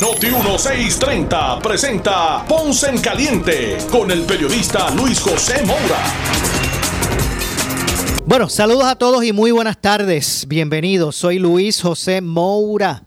Noti 0.00 0.28
1630 0.28 1.58
presenta 1.58 2.42
Ponce 2.48 2.88
en 2.88 3.02
Caliente 3.02 3.76
con 3.90 4.10
el 4.10 4.22
periodista 4.22 4.88
Luis 4.94 5.20
José 5.20 5.62
Moura. 5.66 6.02
Bueno, 8.24 8.48
saludos 8.48 8.84
a 8.84 8.96
todos 8.96 9.22
y 9.24 9.34
muy 9.34 9.50
buenas 9.50 9.78
tardes. 9.78 10.46
Bienvenidos. 10.48 11.16
Soy 11.16 11.38
Luis 11.38 11.82
José 11.82 12.22
Moura. 12.22 13.02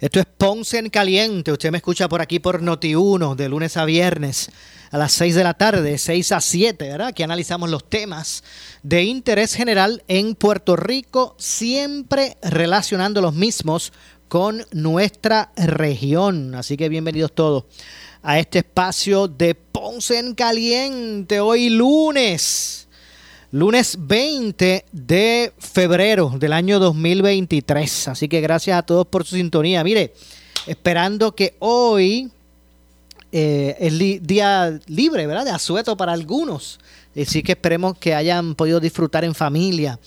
Esto 0.00 0.18
es 0.18 0.26
Ponce 0.26 0.78
en 0.78 0.90
Caliente. 0.90 1.52
Usted 1.52 1.70
me 1.70 1.78
escucha 1.78 2.08
por 2.08 2.20
aquí 2.20 2.40
por 2.40 2.60
Noti 2.60 2.96
1 2.96 3.36
de 3.36 3.48
lunes 3.48 3.76
a 3.76 3.84
viernes 3.84 4.50
a 4.90 4.98
las 4.98 5.12
6 5.12 5.34
de 5.34 5.44
la 5.44 5.54
tarde, 5.54 5.98
6 5.98 6.32
a 6.32 6.40
7, 6.40 6.88
¿verdad? 6.88 7.08
Aquí 7.08 7.22
analizamos 7.22 7.70
los 7.70 7.88
temas 7.88 8.44
de 8.82 9.04
interés 9.04 9.54
general 9.54 10.02
en 10.08 10.34
Puerto 10.34 10.76
Rico, 10.76 11.34
siempre 11.38 12.36
relacionando 12.42 13.20
los 13.20 13.34
mismos 13.34 13.92
con 14.28 14.64
nuestra 14.72 15.52
región. 15.56 16.54
Así 16.54 16.76
que 16.76 16.88
bienvenidos 16.88 17.32
todos 17.32 17.64
a 18.22 18.38
este 18.38 18.58
espacio 18.58 19.28
de 19.28 19.54
Ponce 19.54 20.18
en 20.18 20.34
Caliente, 20.34 21.40
hoy 21.40 21.70
lunes. 21.70 22.88
Lunes 23.52 23.96
20 24.00 24.84
de 24.90 25.52
febrero 25.58 26.32
del 26.36 26.52
año 26.52 26.78
2023. 26.78 28.08
Así 28.08 28.28
que 28.28 28.40
gracias 28.40 28.76
a 28.76 28.82
todos 28.82 29.06
por 29.06 29.24
su 29.24 29.36
sintonía. 29.36 29.84
Mire, 29.84 30.12
esperando 30.66 31.34
que 31.34 31.54
hoy 31.60 32.30
eh, 33.30 33.76
es 33.78 34.26
día 34.26 34.78
libre, 34.86 35.26
¿verdad? 35.26 35.44
De 35.44 35.52
asueto 35.52 35.96
para 35.96 36.12
algunos. 36.12 36.80
Así 37.18 37.42
que 37.42 37.52
esperemos 37.52 37.96
que 37.96 38.14
hayan 38.14 38.56
podido 38.56 38.80
disfrutar 38.80 39.24
en 39.24 39.34
familia 39.34 39.98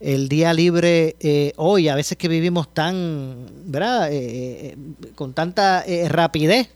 el 0.00 0.28
día 0.28 0.52
libre 0.52 1.16
eh, 1.20 1.52
hoy. 1.56 1.88
A 1.88 1.94
veces 1.94 2.18
que 2.18 2.28
vivimos 2.28 2.72
tan, 2.72 3.46
¿verdad? 3.64 4.08
Eh, 4.10 4.76
con 5.14 5.32
tanta 5.34 5.84
rapidez 6.08 6.68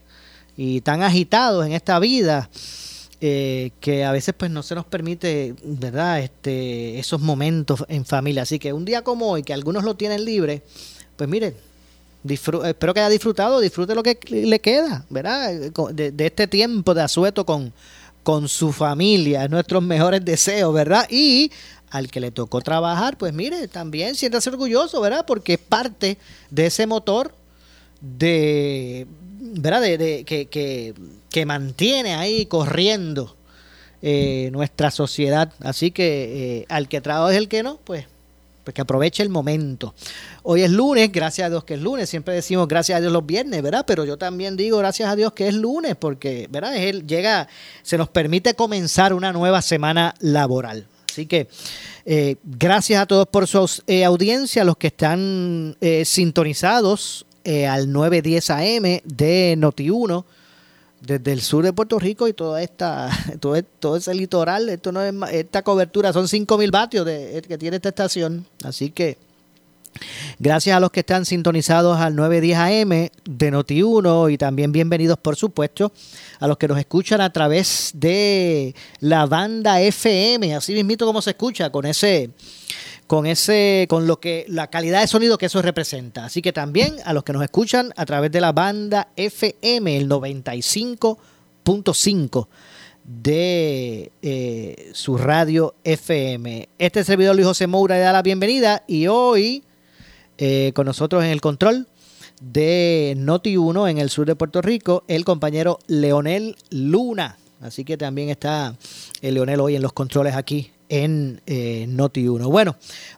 y 0.56 0.80
tan 0.80 1.02
agitados 1.02 1.66
en 1.66 1.72
esta 1.72 1.98
vida. 1.98 2.50
que 3.20 4.04
a 4.06 4.12
veces 4.12 4.34
pues 4.36 4.50
no 4.50 4.62
se 4.62 4.74
nos 4.74 4.86
permite, 4.86 5.54
¿verdad? 5.62 6.20
Este, 6.20 6.98
esos 6.98 7.20
momentos 7.20 7.84
en 7.88 8.04
familia. 8.04 8.42
Así 8.42 8.58
que 8.58 8.72
un 8.72 8.84
día 8.84 9.02
como 9.02 9.30
hoy, 9.30 9.42
que 9.42 9.52
algunos 9.52 9.84
lo 9.84 9.94
tienen 9.96 10.24
libre, 10.24 10.62
pues 11.16 11.28
miren, 11.28 11.54
espero 12.28 12.94
que 12.94 13.00
haya 13.00 13.08
disfrutado, 13.08 13.60
disfrute 13.60 13.94
lo 13.94 14.02
que 14.02 14.18
le 14.30 14.60
queda, 14.60 15.04
¿verdad? 15.08 15.52
De, 15.92 16.26
este 16.26 16.46
tiempo 16.46 16.94
de 16.94 17.02
asueto 17.02 17.46
con, 17.46 17.72
con 18.22 18.48
su 18.48 18.72
familia, 18.72 19.48
nuestros 19.48 19.82
mejores 19.82 20.24
deseos, 20.24 20.74
¿verdad? 20.74 21.06
Y 21.10 21.50
al 21.90 22.10
que 22.10 22.20
le 22.20 22.30
tocó 22.30 22.60
trabajar, 22.60 23.18
pues 23.18 23.32
mire, 23.32 23.68
también 23.68 24.14
siéntase 24.14 24.50
orgulloso, 24.50 25.00
¿verdad? 25.00 25.24
Porque 25.26 25.54
es 25.54 25.58
parte 25.58 26.18
de 26.50 26.66
ese 26.66 26.86
motor 26.86 27.34
de, 28.00 29.06
¿verdad? 29.40 29.82
De, 29.82 30.24
que, 30.24 30.46
que, 30.46 30.94
que, 31.30 31.46
mantiene 31.46 32.14
ahí 32.14 32.46
corriendo 32.46 33.36
eh, 34.02 34.50
nuestra 34.52 34.90
sociedad. 34.90 35.52
Así 35.60 35.90
que 35.90 36.60
eh, 36.60 36.66
al 36.68 36.88
que 36.88 37.00
trabaja 37.00 37.32
es 37.32 37.38
el 37.38 37.48
que 37.48 37.62
no, 37.62 37.78
pues 37.84 38.06
pues 38.64 38.74
que 38.74 38.82
aproveche 38.82 39.22
el 39.22 39.30
momento. 39.30 39.94
Hoy 40.42 40.62
es 40.62 40.70
lunes, 40.70 41.10
gracias 41.10 41.46
a 41.46 41.50
Dios 41.50 41.64
que 41.64 41.74
es 41.74 41.80
lunes, 41.80 42.08
siempre 42.08 42.34
decimos 42.34 42.68
gracias 42.68 42.98
a 42.98 43.00
Dios 43.00 43.12
los 43.12 43.24
viernes, 43.24 43.62
¿verdad? 43.62 43.84
Pero 43.86 44.04
yo 44.04 44.16
también 44.18 44.56
digo 44.56 44.78
gracias 44.78 45.08
a 45.08 45.16
Dios 45.16 45.32
que 45.32 45.48
es 45.48 45.54
lunes, 45.54 45.96
porque, 45.96 46.46
¿verdad? 46.50 46.76
Es 46.76 46.82
el, 46.82 47.06
llega, 47.06 47.48
se 47.82 47.96
nos 47.96 48.08
permite 48.08 48.54
comenzar 48.54 49.14
una 49.14 49.32
nueva 49.32 49.62
semana 49.62 50.14
laboral. 50.20 50.86
Así 51.20 51.26
que 51.26 51.48
eh, 52.06 52.36
gracias 52.42 53.02
a 53.02 53.04
todos 53.04 53.26
por 53.26 53.46
su 53.46 53.82
eh, 53.86 54.06
audiencia, 54.06 54.64
los 54.64 54.78
que 54.78 54.86
están 54.86 55.76
eh, 55.82 56.06
sintonizados 56.06 57.26
al 57.68 57.92
910 57.92 58.50
AM 58.50 59.00
de 59.04 59.56
Noti1 59.58 60.24
desde 61.00 61.32
el 61.32 61.42
sur 61.42 61.64
de 61.64 61.72
Puerto 61.74 61.98
Rico 61.98 62.28
y 62.28 62.32
toda 62.32 62.62
esta 62.62 63.10
todo, 63.40 63.62
todo 63.62 63.96
ese 63.96 64.14
litoral. 64.14 64.70
Esto 64.70 64.92
no 64.92 65.02
es 65.02 65.14
esta 65.32 65.62
cobertura 65.62 66.14
son 66.14 66.26
5000 66.26 66.70
vatios 66.70 67.04
de, 67.04 67.42
que 67.46 67.58
tiene 67.58 67.76
esta 67.76 67.90
estación. 67.90 68.46
Así 68.64 68.90
que 68.90 69.18
gracias 70.38 70.76
a 70.76 70.80
los 70.80 70.90
que 70.90 71.00
están 71.00 71.24
sintonizados 71.24 71.98
al 71.98 72.16
910 72.16 72.58
AM 72.58 73.10
de 73.24 73.52
Noti1 73.52 74.32
y 74.32 74.38
también 74.38 74.72
bienvenidos 74.72 75.18
por 75.18 75.36
supuesto 75.36 75.92
a 76.38 76.46
los 76.46 76.58
que 76.58 76.68
nos 76.68 76.78
escuchan 76.78 77.20
a 77.20 77.32
través 77.32 77.92
de 77.94 78.74
la 79.00 79.26
banda 79.26 79.80
FM 79.80 80.54
así 80.54 80.74
mismito 80.74 81.06
como 81.06 81.22
se 81.22 81.30
escucha 81.30 81.70
con 81.70 81.86
ese 81.86 82.30
con 83.10 83.26
ese, 83.26 83.84
con 83.90 84.06
lo 84.06 84.18
que, 84.20 84.46
la 84.46 84.68
calidad 84.68 85.00
de 85.00 85.08
sonido 85.08 85.36
que 85.36 85.46
eso 85.46 85.60
representa. 85.60 86.26
Así 86.26 86.42
que 86.42 86.52
también 86.52 86.94
a 87.04 87.12
los 87.12 87.24
que 87.24 87.32
nos 87.32 87.42
escuchan 87.42 87.92
a 87.96 88.06
través 88.06 88.30
de 88.30 88.40
la 88.40 88.52
banda 88.52 89.08
FM, 89.16 89.96
el 89.96 90.08
95.5 90.08 92.46
de 93.04 94.12
eh, 94.22 94.90
su 94.92 95.18
radio 95.18 95.74
FM. 95.82 96.68
Este 96.78 97.02
servidor 97.02 97.34
Luis 97.34 97.48
José 97.48 97.66
Moura 97.66 97.96
le 97.96 98.02
da 98.02 98.12
la 98.12 98.22
bienvenida 98.22 98.84
y 98.86 99.08
hoy 99.08 99.64
eh, 100.40 100.72
con 100.74 100.86
nosotros 100.86 101.22
en 101.22 101.30
el 101.30 101.40
control 101.40 101.86
de 102.40 103.14
Noti 103.16 103.56
1 103.56 103.88
en 103.88 103.98
el 103.98 104.10
sur 104.10 104.26
de 104.26 104.34
Puerto 104.34 104.62
Rico, 104.62 105.04
el 105.06 105.24
compañero 105.24 105.78
Leonel 105.86 106.56
Luna. 106.70 107.36
Así 107.60 107.84
que 107.84 107.96
también 107.96 108.30
está 108.30 108.74
el 109.20 109.34
Leonel 109.34 109.60
hoy 109.60 109.76
en 109.76 109.82
los 109.82 109.92
controles 109.92 110.34
aquí 110.34 110.72
en 110.88 111.42
eh, 111.46 111.86
Noti1. 111.88 112.50
Bueno, 112.50 112.76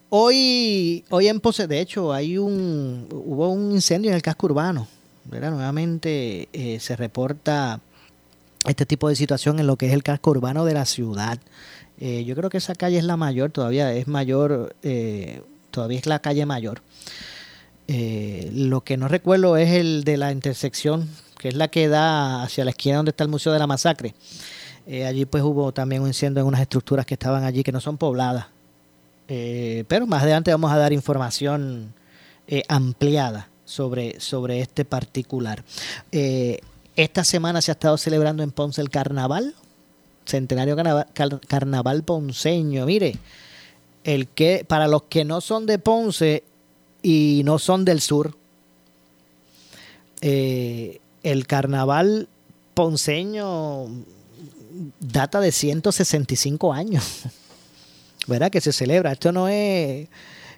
hoy, 0.09 1.05
hoy 1.11 1.29
en 1.29 1.41
Pose, 1.41 1.69
de 1.69 1.81
hecho, 1.81 2.13
hay 2.13 2.39
un, 2.39 3.07
hubo 3.11 3.49
un 3.51 3.73
incendio 3.73 4.11
en 4.11 4.17
el 4.17 4.23
casco 4.23 4.47
urbano. 4.47 4.89
Nuevamente 5.31 6.49
eh, 6.53 6.81
se 6.81 6.97
reporta 6.97 7.81
este 8.67 8.85
tipo 8.85 9.09
de 9.09 9.15
situación 9.15 9.61
en 9.61 9.69
lo 9.69 9.77
que 9.77 9.87
es 9.87 9.93
el 9.93 10.03
casco 10.03 10.33
urbano 10.33 10.65
de 10.65 10.75
la 10.75 10.85
ciudad. 10.85 11.39
Eh, 12.01 12.25
yo 12.25 12.35
creo 12.35 12.51
que 12.51 12.59
esa 12.59 12.75
calle 12.75 12.99
es 12.99 13.05
la 13.05 13.17
mayor, 13.17 13.53
todavía 13.53 13.95
es 13.95 14.09
mayor, 14.09 14.75
todavía 15.71 15.99
es 15.99 16.07
la 16.07 16.19
calle 16.19 16.45
mayor. 16.45 16.83
Lo 17.89 18.83
que 18.83 18.97
no 18.97 19.09
recuerdo 19.09 19.57
es 19.57 19.71
el 19.71 20.05
de 20.05 20.17
la 20.17 20.33
intersección, 20.33 21.09
que 21.39 21.49
es 21.49 21.55
la 21.55 21.69
que 21.69 21.89
da 21.89 22.43
hacia 22.45 22.65
la 22.65 22.71
esquina 22.71 22.97
donde 22.97 23.11
está 23.11 23.25
el 23.25 23.31
Museo 23.31 23.53
de 23.53 23.59
la 23.59 23.67
Masacre. 23.67 24.15
Eh, 24.87 25.07
allí 25.07 25.25
pues 25.27 25.43
hubo 25.43 25.73
también 25.73 26.03
un 26.03 26.09
incendio 26.09 26.41
en 26.41 26.47
unas 26.47 26.61
estructuras 26.61 27.07
que 27.07 27.15
estaban 27.15 27.45
allí 27.45 27.63
que 27.63 27.73
no 27.73 27.81
son 27.81 27.99
pobladas. 27.99 28.47
Eh, 29.29 29.85
pero 29.89 30.07
más 30.07 30.23
adelante 30.23 30.51
vamos 30.51 30.73
a 30.73 30.77
dar 30.77 30.93
información 30.93 31.95
eh, 32.47 32.63
ampliada 32.69 33.49
sobre, 33.65 34.21
sobre 34.21 34.61
este 34.61 34.85
particular. 34.85 35.65
esta 36.95 37.25
semana 37.25 37.63
se 37.63 37.71
ha 37.71 37.75
estado 37.75 37.97
celebrando 37.97 38.43
en 38.43 38.51
Ponce 38.51 38.81
el 38.81 38.91
carnaval, 38.91 39.55
centenario 40.27 40.77
carnaval, 41.49 42.03
ponceño. 42.03 42.85
Mire, 42.87 43.17
el 44.05 44.29
que 44.29 44.65
para 44.67 44.89
los 44.89 45.05
que 45.05 45.25
no 45.25 45.41
son 45.41 45.67
de 45.67 45.79
Ponce 45.79 46.45
y 47.03 47.43
no 47.45 47.59
son 47.59 47.85
del 47.85 48.01
sur, 48.01 48.37
el 50.21 51.47
carnaval 51.47 52.29
ponceño 52.75 53.89
data 55.01 55.41
de 55.41 55.53
165 55.53 56.73
años, 56.73 57.23
¿verdad? 58.27 58.51
Que 58.51 58.61
se 58.61 58.73
celebra. 58.73 59.13
Esto 59.13 59.33
no 59.33 59.49
es, 59.49 60.09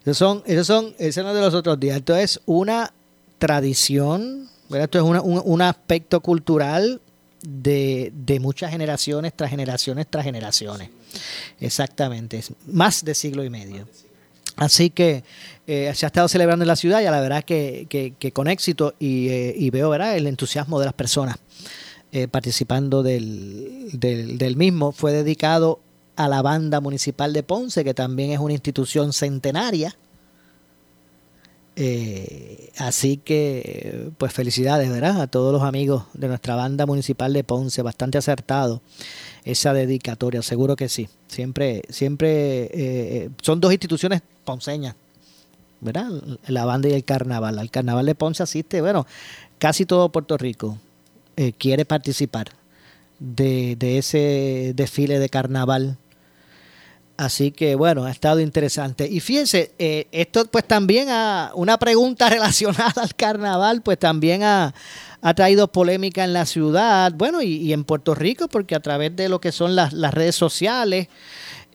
esos 0.02 0.18
son, 0.18 0.42
esos 0.46 0.66
son, 0.66 0.94
ese 0.98 1.22
no 1.22 1.30
es 1.30 1.34
de 1.34 1.40
los 1.40 1.54
otros 1.54 1.78
días. 1.78 1.96
Esto 1.96 2.16
es 2.16 2.40
una 2.46 2.92
tradición, 3.38 4.48
¿verdad? 4.68 4.84
Esto 4.84 4.98
es 4.98 5.22
un, 5.44 5.62
aspecto 5.62 6.20
cultural 6.20 7.00
de, 7.42 8.12
muchas 8.40 8.70
generaciones 8.70 9.32
tras 9.34 9.50
generaciones 9.50 10.06
tras 10.08 10.24
generaciones. 10.24 10.90
Exactamente, 11.60 12.42
más 12.66 13.04
de 13.04 13.14
siglo 13.14 13.44
y 13.44 13.50
medio. 13.50 13.86
Así 14.56 14.90
que 14.90 15.24
eh, 15.66 15.90
se 15.94 16.06
ha 16.06 16.08
estado 16.08 16.28
celebrando 16.28 16.62
en 16.62 16.68
la 16.68 16.76
ciudad 16.76 17.00
y 17.00 17.06
a 17.06 17.10
la 17.10 17.20
verdad 17.20 17.44
que, 17.44 17.86
que, 17.88 18.32
con 18.32 18.48
éxito 18.48 18.94
y, 18.98 19.28
eh, 19.28 19.70
veo 19.72 19.94
el 19.94 20.26
entusiasmo 20.26 20.78
de 20.78 20.84
las 20.86 20.94
personas 20.94 21.36
eh, 22.12 22.28
participando 22.28 23.02
del, 23.02 23.90
del, 23.92 24.56
mismo. 24.56 24.92
Fue 24.92 25.12
dedicado 25.12 25.80
a 26.16 26.28
la 26.28 26.42
banda 26.42 26.80
municipal 26.80 27.32
de 27.32 27.42
Ponce, 27.42 27.82
que 27.82 27.94
también 27.94 28.30
es 28.30 28.38
una 28.38 28.52
institución 28.52 29.12
centenaria. 29.12 29.96
Así 32.78 33.16
que, 33.16 34.10
pues 34.16 34.32
felicidades, 34.32 34.88
¿verdad? 34.90 35.20
A 35.22 35.26
todos 35.26 35.52
los 35.52 35.62
amigos 35.62 36.04
de 36.12 36.28
nuestra 36.28 36.54
banda 36.54 36.86
municipal 36.86 37.32
de 37.32 37.42
Ponce, 37.42 37.82
bastante 37.82 38.16
acertado 38.16 38.80
esa 39.44 39.72
dedicatoria, 39.72 40.40
seguro 40.42 40.76
que 40.76 40.88
sí. 40.88 41.08
Siempre, 41.26 41.82
siempre 41.88 43.28
son 43.42 43.60
dos 43.60 43.72
instituciones 43.72 44.22
ponceñas, 44.44 44.94
¿verdad? 45.80 46.10
La 46.46 46.64
banda 46.64 46.88
y 46.88 46.92
el 46.92 47.04
carnaval. 47.04 47.58
El 47.58 47.70
carnaval 47.70 48.06
de 48.06 48.14
Ponce 48.14 48.42
asiste, 48.42 48.80
bueno, 48.80 49.06
casi 49.58 49.86
todo 49.86 50.10
Puerto 50.10 50.36
Rico 50.36 50.78
eh, 51.36 51.52
quiere 51.52 51.84
participar 51.84 52.48
de, 53.18 53.76
de 53.76 53.98
ese 53.98 54.72
desfile 54.74 55.18
de 55.18 55.28
carnaval 55.28 55.98
Así 57.16 57.52
que 57.52 57.76
bueno, 57.76 58.04
ha 58.04 58.10
estado 58.10 58.40
interesante. 58.40 59.08
Y 59.08 59.20
fíjense, 59.20 59.72
eh, 59.78 60.08
esto 60.10 60.46
pues 60.46 60.64
también 60.64 61.08
a 61.10 61.52
una 61.54 61.78
pregunta 61.78 62.28
relacionada 62.30 63.02
al 63.02 63.14
carnaval, 63.14 63.82
pues 63.82 63.98
también 63.98 64.42
ha, 64.42 64.74
traído 65.36 65.68
polémica 65.68 66.22
en 66.22 66.34
la 66.34 66.44
ciudad, 66.44 67.10
bueno, 67.14 67.40
y, 67.40 67.72
en 67.72 67.84
Puerto 67.84 68.14
Rico, 68.14 68.46
porque 68.48 68.74
a 68.74 68.80
través 68.80 69.16
de 69.16 69.30
lo 69.30 69.40
que 69.40 69.52
son 69.52 69.74
las, 69.74 69.92
redes 70.12 70.34
sociales 70.34 71.08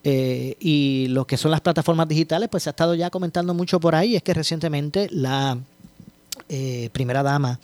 eh, 0.04 0.56
y 0.60 1.08
lo 1.10 1.26
que 1.26 1.38
son 1.38 1.52
las 1.52 1.62
plataformas 1.62 2.08
digitales, 2.08 2.50
pues 2.50 2.64
se 2.64 2.70
ha 2.70 2.72
estado 2.72 2.96
ya 2.96 3.10
comentando 3.10 3.54
mucho 3.54 3.80
por 3.80 3.96
ahí. 3.96 4.16
Es 4.16 4.24
que 4.24 4.34
recientemente 4.34 5.08
la 5.12 5.58
eh, 6.48 6.90
primera 6.92 7.24
dama 7.24 7.60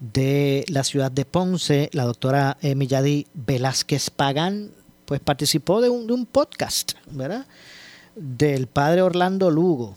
de 0.00 0.64
la 0.68 0.84
ciudad 0.84 1.10
de 1.10 1.24
Ponce, 1.24 1.90
la 1.92 2.04
doctora 2.04 2.58
Milladi 2.62 3.26
Velázquez 3.34 4.10
Pagán, 4.10 4.70
pues 5.06 5.20
participó 5.20 5.80
de 5.80 5.88
un, 5.88 6.06
de 6.06 6.12
un 6.12 6.26
podcast, 6.26 6.92
¿verdad? 7.10 7.46
Del 8.14 8.66
padre 8.66 9.02
Orlando 9.02 9.50
Lugo, 9.50 9.96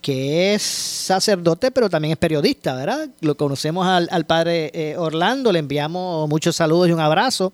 que 0.00 0.54
es 0.54 0.62
sacerdote, 0.62 1.70
pero 1.70 1.90
también 1.90 2.12
es 2.12 2.18
periodista, 2.18 2.74
¿verdad? 2.74 3.08
Lo 3.20 3.36
conocemos 3.36 3.86
al, 3.86 4.26
padre 4.26 4.70
eh, 4.72 4.96
Orlando, 4.96 5.50
le 5.52 5.58
enviamos 5.58 6.28
muchos 6.28 6.56
saludos 6.56 6.88
y 6.88 6.92
un 6.92 7.00
abrazo. 7.00 7.52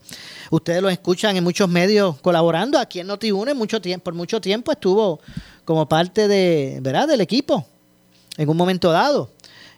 Ustedes 0.51 0.83
lo 0.83 0.89
escuchan 0.89 1.37
en 1.37 1.45
muchos 1.45 1.69
medios 1.69 2.21
colaborando. 2.21 2.79
Aquí 2.79 3.01
en 3.01 3.07
Notiune 3.07 3.55
mucho 3.55 3.81
tiempo, 3.81 4.05
por 4.05 4.15
mucho 4.15 4.41
tiempo 4.41 4.73
estuvo 4.73 5.21
como 5.65 5.89
parte 5.89 6.29
de, 6.29 6.79
¿verdad? 6.83 7.09
del 7.09 7.21
equipo 7.23 7.67
en 8.37 8.49
un 8.49 8.57
momento 8.57 8.91
dado. 8.91 9.31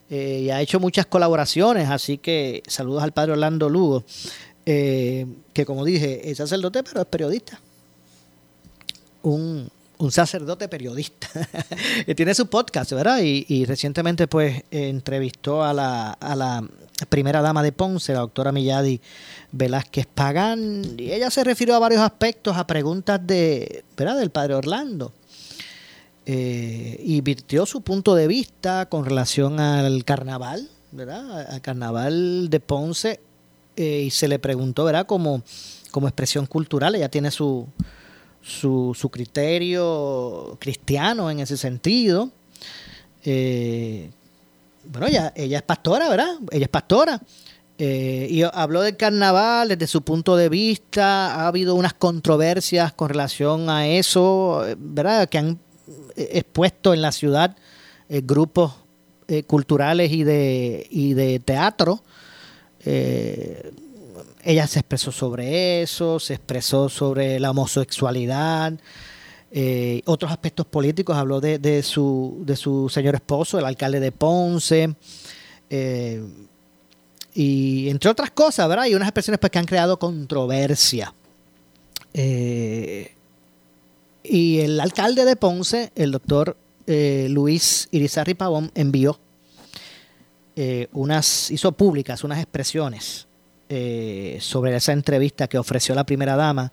Eh, 0.08 0.42
y 0.44 0.50
ha 0.50 0.60
hecho 0.60 0.78
muchas 0.78 1.06
colaboraciones, 1.06 1.88
así 1.90 2.18
que 2.18 2.62
saludos 2.66 3.02
al 3.02 3.12
padre 3.12 3.32
Orlando 3.32 3.68
Lugo. 3.68 4.04
Eh, 4.64 5.26
que 5.52 5.64
como 5.64 5.84
dije, 5.84 6.28
es 6.28 6.38
sacerdote, 6.38 6.82
pero 6.82 7.00
es 7.00 7.06
periodista. 7.06 7.60
Un, 9.22 9.70
sacerdote 10.10 10.68
periodista. 10.68 11.28
Tiene 12.16 12.34
su 12.34 12.46
podcast, 12.48 12.92
¿verdad? 12.92 13.20
Y, 13.22 13.64
recientemente 13.64 14.26
pues 14.26 14.64
entrevistó 14.70 15.64
a 15.64 15.72
la, 15.72 16.12
a 16.12 16.36
la 16.36 16.64
primera 17.08 17.42
dama 17.42 17.62
de 17.62 17.72
Ponce, 17.72 18.12
la 18.12 18.20
doctora 18.20 18.52
Milladi 18.52 19.00
Velázquez 19.52 20.06
Pagán, 20.06 20.96
y 20.98 21.12
ella 21.12 21.30
se 21.30 21.44
refirió 21.44 21.74
a 21.74 21.78
varios 21.78 22.00
aspectos, 22.00 22.56
a 22.56 22.66
preguntas 22.66 23.20
de, 23.26 23.84
¿verdad? 23.96 24.18
del 24.18 24.30
padre 24.30 24.54
Orlando. 24.54 25.12
Eh, 26.28 27.00
y 27.04 27.20
virtió 27.20 27.66
su 27.66 27.82
punto 27.82 28.16
de 28.16 28.26
vista 28.26 28.86
con 28.86 29.04
relación 29.04 29.60
al 29.60 30.04
carnaval, 30.04 30.68
¿verdad? 30.90 31.52
Al 31.52 31.60
carnaval 31.60 32.50
de 32.50 32.58
Ponce 32.58 33.20
eh, 33.76 34.02
y 34.06 34.10
se 34.10 34.26
le 34.26 34.40
preguntó, 34.40 34.84
¿verdad? 34.84 35.06
Como, 35.06 35.42
como 35.92 36.08
expresión 36.08 36.46
cultural, 36.46 36.96
ella 36.96 37.08
tiene 37.08 37.30
su, 37.30 37.68
su, 38.46 38.94
su 38.94 39.10
criterio 39.10 40.56
cristiano 40.60 41.30
en 41.30 41.40
ese 41.40 41.56
sentido. 41.56 42.30
Eh, 43.24 44.10
bueno, 44.84 45.08
ella, 45.08 45.32
ella 45.34 45.58
es 45.58 45.62
pastora, 45.64 46.08
¿verdad? 46.08 46.36
Ella 46.50 46.64
es 46.64 46.70
pastora. 46.70 47.20
Eh, 47.78 48.28
y 48.30 48.42
habló 48.42 48.80
del 48.82 48.96
carnaval 48.96 49.68
desde 49.68 49.86
su 49.86 50.02
punto 50.02 50.36
de 50.36 50.48
vista. 50.48 51.34
Ha 51.34 51.48
habido 51.48 51.74
unas 51.74 51.94
controversias 51.94 52.92
con 52.92 53.08
relación 53.08 53.68
a 53.68 53.88
eso, 53.88 54.64
¿verdad? 54.78 55.28
Que 55.28 55.38
han 55.38 55.58
expuesto 56.16 56.94
en 56.94 57.02
la 57.02 57.12
ciudad 57.12 57.56
grupos 58.08 58.72
culturales 59.48 60.12
y 60.12 60.22
de, 60.22 60.86
y 60.88 61.14
de 61.14 61.40
teatro 61.40 62.02
eh, 62.88 63.72
ella 64.46 64.66
se 64.68 64.78
expresó 64.78 65.10
sobre 65.10 65.82
eso, 65.82 66.20
se 66.20 66.34
expresó 66.34 66.88
sobre 66.88 67.40
la 67.40 67.50
homosexualidad, 67.50 68.74
eh, 69.50 70.02
otros 70.06 70.30
aspectos 70.30 70.66
políticos, 70.66 71.16
habló 71.16 71.40
de, 71.40 71.82
su, 71.82 72.44
de 72.46 72.54
su 72.54 72.88
señor 72.88 73.16
esposo, 73.16 73.58
el 73.58 73.64
alcalde 73.64 73.98
de 73.98 74.12
Ponce, 74.12 74.94
eh, 75.68 76.24
y 77.34 77.88
entre 77.88 78.08
otras 78.08 78.30
cosas, 78.30 78.68
¿verdad? 78.68 78.86
Y 78.86 78.94
unas 78.94 79.08
expresiones 79.08 79.40
pues, 79.40 79.50
que 79.50 79.58
han 79.58 79.66
creado 79.66 79.98
controversia. 79.98 81.12
y 82.14 83.08
el 84.60 84.80
alcalde 84.80 85.24
de 85.24 85.36
Ponce, 85.36 85.90
el 85.96 86.12
doctor 86.12 86.56
Luis 86.86 87.88
Irizarri 87.90 88.34
Pavón, 88.34 88.70
envió 88.76 89.18
eh, 90.58 90.88
unas, 90.92 91.50
hizo 91.50 91.72
públicas 91.72 92.24
unas 92.24 92.38
expresiones 92.38 93.26
eh, 93.68 94.38
sobre 94.40 94.74
esa 94.76 94.92
entrevista 94.92 95.48
que 95.48 95.58
ofreció 95.58 95.94
la 95.94 96.04
primera 96.04 96.36
dama 96.36 96.72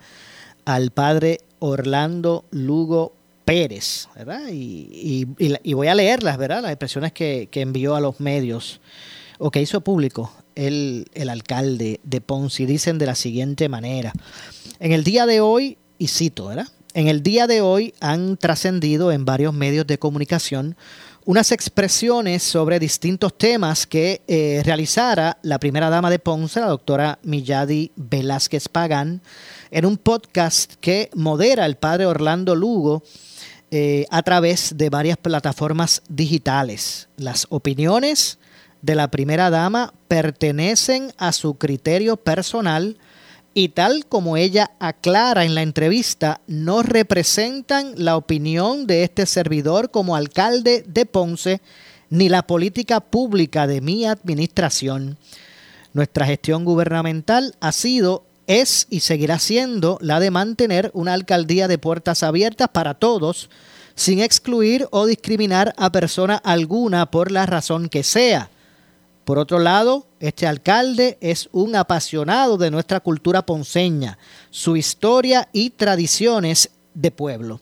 al 0.65 0.91
padre 0.91 1.39
Orlando 1.59 2.45
Lugo 2.51 3.13
Pérez, 3.45 4.07
¿verdad? 4.15 4.43
Y, 4.51 5.25
voy 5.73 5.87
a 5.87 5.95
leerlas, 5.95 6.37
¿verdad? 6.37 6.61
Las 6.61 6.71
expresiones 6.71 7.11
que, 7.11 7.49
envió 7.53 7.95
a 7.95 8.01
los 8.01 8.19
medios 8.19 8.79
o 9.39 9.51
que 9.51 9.61
hizo 9.61 9.81
público 9.81 10.31
el, 10.55 11.07
el 11.13 11.29
alcalde 11.29 11.99
de 12.03 12.21
Ponce. 12.21 12.63
Y 12.63 12.65
dicen 12.65 12.97
de 12.97 13.05
la 13.05 13.15
siguiente 13.15 13.67
manera. 13.69 14.13
En 14.79 14.91
el 14.91 15.03
día 15.03 15.25
de 15.25 15.41
hoy, 15.41 15.77
y 15.97 16.07
cito, 16.07 16.47
¿verdad? 16.47 16.67
En 16.93 17.07
el 17.07 17.23
día 17.23 17.47
de 17.47 17.61
hoy 17.61 17.93
han 17.99 18.37
trascendido 18.37 19.11
en 19.11 19.25
varios 19.25 19.53
medios 19.53 19.87
de 19.87 19.97
comunicación 19.97 20.77
unas 21.25 21.51
expresiones 21.51 22.43
sobre 22.43 22.79
distintos 22.79 23.37
temas 23.37 23.87
que 23.87 24.21
eh, 24.27 24.61
realizara 24.65 25.37
la 25.41 25.59
primera 25.59 25.89
dama 25.89 26.09
de 26.09 26.19
Ponce, 26.19 26.59
la 26.59 26.67
doctora 26.67 27.19
Milladi 27.23 27.91
Velázquez 27.95 28.67
Pagán, 28.67 29.21
en 29.71 29.85
un 29.85 29.97
podcast 29.97 30.73
que 30.81 31.09
modera 31.15 31.65
el 31.65 31.77
padre 31.77 32.05
Orlando 32.05 32.55
Lugo 32.55 33.03
eh, 33.71 34.05
a 34.11 34.21
través 34.21 34.77
de 34.77 34.89
varias 34.89 35.17
plataformas 35.17 36.01
digitales. 36.09 37.07
Las 37.17 37.47
opiniones 37.49 38.37
de 38.81 38.95
la 38.95 39.09
primera 39.09 39.49
dama 39.49 39.93
pertenecen 40.07 41.13
a 41.17 41.31
su 41.31 41.55
criterio 41.55 42.17
personal 42.17 42.97
y 43.53 43.69
tal 43.69 44.05
como 44.07 44.37
ella 44.37 44.71
aclara 44.79 45.45
en 45.45 45.55
la 45.55 45.61
entrevista, 45.61 46.41
no 46.47 46.81
representan 46.81 47.93
la 47.97 48.17
opinión 48.17 48.87
de 48.87 49.03
este 49.03 49.25
servidor 49.25 49.91
como 49.91 50.15
alcalde 50.15 50.83
de 50.87 51.05
Ponce 51.05 51.61
ni 52.09 52.29
la 52.29 52.47
política 52.47 52.99
pública 52.99 53.67
de 53.67 53.81
mi 53.81 54.05
administración. 54.05 55.17
Nuestra 55.93 56.25
gestión 56.25 56.65
gubernamental 56.65 57.55
ha 57.59 57.71
sido, 57.71 58.25
es 58.47 58.87
y 58.89 59.01
seguirá 59.01 59.39
siendo 59.39 59.97
la 60.01 60.19
de 60.19 60.31
mantener 60.31 60.91
una 60.93 61.13
alcaldía 61.13 61.67
de 61.67 61.77
puertas 61.77 62.23
abiertas 62.23 62.69
para 62.69 62.95
todos, 62.95 63.49
sin 63.95 64.19
excluir 64.19 64.87
o 64.91 65.05
discriminar 65.05 65.73
a 65.77 65.91
persona 65.91 66.35
alguna 66.35 67.11
por 67.11 67.31
la 67.31 67.45
razón 67.45 67.89
que 67.89 68.03
sea 68.03 68.49
por 69.25 69.39
otro 69.39 69.59
lado, 69.59 70.07
este 70.19 70.47
alcalde 70.47 71.17
es 71.21 71.47
un 71.51 71.75
apasionado 71.75 72.57
de 72.57 72.71
nuestra 72.71 72.99
cultura 72.99 73.45
ponceña, 73.45 74.17
su 74.49 74.75
historia 74.75 75.47
y 75.53 75.69
tradiciones 75.71 76.71
de 76.93 77.11
pueblo. 77.11 77.61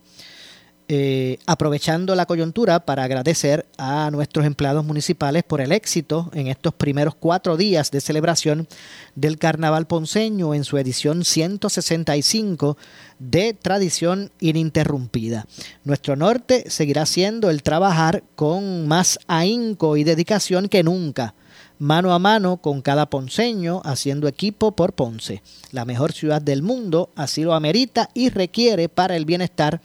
Eh, 0.94 1.38
aprovechando 1.46 2.16
la 2.16 2.26
coyuntura 2.26 2.82
para 2.82 3.06
agradecer 3.06 3.66
a 3.78 4.12
nuestros 4.12 4.46
empleados 4.46 4.84
municipales 4.84 5.44
por 5.44 5.62
el 5.62 5.72
éxito 5.72 6.30
en 6.34 6.48
estos 6.48 6.74
primeros 6.74 7.16
cuatro 7.16 7.56
días 7.56 7.92
de 7.92 8.02
celebración 8.02 8.68
del 9.16 9.38
Carnaval 9.38 9.88
Ponceño 9.88 10.54
en 10.54 10.66
su 10.66 10.78
edición 10.78 11.24
165 11.24 12.76
de 13.20 13.54
Tradición 13.54 14.32
Ininterrumpida. 14.42 15.46
Nuestro 15.86 16.18
norte 16.18 16.70
seguirá 16.70 17.06
siendo 17.06 17.50
el 17.50 17.64
trabajar 17.64 18.24
con 18.36 18.86
más 18.86 19.18
ahínco 19.28 19.96
y 19.96 20.04
dedicación 20.04 20.68
que 20.68 20.84
nunca 20.84 21.36
mano 21.82 22.14
a 22.14 22.20
mano 22.20 22.58
con 22.58 22.84
cada 22.84 23.10
ponceño, 23.10 23.82
haciendo 23.84 24.28
equipo 24.28 24.74
por 24.74 24.94
Ponce. 24.94 25.42
La 25.72 25.84
mejor 25.84 26.14
ciudad 26.14 26.40
del 26.40 26.62
mundo 26.62 27.10
así 27.16 27.42
lo 27.42 27.56
amerita 27.56 28.12
y 28.14 28.30
requiere 28.30 28.88
para 28.88 29.16
el 29.16 29.26
bienestar 29.26 29.82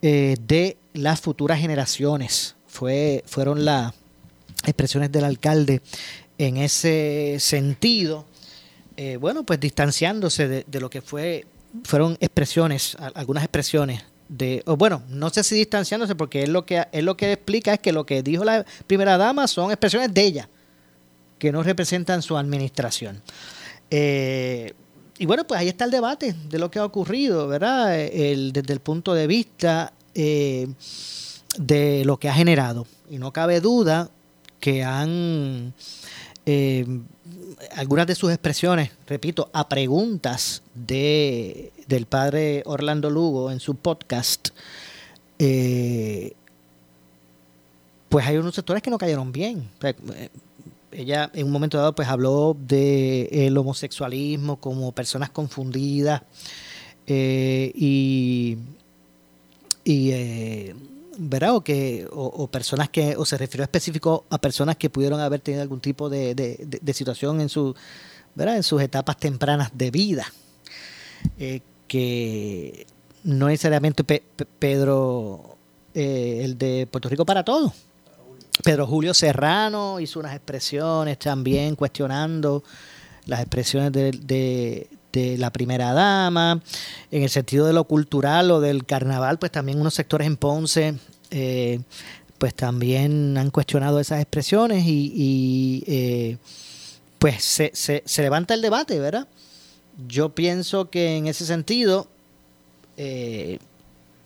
eh, 0.00 0.36
de 0.46 0.76
las 0.94 1.20
futuras 1.20 1.58
generaciones. 1.58 2.54
Fue, 2.68 3.24
fueron 3.26 3.64
las 3.64 3.92
expresiones 4.64 5.10
del 5.10 5.24
alcalde 5.24 5.82
en 6.38 6.56
ese 6.56 7.38
sentido. 7.40 8.24
Eh, 8.96 9.16
bueno, 9.16 9.42
pues 9.42 9.58
distanciándose 9.58 10.46
de, 10.46 10.80
lo 10.80 10.88
que 10.88 11.02
fue, 11.02 11.46
fueron 11.82 12.16
expresiones, 12.20 12.96
algunas 13.14 13.42
expresiones 13.42 14.04
de, 14.28 14.62
bueno, 14.78 15.02
no 15.08 15.30
sé 15.30 15.42
si 15.42 15.56
distanciándose 15.56 16.14
porque 16.14 16.44
él 16.44 16.52
lo 16.52 16.64
que 16.64 16.86
él 16.92 17.06
lo 17.06 17.16
que 17.16 17.32
explica 17.32 17.72
es 17.72 17.80
que 17.80 17.92
lo 17.92 18.06
que 18.06 18.22
dijo 18.22 18.44
la 18.44 18.64
primera 18.86 19.16
dama 19.16 19.48
son 19.48 19.70
expresiones 19.70 20.12
de 20.12 20.22
ella, 20.22 20.48
que 21.38 21.52
no 21.52 21.62
representan 21.62 22.22
su 22.22 22.36
administración. 22.36 23.22
Eh, 23.90 24.74
y 25.18 25.26
bueno, 25.26 25.46
pues 25.46 25.60
ahí 25.60 25.68
está 25.68 25.84
el 25.84 25.90
debate 25.90 26.34
de 26.48 26.58
lo 26.58 26.70
que 26.70 26.78
ha 26.78 26.84
ocurrido, 26.84 27.48
¿verdad? 27.48 27.88
Desde 27.88 28.72
el 28.72 28.80
punto 28.80 29.14
de 29.14 29.26
vista 29.26 29.92
eh, 30.14 30.68
de 31.58 32.04
lo 32.04 32.18
que 32.18 32.28
ha 32.28 32.34
generado. 32.34 32.86
Y 33.10 33.18
no 33.18 33.32
cabe 33.32 33.60
duda 33.60 34.10
que 34.60 34.84
han 34.84 35.74
eh, 36.46 36.86
algunas 37.74 38.06
de 38.06 38.14
sus 38.14 38.30
expresiones, 38.30 38.90
repito, 39.06 39.50
a 39.52 39.68
preguntas 39.68 40.62
de, 40.74 41.72
del 41.86 42.06
padre 42.06 42.62
Orlando 42.66 43.10
Lugo 43.10 43.50
en 43.50 43.58
su 43.60 43.74
podcast, 43.74 44.50
pues 48.08 48.26
hay 48.26 48.36
unos 48.36 48.54
sectores 48.54 48.82
que 48.82 48.90
no 48.90 48.98
cayeron 48.98 49.32
bien. 49.32 49.68
Ella 50.92 51.30
en 51.34 51.46
un 51.46 51.52
momento 51.52 51.78
dado 51.78 51.94
pues 51.94 52.08
habló 52.08 52.56
de 52.58 53.28
el 53.46 53.56
homosexualismo 53.56 54.58
como 54.58 54.92
personas 54.92 55.30
confundidas 55.30 56.22
eh, 57.06 57.72
y, 57.74 58.58
y 59.84 60.12
¿verdad? 61.18 61.56
O, 61.56 61.60
que, 61.62 62.06
o, 62.10 62.46
personas 62.48 62.88
que, 62.88 63.16
o 63.16 63.24
se 63.24 63.36
refirió 63.36 63.64
específico 63.64 64.24
a 64.30 64.38
personas 64.38 64.76
que 64.76 64.88
pudieron 64.88 65.20
haber 65.20 65.40
tenido 65.40 65.62
algún 65.62 65.80
tipo 65.80 66.08
de, 66.08 66.34
de, 66.34 66.94
situación 66.94 67.40
en, 67.40 67.48
su, 67.48 67.74
¿verdad? 68.34 68.56
en 68.56 68.62
sus 68.62 68.80
etapas 68.80 69.16
tempranas 69.16 69.70
de 69.74 69.90
vida. 69.90 70.32
Eh, 71.38 71.60
que 71.88 72.86
no 73.24 73.48
necesariamente 73.48 74.04
Pedro, 74.04 75.56
eh, 75.94 76.42
el 76.44 76.56
de 76.56 76.86
Puerto 76.86 77.08
Rico 77.08 77.26
para 77.26 77.44
todo. 77.44 77.72
Pedro 78.62 78.86
Julio 78.86 79.14
Serrano 79.14 80.00
hizo 80.00 80.20
unas 80.20 80.34
expresiones 80.34 81.18
también 81.18 81.76
cuestionando 81.76 82.62
las 83.26 83.40
expresiones 83.40 83.92
de, 83.92 84.88
la 85.12 85.50
primera 85.50 85.92
dama, 85.92 86.62
en 87.10 87.22
el 87.24 87.28
sentido 87.28 87.66
de 87.66 87.72
lo 87.72 87.84
cultural 87.84 88.52
o 88.52 88.60
del 88.60 88.86
carnaval, 88.86 89.38
pues 89.40 89.50
también 89.50 89.80
unos 89.80 89.94
sectores 89.94 90.28
en 90.28 90.36
Ponce, 90.36 90.94
eh, 91.30 91.80
pues 92.38 92.54
también 92.54 93.36
han 93.36 93.50
cuestionado 93.50 93.98
esas 93.98 94.20
expresiones 94.20 94.84
y, 94.86 95.82
eh, 95.88 96.36
pues 97.18 97.42
se, 97.42 97.72
se, 97.74 98.22
levanta 98.22 98.54
el 98.54 98.62
debate, 98.62 99.00
¿verdad? 99.00 99.26
Yo 100.06 100.28
pienso 100.28 100.88
que 100.88 101.16
en 101.16 101.26
ese 101.26 101.44
sentido 101.44 102.06
eh, 102.96 103.58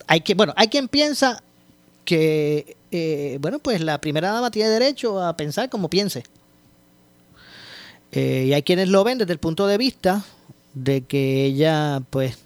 hay 0.07 0.21
que, 0.21 0.35
bueno, 0.35 0.53
hay 0.57 0.69
quien 0.69 0.89
piensa 0.89 1.43
que, 2.05 2.77
bueno, 3.41 3.59
pues 3.59 3.81
la 3.81 4.01
primera 4.01 4.33
dama 4.33 4.51
tiene 4.51 4.69
derecho 4.69 5.23
a 5.23 5.37
pensar 5.37 5.69
como 5.71 5.89
piense. 5.89 6.25
y 8.13 8.53
hay 8.53 8.63
quienes 8.63 8.89
lo 8.89 9.05
ven 9.05 9.19
desde 9.19 9.33
el 9.33 9.39
punto 9.39 9.67
de 9.67 9.79
vista 9.79 10.25
de 10.75 11.03
que 11.03 11.45
ella 11.45 12.03
pues 12.11 12.39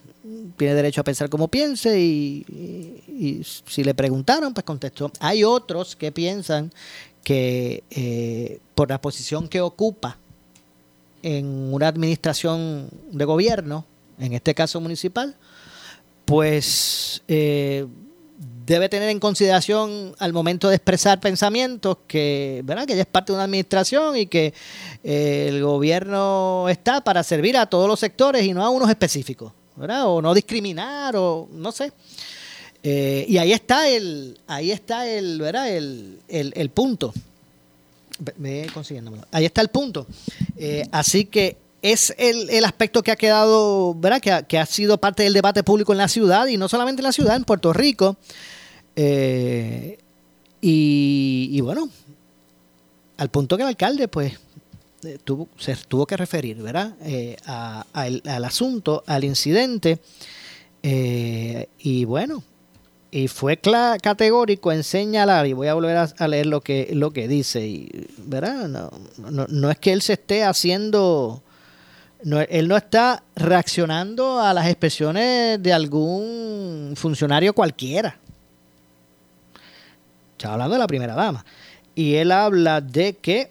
tiene 0.56 0.74
derecho 0.74 1.00
a 1.00 1.04
pensar 1.04 1.28
como 1.28 1.48
piense 1.48 2.00
y, 2.00 3.42
si 3.44 3.84
le 3.84 3.94
preguntaron 3.94 4.54
pues 4.54 4.64
contestó. 4.64 5.10
Hay 5.20 5.44
otros 5.44 5.96
que 5.96 6.12
piensan 6.12 6.72
que 7.22 7.82
eh, 7.90 8.60
por 8.74 8.88
la 8.88 9.00
posición 9.00 9.48
que 9.48 9.60
ocupa 9.60 10.18
en 11.22 11.72
una 11.72 11.88
administración 11.88 12.88
de 13.10 13.24
gobierno, 13.24 13.84
en 14.18 14.32
este 14.32 14.54
caso 14.54 14.80
municipal, 14.80 15.36
pues 16.24 17.22
eh, 17.28 17.86
debe 18.66 18.88
tener 18.88 19.08
en 19.10 19.20
consideración 19.20 20.14
al 20.18 20.32
momento 20.32 20.68
de 20.68 20.74
expresar 20.74 21.20
pensamientos 21.20 21.98
que, 22.08 22.62
¿verdad? 22.64 22.84
que 22.84 22.94
ella 22.94 23.02
es 23.02 23.08
parte 23.08 23.30
de 23.30 23.36
una 23.36 23.44
administración 23.44 24.16
y 24.16 24.26
que 24.26 24.52
eh, 25.04 25.46
el 25.48 25.62
gobierno 25.62 26.68
está 26.68 27.00
para 27.00 27.22
servir 27.22 27.56
a 27.56 27.66
todos 27.66 27.88
los 27.88 28.00
sectores 28.00 28.44
y 28.44 28.52
no 28.52 28.64
a 28.64 28.70
unos 28.70 28.90
específicos, 28.90 29.52
¿verdad? 29.76 30.08
o 30.08 30.20
no 30.20 30.34
discriminar, 30.34 31.14
o 31.16 31.48
no 31.52 31.70
sé. 31.70 31.92
Eh, 32.82 33.24
y 33.28 33.38
ahí 33.38 33.52
está 33.52 33.88
el, 33.88 34.38
ahí 34.48 34.72
está 34.72 35.08
el, 35.08 35.40
¿verdad? 35.40 35.70
El, 35.70 36.18
el, 36.28 36.70
punto. 36.70 37.12
Ve 38.36 38.68
consiguiéndomelo. 38.74 39.26
Ahí 39.30 39.44
está 39.44 39.60
el 39.60 39.68
punto. 39.68 40.06
Eh, 40.56 40.84
así 40.90 41.24
que 41.24 41.56
es 41.82 42.14
el, 42.18 42.50
el, 42.50 42.64
aspecto 42.64 43.02
que 43.02 43.12
ha 43.12 43.16
quedado, 43.16 43.94
¿verdad? 43.94 44.20
Que 44.20 44.46
que 44.46 44.58
ha 44.58 44.66
sido 44.66 44.98
parte 44.98 45.22
del 45.22 45.32
debate 45.32 45.62
público 45.62 45.92
en 45.92 45.98
la 45.98 46.08
ciudad 46.08 46.46
y 46.46 46.56
no 46.56 46.68
solamente 46.68 47.00
en 47.00 47.04
la 47.04 47.12
ciudad, 47.12 47.36
en 47.36 47.44
Puerto 47.44 47.72
Rico. 47.72 48.16
Eh, 48.96 49.98
y, 50.62 51.60
bueno, 51.60 51.88
al 53.18 53.28
punto 53.28 53.56
que 53.56 53.62
el 53.62 53.68
alcalde, 53.68 54.08
pues, 54.08 54.32
eh, 55.04 55.18
tuvo, 55.22 55.48
se 55.58 55.76
tuvo 55.76 56.06
que 56.06 56.16
referir, 56.16 56.56
¿verdad? 56.56 56.94
Eh, 57.04 57.36
al 57.44 58.44
asunto, 58.44 59.04
al 59.06 59.22
incidente. 59.24 60.00
y 60.82 62.04
bueno, 62.04 62.42
y 63.10 63.28
fue 63.28 63.58
categórico 64.02 64.72
en 64.72 64.82
señalar, 64.82 65.46
y 65.46 65.52
voy 65.52 65.68
a 65.68 65.74
volver 65.74 65.96
a, 65.96 66.28
leer 66.28 66.46
lo 66.46 66.60
que, 66.60 66.90
lo 66.92 67.12
que 67.12 67.28
dice, 67.28 67.66
y, 67.66 68.08
¿verdad? 68.18 68.66
No, 68.68 68.90
no, 69.30 69.46
no 69.48 69.70
es 69.70 69.78
que 69.78 69.92
él 69.92 70.02
se 70.02 70.14
esté 70.14 70.42
haciendo... 70.42 71.42
No, 72.24 72.40
él 72.40 72.66
no 72.66 72.78
está 72.78 73.22
reaccionando 73.36 74.40
a 74.40 74.54
las 74.54 74.66
expresiones 74.66 75.62
de 75.62 75.72
algún 75.72 76.94
funcionario 76.96 77.52
cualquiera. 77.52 78.18
Estaba 80.36 80.54
hablando 80.54 80.74
de 80.74 80.80
la 80.80 80.86
primera 80.86 81.14
dama. 81.14 81.44
Y 81.94 82.14
él 82.14 82.30
habla 82.30 82.80
de 82.80 83.14
que 83.14 83.50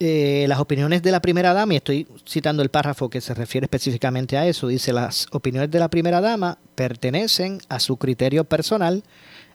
eh, 0.00 0.46
las 0.48 0.60
opiniones 0.60 1.02
de 1.02 1.10
la 1.10 1.20
primera 1.20 1.52
dama, 1.52 1.74
y 1.74 1.76
estoy 1.76 2.06
citando 2.26 2.62
el 2.62 2.68
párrafo 2.68 3.10
que 3.10 3.20
se 3.20 3.34
refiere 3.34 3.64
específicamente 3.64 4.38
a 4.38 4.46
eso, 4.46 4.68
dice, 4.68 4.92
las 4.92 5.26
opiniones 5.32 5.70
de 5.70 5.80
la 5.80 5.88
primera 5.88 6.20
dama 6.20 6.58
pertenecen 6.74 7.60
a 7.68 7.80
su 7.80 7.96
criterio 7.96 8.44
personal 8.44 9.02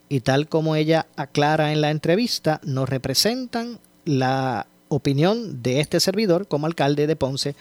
y 0.10 0.20
tal 0.20 0.48
como 0.48 0.76
ella 0.76 1.08
aclara 1.16 1.72
en 1.72 1.82
la 1.82 1.92
entrevista, 1.92 2.60
no 2.64 2.86
representan 2.86 3.80
la 4.06 4.68
opinión 4.90 5.64
de 5.64 5.80
este 5.80 6.00
servidor 6.00 6.48
como 6.48 6.68
alcalde 6.68 7.08
de 7.08 7.16
Ponce 7.16 7.56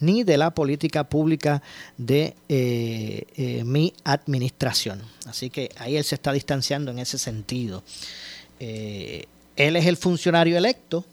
ni 0.00 0.24
de 0.24 0.36
la 0.36 0.50
política 0.50 1.04
pública 1.04 1.62
de 1.96 2.34
eh, 2.48 3.24
eh, 3.36 3.64
mi 3.64 3.92
administración. 4.04 5.02
Así 5.26 5.50
que 5.50 5.70
ahí 5.76 5.96
él 5.96 6.04
se 6.04 6.14
está 6.14 6.32
distanciando 6.32 6.90
en 6.90 6.98
ese 6.98 7.18
sentido. 7.18 7.82
Eh, 8.60 9.26
él 9.56 9.76
es 9.76 9.86
el 9.86 9.96
funcionario 9.96 10.56
electo, 10.56 11.04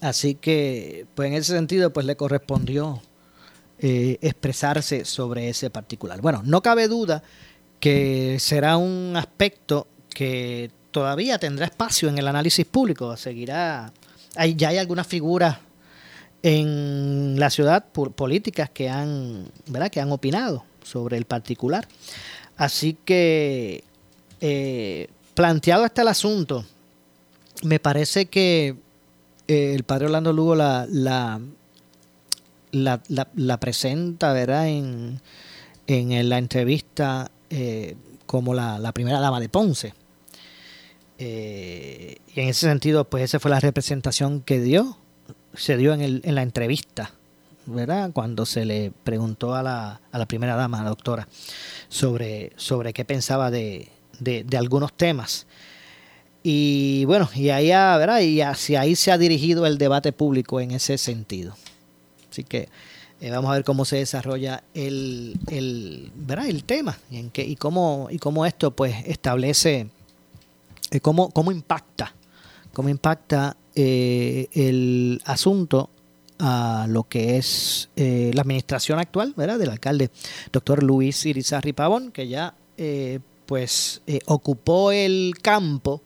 así 0.00 0.34
que 0.34 1.06
pues 1.14 1.28
en 1.28 1.34
ese 1.34 1.52
sentido 1.54 1.92
pues 1.92 2.06
le 2.06 2.16
correspondió 2.16 3.02
expresarse 3.76 5.04
sobre 5.04 5.50
ese 5.50 5.68
particular. 5.68 6.18
Bueno, 6.22 6.40
no 6.46 6.62
cabe 6.62 6.88
duda 6.88 7.22
que 7.80 8.38
será 8.40 8.78
un 8.78 9.12
aspecto 9.14 9.86
que 10.08 10.70
todavía 10.90 11.38
tendrá 11.38 11.66
espacio 11.66 12.08
en 12.08 12.16
el 12.16 12.26
análisis 12.26 12.64
público, 12.64 13.14
seguirá, 13.18 13.92
hay, 14.36 14.54
ya 14.54 14.68
hay 14.68 14.78
algunas 14.78 15.06
figuras 15.06 15.58
en 16.44 17.40
la 17.40 17.48
ciudad 17.48 17.86
políticas 17.90 18.68
que 18.68 18.90
han, 18.90 19.46
¿verdad? 19.66 19.90
que 19.90 20.02
han 20.02 20.12
opinado 20.12 20.62
sobre 20.82 21.16
el 21.16 21.24
particular. 21.24 21.88
Así 22.58 22.98
que, 23.06 23.82
eh, 24.42 25.08
planteado 25.32 25.86
está 25.86 26.02
el 26.02 26.08
asunto, 26.08 26.66
me 27.62 27.80
parece 27.80 28.26
que 28.26 28.76
eh, 29.48 29.72
el 29.74 29.84
padre 29.84 30.04
Orlando 30.04 30.34
Lugo 30.34 30.54
la, 30.54 30.86
la, 30.90 31.40
la, 32.72 33.60
presenta 33.60 34.34
¿verdad? 34.34 34.68
En, 34.68 35.22
en 35.86 36.28
la 36.28 36.36
entrevista 36.36 37.30
eh, 37.48 37.96
como 38.26 38.52
la, 38.52 38.92
primera 38.92 39.18
dama 39.18 39.40
de 39.40 39.48
Ponce. 39.48 39.94
y 41.18 41.22
en 42.36 42.48
ese 42.48 42.66
sentido, 42.66 43.08
pues 43.08 43.24
esa 43.24 43.40
fue 43.40 43.50
la 43.50 43.60
representación 43.60 44.42
que 44.42 44.60
dio 44.60 44.98
se 45.56 45.76
dio 45.76 45.92
en, 45.92 46.00
el, 46.00 46.20
en 46.24 46.34
la 46.34 46.42
entrevista, 46.42 47.12
¿verdad? 47.66 48.10
Cuando 48.12 48.46
se 48.46 48.64
le 48.64 48.92
preguntó 49.04 49.54
a 49.54 49.62
la, 49.62 50.00
a 50.10 50.18
la 50.18 50.26
primera 50.26 50.56
dama, 50.56 50.82
la 50.82 50.90
doctora, 50.90 51.28
sobre, 51.88 52.52
sobre 52.56 52.92
qué 52.92 53.04
pensaba 53.04 53.50
de, 53.50 53.88
de, 54.20 54.56
algunos 54.56 54.92
temas. 54.92 55.46
Y 56.42 57.04
bueno, 57.06 57.28
y 57.34 57.50
ahí, 57.50 57.68
¿verdad? 57.68 58.20
Y 58.20 58.40
hacia 58.42 58.82
ahí 58.82 58.96
se 58.96 59.12
ha 59.12 59.18
dirigido 59.18 59.66
el 59.66 59.78
debate 59.78 60.12
público 60.12 60.60
en 60.60 60.72
ese 60.72 60.98
sentido. 60.98 61.56
Así 62.30 62.44
que 62.44 62.68
eh, 63.20 63.30
vamos 63.30 63.50
a 63.50 63.54
ver 63.54 63.64
cómo 63.64 63.84
se 63.84 63.96
desarrolla 63.96 64.62
el, 64.74 65.38
el, 65.48 66.12
¿verdad? 66.14 66.48
el 66.48 66.64
tema 66.64 66.98
y, 67.10 67.18
en 67.18 67.30
qué, 67.30 67.44
y, 67.44 67.56
cómo, 67.56 68.08
y 68.10 68.18
cómo 68.18 68.44
esto 68.44 68.72
pues 68.72 68.94
establece, 69.06 69.88
eh, 70.90 71.00
cómo, 71.00 71.30
cómo 71.30 71.50
impacta, 71.50 72.12
cómo 72.74 72.88
impacta 72.88 73.56
eh, 73.74 74.48
el 74.52 75.22
asunto 75.24 75.90
a 76.38 76.86
lo 76.88 77.04
que 77.04 77.36
es 77.36 77.88
eh, 77.96 78.30
la 78.34 78.42
administración 78.42 78.98
actual, 78.98 79.34
¿verdad? 79.36 79.58
Del 79.58 79.70
alcalde, 79.70 80.10
doctor 80.52 80.82
Luis 80.82 81.24
Irizarri 81.26 81.72
Pavón, 81.72 82.10
que 82.10 82.28
ya 82.28 82.54
eh, 82.76 83.20
pues 83.46 84.02
ocupó 84.26 84.90
el 84.90 85.34
campo 85.40 86.02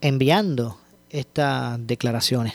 enviando 0.00 0.78
estas 1.08 1.84
declaraciones 1.86 2.54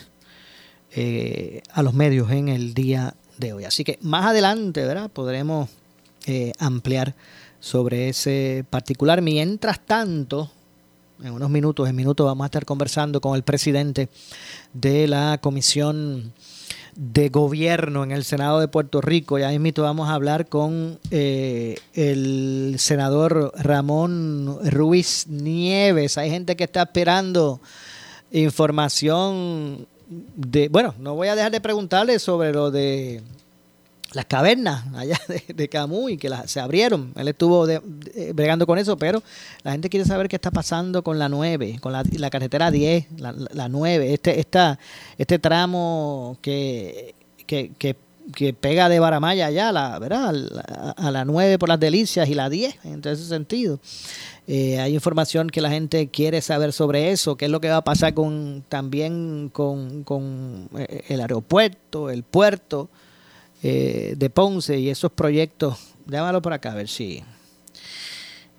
a 1.74 1.84
los 1.84 1.94
medios 1.94 2.32
en 2.32 2.50
el 2.50 2.74
día 2.74 3.14
de 3.38 3.54
hoy. 3.54 3.66
Así 3.66 3.84
que 3.84 4.00
más 4.02 4.26
adelante, 4.26 4.84
¿verdad? 4.84 5.10
Podremos 5.10 5.70
eh, 6.26 6.52
ampliar 6.60 7.16
sobre 7.60 8.10
ese 8.10 8.66
particular. 8.70 9.22
Mientras 9.22 9.80
tanto, 9.86 10.52
en 11.24 11.34
unos 11.34 11.50
minutos, 11.50 11.90
en 11.90 11.96
minutos 11.96 12.26
vamos 12.26 12.46
a 12.46 12.48
estar 12.48 12.66
conversando 12.66 13.22
con 13.22 13.36
el 13.36 13.44
presidente 13.44 14.10
de 14.74 15.08
la 15.08 15.40
Comisión 15.42 16.34
de 16.96 17.30
Gobierno 17.30 18.04
en 18.04 18.12
el 18.12 18.24
Senado 18.24 18.60
de 18.60 18.68
Puerto 18.68 19.02
Rico. 19.02 19.38
Ya 19.38 19.50
mismo 19.50 19.84
vamos 19.84 20.10
a 20.10 20.14
hablar 20.14 20.48
con 20.48 21.00
eh, 21.12 21.78
el 21.94 22.76
senador 22.80 23.52
Ramón 23.56 24.58
Ruiz 24.72 25.28
Nieves. 25.28 26.18
Hay 26.18 26.30
gente 26.30 26.56
que 26.56 26.64
está 26.64 26.84
esperando 26.84 27.62
información 28.32 29.88
de... 30.10 30.70
Bueno, 30.70 30.96
no 31.00 31.16
voy 31.16 31.28
a 31.28 31.36
dejar 31.36 31.52
de 31.52 31.62
preguntarle 31.62 32.18
sobre 32.20 32.52
lo 32.52 32.72
de 32.72 33.22
las 34.14 34.26
cavernas 34.26 34.86
allá 34.96 35.20
de, 35.48 35.70
Camus 35.70 36.12
y 36.12 36.18
que 36.18 36.30
se 36.46 36.60
abrieron. 36.60 37.14
Él 37.16 37.28
estuvo 37.28 37.68
bregando 38.34 38.66
con 38.66 38.78
eso, 38.78 38.98
pero 38.98 39.22
la 39.64 39.72
gente 39.72 39.90
quiere 39.90 40.06
saber 40.06 40.28
qué 40.30 40.36
está 40.36 40.52
pasando 40.52 41.04
con 41.04 41.20
la 41.20 41.30
9, 41.30 41.80
con 41.82 41.94
la, 41.94 42.30
carretera 42.30 42.72
10, 42.72 43.08
la, 43.18 43.34
la 43.34 43.70
9, 43.70 44.14
este, 44.14 44.40
esta, 44.40 44.80
este 45.18 45.40
tramo 45.40 46.38
que, 46.42 47.16
que, 47.46 47.72
que, 47.78 47.96
pega 48.54 48.90
de 48.90 49.00
Baramaya 49.00 49.48
allá, 49.48 49.72
la, 49.72 49.98
¿verdad? 50.00 50.36
A, 50.98 51.12
la 51.12 51.24
9 51.26 51.58
por 51.58 51.70
las 51.70 51.80
delicias 51.80 52.30
y 52.30 52.34
la 52.34 52.50
10, 52.50 52.86
en 52.86 53.00
ese 53.06 53.26
sentido. 53.26 53.80
Eh, 54.48 54.80
hay 54.80 54.94
información 54.94 55.50
que 55.50 55.62
la 55.62 55.70
gente 55.70 56.08
quiere 56.10 56.42
saber 56.42 56.72
sobre 56.72 57.12
eso, 57.12 57.36
qué 57.36 57.46
es 57.46 57.52
lo 57.52 57.60
que 57.60 57.70
va 57.70 57.78
a 57.78 57.84
pasar 57.84 58.14
con 58.14 58.64
también 58.70 59.50
con, 59.52 60.04
con 60.04 60.70
eh, 60.78 61.04
el 61.10 61.22
aeropuerto, 61.22 62.10
el 62.10 62.24
puerto 62.24 62.90
eh, 63.70 64.14
de 64.16 64.30
Ponce 64.30 64.80
y 64.80 64.90
esos 64.90 65.12
proyectos, 65.12 65.78
llámalo 66.06 66.42
por 66.42 66.54
acá 66.54 66.72
a 66.72 66.76
ver 66.76 66.88
si 66.88 67.22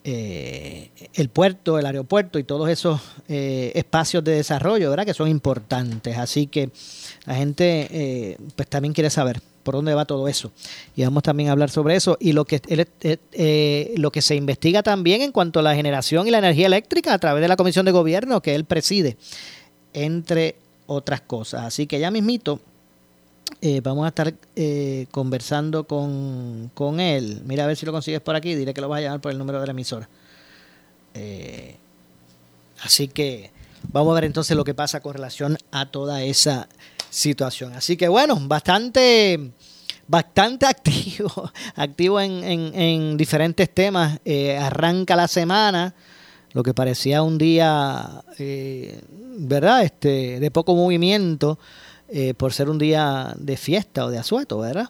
eh, 0.04 0.90
el 1.14 1.30
puerto, 1.30 1.78
el 1.78 1.86
aeropuerto 1.86 2.38
y 2.38 2.44
todos 2.44 2.68
esos 2.68 3.00
eh, 3.26 3.72
espacios 3.74 4.22
de 4.22 4.32
desarrollo, 4.32 4.90
¿verdad? 4.90 5.06
Que 5.06 5.14
son 5.14 5.28
importantes. 5.28 6.18
Así 6.18 6.46
que 6.46 6.68
la 7.24 7.36
gente 7.36 8.36
pues 8.54 8.68
también 8.68 8.92
quiere 8.92 9.08
saber 9.08 9.40
por 9.62 9.76
dónde 9.76 9.94
va 9.94 10.04
todo 10.04 10.28
eso. 10.28 10.52
Y 10.94 11.04
vamos 11.04 11.22
también 11.22 11.48
a 11.48 11.52
hablar 11.52 11.70
sobre 11.70 11.96
eso 11.96 12.18
y 12.20 12.32
lo 12.32 12.44
que, 12.44 12.60
lo 13.96 14.10
que 14.10 14.20
se 14.20 14.34
investiga 14.34 14.82
también 14.82 15.22
en 15.22 15.32
cuanto 15.32 15.60
a 15.60 15.62
la 15.62 15.74
generación 15.74 16.28
y 16.28 16.32
la 16.32 16.38
energía 16.38 16.66
eléctrica 16.66 17.14
a 17.14 17.18
través 17.18 17.40
de 17.40 17.48
la 17.48 17.56
Comisión 17.56 17.86
de 17.86 17.92
Gobierno 17.92 18.42
que 18.42 18.54
él 18.54 18.66
preside, 18.66 19.16
entre 19.94 20.56
otras 20.86 21.22
cosas. 21.22 21.62
Así 21.62 21.86
que 21.86 21.98
ya 21.98 22.10
mismito 22.10 22.60
eh, 23.60 23.80
vamos 23.82 24.04
a 24.04 24.08
estar 24.08 24.32
eh, 24.54 25.06
conversando 25.10 25.84
con, 25.84 26.70
con, 26.74 27.00
él. 27.00 27.42
Mira 27.44 27.64
a 27.64 27.66
ver 27.66 27.76
si 27.76 27.84
lo 27.84 27.92
consigues 27.92 28.20
por 28.20 28.36
aquí. 28.36 28.54
Dile 28.54 28.72
que 28.72 28.80
lo 28.80 28.88
vas 28.88 28.98
a 28.98 29.02
llamar 29.02 29.20
por 29.20 29.32
el 29.32 29.38
número 29.38 29.60
de 29.60 29.66
la 29.66 29.72
emisora. 29.72 30.08
Eh, 31.14 31.76
así 32.82 33.08
que 33.08 33.50
vamos 33.92 34.12
a 34.12 34.14
ver 34.14 34.24
entonces 34.24 34.56
lo 34.56 34.62
que 34.62 34.74
pasa 34.74 35.00
con 35.00 35.12
relación 35.12 35.58
a 35.72 35.86
toda 35.86 36.22
esa 36.22 36.68
situación. 37.10 37.72
Así 37.72 37.96
que 37.96 38.06
bueno, 38.06 38.38
bastante, 38.42 39.50
bastante 40.06 40.66
activo, 40.68 41.50
activo 41.74 42.20
en, 42.20 42.44
en, 42.44 42.74
en 42.74 43.16
diferentes 43.16 43.74
temas. 43.74 44.20
arranca 44.60 45.16
la 45.16 45.26
semana, 45.26 45.94
lo 46.52 46.62
que 46.62 46.74
parecía 46.74 47.22
un 47.22 47.38
día, 47.38 48.22
¿verdad? 49.38 49.82
Este, 49.82 50.38
de 50.38 50.50
poco 50.52 50.76
movimiento 50.76 51.58
eh, 52.10 52.32
por 52.32 52.54
ser 52.54 52.70
un 52.70 52.78
día 52.78 53.34
de 53.36 53.58
fiesta 53.58 54.06
o 54.06 54.10
de 54.10 54.16
asueto, 54.16 54.58
¿verdad? 54.58 54.88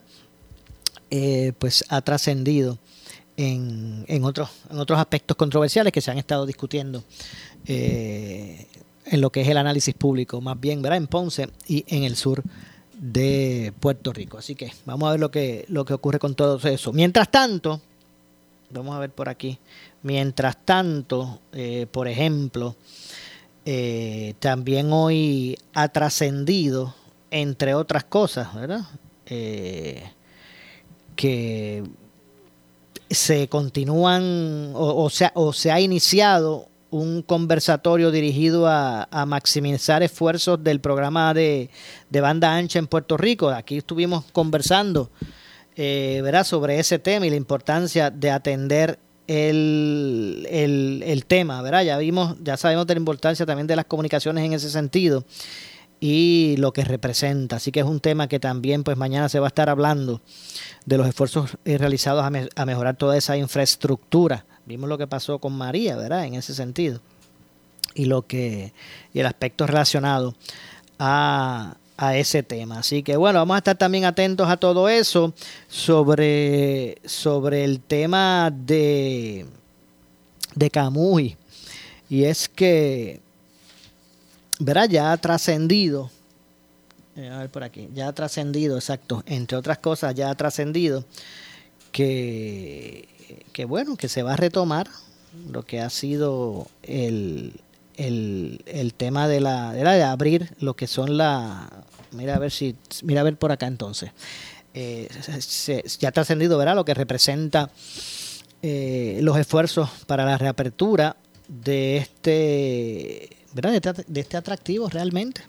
Eh, 1.11 1.51
pues 1.59 1.83
ha 1.89 1.99
trascendido 2.01 2.77
en, 3.35 4.05
en, 4.07 4.23
otros, 4.23 4.49
en 4.71 4.79
otros 4.79 4.97
aspectos 4.97 5.35
controversiales 5.35 5.91
que 5.91 5.99
se 5.99 6.11
han 6.11 6.17
estado 6.17 6.45
discutiendo 6.45 7.03
eh, 7.65 8.67
en 9.05 9.19
lo 9.19 9.31
que 9.31 9.41
es 9.41 9.49
el 9.49 9.57
análisis 9.57 9.93
público, 9.95 10.39
más 10.39 10.57
bien, 10.57 10.81
¿verdad? 10.81 10.95
En 10.95 11.07
Ponce 11.07 11.49
y 11.67 11.83
en 11.93 12.03
el 12.05 12.15
sur 12.15 12.41
de 12.97 13.73
Puerto 13.81 14.13
Rico. 14.13 14.37
Así 14.37 14.55
que 14.55 14.71
vamos 14.85 15.09
a 15.09 15.11
ver 15.11 15.19
lo 15.19 15.29
que, 15.29 15.65
lo 15.67 15.83
que 15.83 15.95
ocurre 15.95 16.19
con 16.19 16.35
todo 16.35 16.57
eso. 16.69 16.93
Mientras 16.93 17.29
tanto, 17.29 17.81
vamos 18.69 18.95
a 18.95 18.99
ver 18.99 19.09
por 19.09 19.27
aquí, 19.27 19.57
mientras 20.03 20.63
tanto, 20.63 21.41
por 21.91 22.07
ejemplo, 22.07 22.77
también 24.39 24.93
hoy 24.93 25.57
ha 25.73 25.89
trascendido 25.89 26.95
entre 27.31 27.73
otras 27.73 28.03
cosas, 28.03 28.53
¿verdad? 28.55 28.81
Eh, 29.25 30.03
que 31.15 31.83
se 33.09 33.47
continúan 33.47 34.71
o, 34.75 35.09
sea, 35.09 35.31
o 35.35 35.51
se 35.51 35.71
ha 35.71 35.79
iniciado 35.79 36.67
un 36.91 37.21
conversatorio 37.21 38.11
dirigido 38.11 38.67
a, 38.67 39.07
maximizar 39.27 40.01
esfuerzos 40.01 40.63
del 40.63 40.79
programa 40.79 41.33
de, 41.33 41.69
banda 42.11 42.55
ancha 42.55 42.79
en 42.79 42.87
Puerto 42.87 43.17
Rico. 43.17 43.49
Aquí 43.49 43.77
estuvimos 43.77 44.25
conversando 44.31 45.09
eh, 45.75 46.21
¿verdad? 46.23 46.43
sobre 46.43 46.79
ese 46.79 46.99
tema 46.99 47.27
y 47.27 47.29
la 47.29 47.35
importancia 47.35 48.09
de 48.09 48.31
atender 48.31 48.99
el, 49.27 50.47
el, 50.49 51.03
el, 51.05 51.25
tema. 51.25 51.61
¿verdad? 51.61 51.83
Ya, 51.83 51.97
vimos, 51.97 52.35
ya 52.41 52.57
sabemos 52.57 52.87
de 52.87 52.95
la 52.95 52.99
importancia 52.99 53.45
también 53.45 53.67
de 53.67 53.75
las 53.75 53.85
comunicaciones 53.85 54.43
en 54.43 54.53
ese 54.53 54.69
sentido 54.69 55.25
y 55.99 56.55
lo 56.57 56.71
que 56.71 56.83
representa. 56.83 57.57
Así 57.57 57.71
que 57.71 57.81
es 57.81 57.85
un 57.85 57.99
tema 57.99 58.27
que 58.27 58.39
también 58.39 58.83
pues 58.83 58.97
mañana 58.97 59.29
se 59.29 59.39
va 59.39 59.47
a 59.47 59.49
estar 59.49 59.69
hablando 59.69 60.21
de 60.85 60.97
los 60.97 61.07
esfuerzos 61.07 61.57
eh, 61.65 61.77
realizados 61.77 62.23
a, 62.23 62.65
mejorar 62.65 62.95
toda 62.95 63.17
esa 63.17 63.37
infraestructura. 63.37 64.45
Vimos 64.65 64.89
lo 64.89 64.97
que 64.97 65.07
pasó 65.07 65.39
con 65.39 65.53
María, 65.53 65.95
¿verdad? 65.95 66.25
En 66.25 66.35
ese 66.35 66.53
sentido. 66.53 67.01
Y 67.95 68.05
lo 68.05 68.25
que 68.27 68.73
y 69.13 69.19
el 69.19 69.25
aspecto 69.25 69.65
relacionado 69.67 70.35
a, 70.99 71.75
a 71.97 72.15
ese 72.15 72.43
tema. 72.43 72.79
Así 72.79 73.03
que 73.03 73.17
bueno, 73.17 73.39
vamos 73.39 73.55
a 73.55 73.57
estar 73.59 73.77
también 73.77 74.05
atentos 74.05 74.47
a 74.47 74.57
todo 74.57 74.87
eso 74.87 75.33
sobre, 75.67 76.97
sobre 77.03 77.65
el 77.65 77.81
tema 77.81 78.51
de, 78.55 79.45
de 80.55 80.69
Camuy. 80.69 81.35
Y 82.09 82.23
es 82.23 82.47
que 82.47 83.21
verá, 84.59 84.85
ya 84.85 85.11
ha 85.11 85.17
trascendido, 85.17 86.11
eh, 87.15 87.29
a 87.29 87.39
ver 87.39 87.49
por 87.49 87.63
aquí, 87.63 87.89
ya 87.93 88.09
ha 88.09 88.13
trascendido, 88.13 88.77
exacto, 88.77 89.23
entre 89.25 89.57
otras 89.57 89.79
cosas, 89.79 90.13
ya 90.13 90.29
ha 90.29 90.35
trascendido 90.35 91.05
que, 91.91 93.07
que, 93.51 93.65
bueno, 93.65 93.95
que 93.95 94.09
se 94.09 94.21
va 94.21 94.33
a 94.33 94.37
retomar 94.37 94.87
lo 95.49 95.63
que 95.63 95.79
ha 95.79 95.89
sido 95.89 96.67
el, 96.83 97.59
el, 97.97 98.93
tema 98.95 99.27
de 99.27 99.41
la, 99.41 99.73
de 99.73 100.03
abrir 100.03 100.53
lo 100.59 100.75
que 100.75 100.87
son 100.87 101.17
la, 101.17 101.69
mira 102.11 102.35
a 102.35 102.39
ver 102.39 102.51
si, 102.51 102.75
mira 103.03 103.21
a 103.21 103.23
ver 103.23 103.37
por 103.37 103.51
acá 103.51 103.67
entonces, 103.67 104.11
eh, 104.73 105.09
ya 105.99 106.09
ha 106.09 106.11
trascendido, 106.11 106.57
¿verdad? 106.57 106.75
Lo 106.75 106.85
que 106.85 106.93
representa 106.93 107.69
eh, 108.61 109.19
los 109.21 109.37
esfuerzos 109.37 109.89
para 110.05 110.25
la 110.25 110.37
reapertura 110.37 111.15
de 111.47 111.97
este 111.97 113.38
este 113.55 113.93
de 114.07 114.21
este, 114.21 114.37
atractivo 114.37 114.89
realmente 114.89 115.41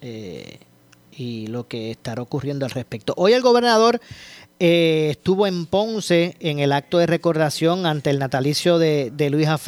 eh, 0.00 0.58
y 1.12 1.46
lo 1.48 1.68
que 1.68 1.90
estará 1.90 2.22
ocurriendo 2.22 2.64
al 2.64 2.70
respecto. 2.70 3.14
Hoy 3.16 3.32
el 3.32 3.42
gobernador 3.42 4.00
eh, 4.58 5.08
estuvo 5.10 5.46
en 5.46 5.66
Ponce 5.66 6.36
en 6.40 6.60
el 6.60 6.72
acto 6.72 6.98
de 6.98 7.06
recordación 7.06 7.86
ante 7.86 8.10
el 8.10 8.18
natalicio 8.18 8.78
de, 8.78 9.10
de 9.14 9.30
Luisa. 9.30 9.58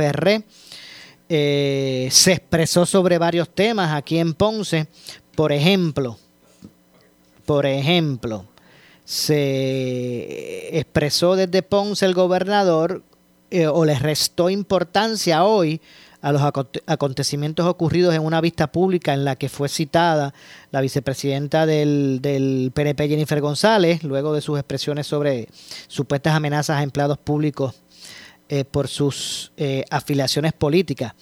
Eh, 1.28 2.08
se 2.10 2.32
expresó 2.32 2.86
sobre 2.86 3.18
varios 3.18 3.48
temas 3.48 3.92
aquí 3.94 4.18
en 4.18 4.34
Ponce. 4.34 4.86
Por 5.34 5.52
ejemplo, 5.52 6.18
por 7.46 7.66
ejemplo, 7.66 8.46
se 9.04 10.78
expresó 10.78 11.36
desde 11.36 11.62
Ponce 11.62 12.06
el 12.06 12.14
gobernador 12.14 13.02
o 13.70 13.84
le 13.84 13.98
restó 13.98 14.48
importancia 14.48 15.44
hoy 15.44 15.80
a 16.22 16.32
los 16.32 16.42
acontecimientos 16.86 17.66
ocurridos 17.66 18.14
en 18.14 18.22
una 18.22 18.40
vista 18.40 18.70
pública 18.70 19.12
en 19.12 19.24
la 19.24 19.36
que 19.36 19.48
fue 19.48 19.68
citada 19.68 20.32
la 20.70 20.80
vicepresidenta 20.80 21.66
del, 21.66 22.20
del 22.22 22.70
PNP, 22.72 23.08
Jennifer 23.08 23.40
González, 23.40 24.04
luego 24.04 24.32
de 24.32 24.40
sus 24.40 24.58
expresiones 24.58 25.06
sobre 25.06 25.48
supuestas 25.88 26.34
amenazas 26.34 26.78
a 26.78 26.82
empleados 26.82 27.18
públicos 27.18 27.74
eh, 28.48 28.64
por 28.64 28.86
sus 28.86 29.50
eh, 29.56 29.84
afiliaciones 29.90 30.52
políticas. 30.52 31.14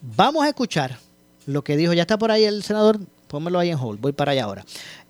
Vamos 0.00 0.44
a 0.44 0.48
escuchar 0.48 0.98
lo 1.46 1.64
que 1.64 1.76
dijo, 1.76 1.92
ya 1.92 2.02
está 2.02 2.18
por 2.18 2.30
ahí 2.30 2.44
el 2.44 2.62
senador, 2.62 2.98
pónmelo 3.28 3.58
ahí 3.58 3.70
en 3.70 3.78
hold, 3.78 4.00
voy 4.00 4.12
para 4.12 4.32
allá 4.32 4.44
ahora. 4.44 4.64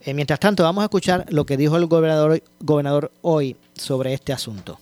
Eh, 0.04 0.14
mientras 0.14 0.38
tanto, 0.38 0.62
vamos 0.62 0.82
a 0.82 0.84
escuchar 0.84 1.26
lo 1.30 1.46
que 1.46 1.56
dijo 1.56 1.76
el 1.76 1.86
gobernador, 1.86 2.42
gobernador 2.60 3.10
hoy 3.22 3.56
sobre 3.74 4.14
este 4.14 4.32
asunto. 4.32 4.78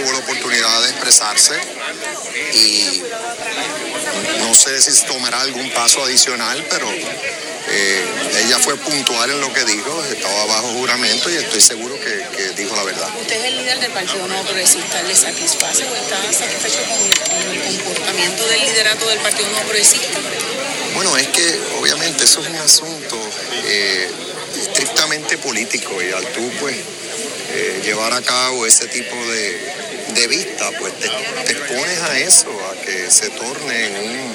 Tuvo 0.00 0.12
la 0.12 0.18
oportunidad 0.18 0.82
de 0.82 0.90
expresarse 0.90 1.54
y 2.54 3.02
no 4.38 4.54
sé 4.54 4.80
si 4.80 5.04
tomará 5.06 5.40
algún 5.40 5.70
paso 5.70 6.02
adicional, 6.02 6.64
pero 6.70 6.88
eh, 6.90 8.04
ella 8.44 8.58
fue 8.58 8.76
puntual 8.76 9.30
en 9.30 9.40
lo 9.40 9.52
que 9.52 9.64
dijo, 9.64 10.02
estaba 10.04 10.46
bajo 10.46 10.68
juramento 10.68 11.30
y 11.30 11.36
estoy 11.36 11.60
seguro 11.60 11.94
que, 12.00 12.50
dijo 12.56 12.74
la 12.76 12.84
verdad. 12.84 13.08
¿Usted 13.20 13.36
es 13.36 13.44
el 13.44 13.56
líder 13.58 13.80
del 13.80 13.92
Partido 13.92 14.26
No 14.26 14.42
Progresista? 14.42 15.02
¿Le 15.02 15.14
satisface 15.14 15.84
o 15.84 15.94
está 15.94 16.16
satisfecho 16.32 16.78
con, 16.88 17.38
el 17.52 17.78
comportamiento 17.82 18.46
del 18.46 18.60
liderato 18.60 19.06
del 19.08 19.18
Partido 19.18 19.48
No 19.50 19.60
Progresista? 19.60 20.18
Bueno, 20.94 21.16
es 21.16 21.28
que 21.28 21.60
obviamente 21.78 22.24
eso 22.24 22.40
es 22.40 22.48
un 22.48 22.56
asunto 22.56 23.16
eh, 23.66 24.10
estrictamente 24.56 25.38
políco 25.38 26.02
y 26.02 26.12
al 26.12 26.26
tú 26.32 26.50
pues 26.58 26.76
eh, 27.52 27.80
llevar 27.84 28.12
a 28.12 28.22
cabo 28.22 28.64
ese 28.64 28.86
tipo 28.86 29.16
de, 29.26 29.79
de 30.14 30.26
vista, 30.26 30.70
pues 30.78 30.92
te, 30.98 31.06
expones 31.52 31.98
a 32.00 32.18
eso, 32.18 32.48
a 32.70 32.80
que 32.82 33.10
se 33.10 33.30
torne 33.30 33.86
en 33.86 33.96
un, 33.96 34.34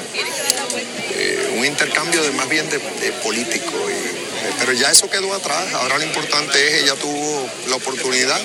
eh, 1.15 1.53
un 1.57 1.65
intercambio 1.65 2.23
de 2.23 2.31
más 2.31 2.47
bien 2.49 2.69
de, 2.69 2.79
político. 3.23 3.73
Eh, 3.89 4.51
pero 4.59 4.73
ya 4.73 4.91
eso 4.91 5.09
quedó 5.09 5.33
atrás. 5.33 5.73
Ahora 5.73 5.97
lo 5.97 6.03
importante 6.03 6.67
es 6.67 6.83
ella 6.83 6.95
tuvo 6.95 7.49
la 7.67 7.75
oportunidad 7.75 8.39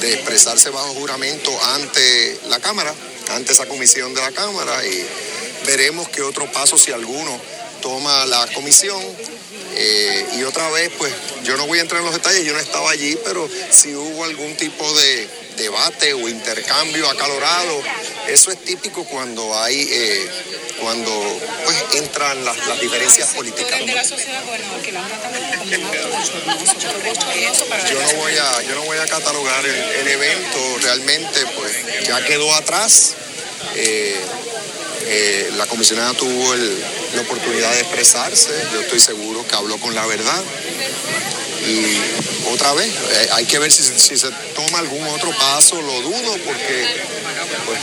de 0.00 0.14
expresarse 0.14 0.70
bajo 0.70 0.94
juramento 0.94 1.52
ante 1.74 2.38
la 2.48 2.60
Cámara, 2.60 2.94
ante 3.30 3.52
esa 3.52 3.66
comisión 3.66 4.14
de 4.14 4.20
la 4.20 4.32
Cámara 4.32 4.84
y 4.86 5.06
veremos 5.66 6.08
qué 6.08 6.22
otro 6.22 6.50
paso, 6.50 6.78
si 6.78 6.92
alguno, 6.92 7.38
toma 7.82 8.26
la 8.26 8.46
comisión. 8.48 9.00
Eh, 9.76 10.26
y 10.38 10.42
otra 10.42 10.68
vez, 10.70 10.90
pues 10.98 11.12
yo 11.44 11.56
no 11.56 11.66
voy 11.66 11.78
a 11.78 11.82
entrar 11.82 12.00
en 12.00 12.06
los 12.06 12.14
detalles, 12.14 12.44
yo 12.44 12.52
no 12.52 12.58
estaba 12.58 12.90
allí, 12.90 13.16
pero 13.24 13.48
si 13.70 13.94
hubo 13.94 14.24
algún 14.24 14.56
tipo 14.56 14.92
de, 14.94 15.28
debate 15.60 16.14
o 16.14 16.28
intercambio 16.28 17.08
acalorado. 17.08 17.82
Eso 18.28 18.50
es 18.50 18.58
típico 18.64 19.04
cuando 19.04 19.58
hay, 19.58 19.86
eh, 19.90 20.30
cuando 20.80 21.10
pues 21.64 22.02
entran 22.02 22.44
las, 22.44 22.80
diferencias 22.80 23.28
políticas. 23.34 23.78
Yo 27.90 28.00
no 28.00 28.12
voy 28.16 28.36
a, 28.36 28.62
yo 28.62 28.74
no 28.74 28.82
voy 28.84 28.98
a 28.98 29.06
catalogar 29.06 29.64
el, 29.66 30.08
evento, 30.08 30.78
realmente 30.82 31.40
pues 31.56 32.06
ya 32.06 32.24
quedó 32.24 32.54
atrás. 32.54 33.14
Eh, 33.76 34.18
eh, 35.02 35.50
la 35.56 35.66
comisionada 35.66 36.14
tuvo 36.14 36.54
la 37.14 37.20
oportunidad 37.22 37.72
de 37.72 37.80
expresarse, 37.80 38.50
yo 38.72 38.80
estoy 38.80 39.00
seguro 39.00 39.46
que 39.46 39.54
habló 39.54 39.78
con 39.78 39.94
la 39.94 40.06
verdad. 40.06 40.42
Y 41.66 42.00
otra 42.52 42.72
vez, 42.72 42.88
eh, 42.88 43.28
hay 43.32 43.44
que 43.44 43.58
ver 43.58 43.70
si, 43.70 43.82
se 43.82 44.30
toma 44.54 44.78
algún 44.78 45.06
otro 45.08 45.30
paso, 45.36 45.80
lo 45.82 46.00
dudo 46.00 46.36
porque 46.44 46.86
pues, 47.66 47.78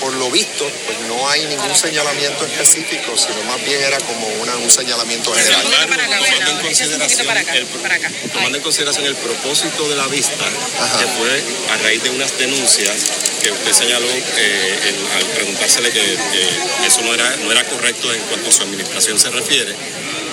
por 0.00 0.12
lo 0.14 0.30
visto 0.30 0.70
pues 0.86 1.00
no 1.08 1.28
hay 1.28 1.46
ningún 1.46 1.74
señalamiento 1.74 2.44
específico, 2.44 3.16
sino 3.16 3.42
más 3.44 3.64
bien 3.64 3.82
era 3.82 3.98
como 3.98 4.26
una, 4.42 4.56
un 4.56 4.70
señalamiento 4.70 5.32
general. 5.32 5.62
Tomando 5.62 6.50
en, 6.50 6.60
consideración 6.60 7.28
el, 7.28 7.66
tomando 8.30 8.58
en 8.58 8.62
consideración 8.62 9.06
el 9.06 9.16
propósito 9.16 9.88
de 9.88 9.96
la 9.96 10.06
vista, 10.08 10.44
que 10.98 11.06
fue 11.06 11.42
a 11.72 11.78
raíz 11.78 12.02
de 12.02 12.10
unas 12.10 12.36
denuncias 12.38 13.33
que 13.44 13.52
usted 13.52 13.72
señaló 13.72 14.06
eh, 14.08 14.94
al 15.16 15.24
preguntársele 15.36 15.90
que, 15.90 16.00
eso 16.86 17.02
no 17.02 17.12
era, 17.12 17.36
no 17.36 17.52
era 17.52 17.62
correcto 17.64 18.12
en 18.12 18.20
cuanto 18.22 18.48
a 18.48 18.52
su 18.52 18.62
administración 18.62 19.18
se 19.18 19.30
refiere, 19.30 19.72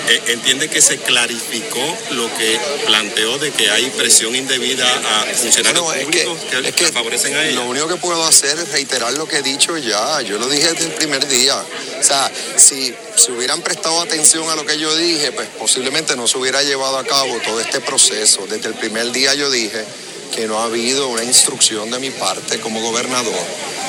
eh, 0.08 0.22
entiende 0.28 0.68
que 0.68 0.80
se 0.80 0.96
clarificó 0.96 1.98
lo 2.12 2.32
que 2.38 2.58
planteó 2.86 3.36
de 3.38 3.50
que 3.50 3.70
hay 3.70 3.90
presión 3.90 4.34
indebida 4.34 4.86
a 4.86 5.26
funcionarios 5.34 5.84
públicos 5.84 6.38
que, 6.74 6.86
favorecen 6.86 7.34
a 7.34 7.44
ella. 7.44 7.56
Lo 7.56 7.66
único 7.66 7.88
que 7.88 7.96
puedo 7.96 8.24
hacer 8.24 8.58
es 8.58 8.72
reiterar 8.72 9.12
lo 9.12 9.28
que 9.28 9.38
he 9.38 9.42
dicho 9.42 9.76
ya. 9.76 10.22
Yo 10.22 10.38
lo 10.38 10.48
dije 10.48 10.72
desde 10.72 10.86
el 10.86 10.92
primer 10.92 11.26
día. 11.28 11.56
O 12.00 12.02
sea, 12.02 12.30
si, 12.56 12.94
si 13.16 13.30
hubieran 13.30 13.60
prestado 13.60 14.00
atención 14.00 14.48
a 14.48 14.56
lo 14.56 14.64
que 14.64 14.78
yo 14.78 14.94
dije, 14.96 15.32
pues 15.32 15.48
posiblemente 15.58 16.16
no 16.16 16.26
se 16.26 16.38
hubiera 16.38 16.62
llevado 16.62 16.98
a 16.98 17.04
cabo 17.04 17.38
todo 17.44 17.60
este 17.60 17.80
proceso. 17.80 18.46
Desde 18.48 18.68
el 18.68 18.74
primer 18.74 19.12
día 19.12 19.34
yo 19.34 19.50
dije 19.50 19.84
que 20.34 20.46
no 20.46 20.58
ha 20.58 20.64
habido 20.64 21.08
una 21.08 21.22
instrucción 21.22 21.90
de 21.90 21.98
mi 21.98 22.10
parte 22.10 22.58
como 22.58 22.80
gobernador 22.80 23.46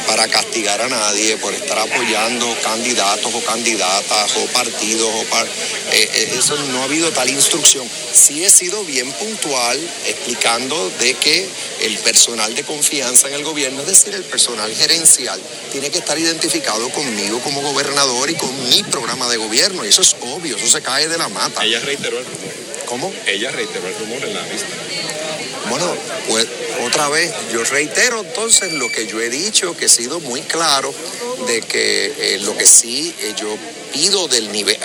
para 0.07 0.27
castigar 0.27 0.81
a 0.81 0.89
nadie 0.89 1.37
por 1.37 1.53
estar 1.53 1.79
apoyando 1.79 2.45
candidatos 2.61 3.33
o 3.33 3.39
candidatas 3.41 4.35
o 4.37 4.45
partidos. 4.47 5.09
O 5.09 5.21
eh, 5.21 5.47
eh, 5.91 6.35
eso 6.37 6.55
no 6.55 6.81
ha 6.81 6.83
habido 6.83 7.09
tal 7.11 7.29
instrucción. 7.29 7.89
Sí 8.11 8.43
he 8.43 8.49
sido 8.49 8.83
bien 8.83 9.11
puntual 9.13 9.79
explicando 10.05 10.89
de 10.99 11.13
que 11.15 11.47
el 11.81 11.97
personal 11.99 12.53
de 12.53 12.63
confianza 12.63 13.27
en 13.27 13.35
el 13.35 13.43
gobierno, 13.43 13.81
es 13.81 13.87
decir, 13.87 14.13
el 14.13 14.23
personal 14.23 14.73
gerencial, 14.75 15.39
tiene 15.71 15.89
que 15.89 15.99
estar 15.99 16.17
identificado 16.17 16.89
conmigo 16.89 17.39
como 17.39 17.61
gobernador 17.61 18.29
y 18.29 18.35
con 18.35 18.69
mi 18.69 18.83
programa 18.83 19.29
de 19.29 19.37
gobierno. 19.37 19.85
Y 19.85 19.89
eso 19.89 20.01
es 20.01 20.15
obvio, 20.21 20.57
eso 20.57 20.67
se 20.67 20.81
cae 20.81 21.07
de 21.07 21.17
la 21.17 21.29
mata. 21.29 21.63
Ella 21.63 21.79
reiteró 21.79 22.19
el 22.19 22.25
rumor. 22.25 22.53
¿Cómo? 22.85 23.13
Ella 23.25 23.49
reiteró 23.51 23.87
el 23.87 23.95
rumor 23.95 24.23
en 24.23 24.33
la 24.33 24.43
vista. 24.43 24.67
Bueno, 25.69 25.95
pues 26.27 26.47
otra 26.85 27.09
vez, 27.09 27.31
yo 27.51 27.63
reitero 27.63 28.21
entonces 28.21 28.73
lo 28.73 28.91
que 28.91 29.07
yo 29.07 29.21
he 29.21 29.29
dicho, 29.29 29.75
que 29.75 29.85
he 29.85 29.89
sido 29.89 30.19
muy 30.19 30.41
claro 30.41 30.93
de 31.47 31.61
que 31.61 32.13
eh, 32.17 32.39
lo 32.39 32.57
que 32.57 32.65
sí 32.65 33.13
eh, 33.19 33.33
yo 33.39 33.57
pido 33.91 34.27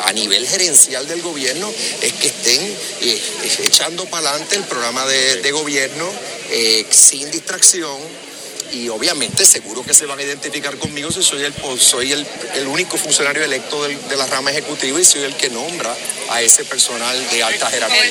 a 0.05 0.13
nivel 0.13 0.47
gerencial 0.47 1.07
del 1.09 1.23
gobierno 1.23 1.73
es 2.03 2.13
que 2.15 2.29
estén 2.29 2.61
eh, 3.01 3.23
echando 3.65 4.05
para 4.07 4.31
adelante 4.31 4.57
el 4.57 4.65
programa 4.65 5.07
de, 5.07 5.51
gobierno 5.51 6.09
sin 6.91 7.31
distracción 7.31 7.97
y 8.73 8.89
obviamente 8.89 9.45
seguro 9.45 9.83
que 9.83 9.95
se 9.95 10.05
van 10.07 10.19
a 10.19 10.23
identificar 10.23 10.77
conmigo 10.77 11.11
si 11.11 11.23
soy 11.23 11.43
el 11.43 11.55
soy 11.79 12.13
el, 12.13 12.67
único 12.67 12.99
funcionario 12.99 13.43
electo 13.43 13.83
de 13.85 14.17
la 14.17 14.27
rama 14.27 14.51
ejecutiva 14.51 15.01
y 15.01 15.05
soy 15.05 15.23
el 15.23 15.35
que 15.37 15.49
nombra 15.49 15.95
a 16.31 16.43
ese 16.43 16.65
personal 16.65 17.31
de 17.31 17.43
alta 17.43 17.71
jerarquía. 17.71 18.03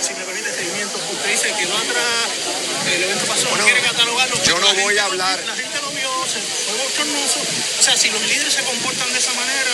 Si 0.00 0.14
me 0.14 0.24
permite 0.24 0.54
seguimiento, 0.54 0.98
usted 1.20 1.32
dice 1.32 1.52
que 1.52 2.94
el 2.94 3.02
evento 3.04 3.26
pasó, 3.26 3.48
bueno, 3.50 3.64
quiere 3.64 3.80
catalogarlo. 3.80 4.42
Yo 4.42 4.58
no 4.58 4.74
voy 4.82 4.98
a 4.98 5.04
hablar. 5.04 5.42
La 5.46 5.54
gente 5.54 5.80
lo 5.82 5.90
vio, 5.90 6.10
fue 6.10 6.76
bochornoso. 6.82 7.40
O 7.78 7.82
sea, 7.82 7.96
si 7.96 8.10
los 8.10 8.22
líderes 8.22 8.54
se 8.54 8.62
comportan 8.62 9.12
de 9.12 9.18
esa 9.18 9.32
manera, 9.34 9.70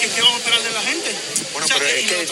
¿qué, 0.00 0.08
qué 0.08 0.20
vamos 0.20 0.36
a 0.36 0.38
esperar 0.38 0.62
de 0.62 0.70
la 0.70 0.82
gente? 0.82 1.14
Bueno, 1.52 1.66
pero 1.72 1.86
es 1.86 2.04
que, 2.04 2.26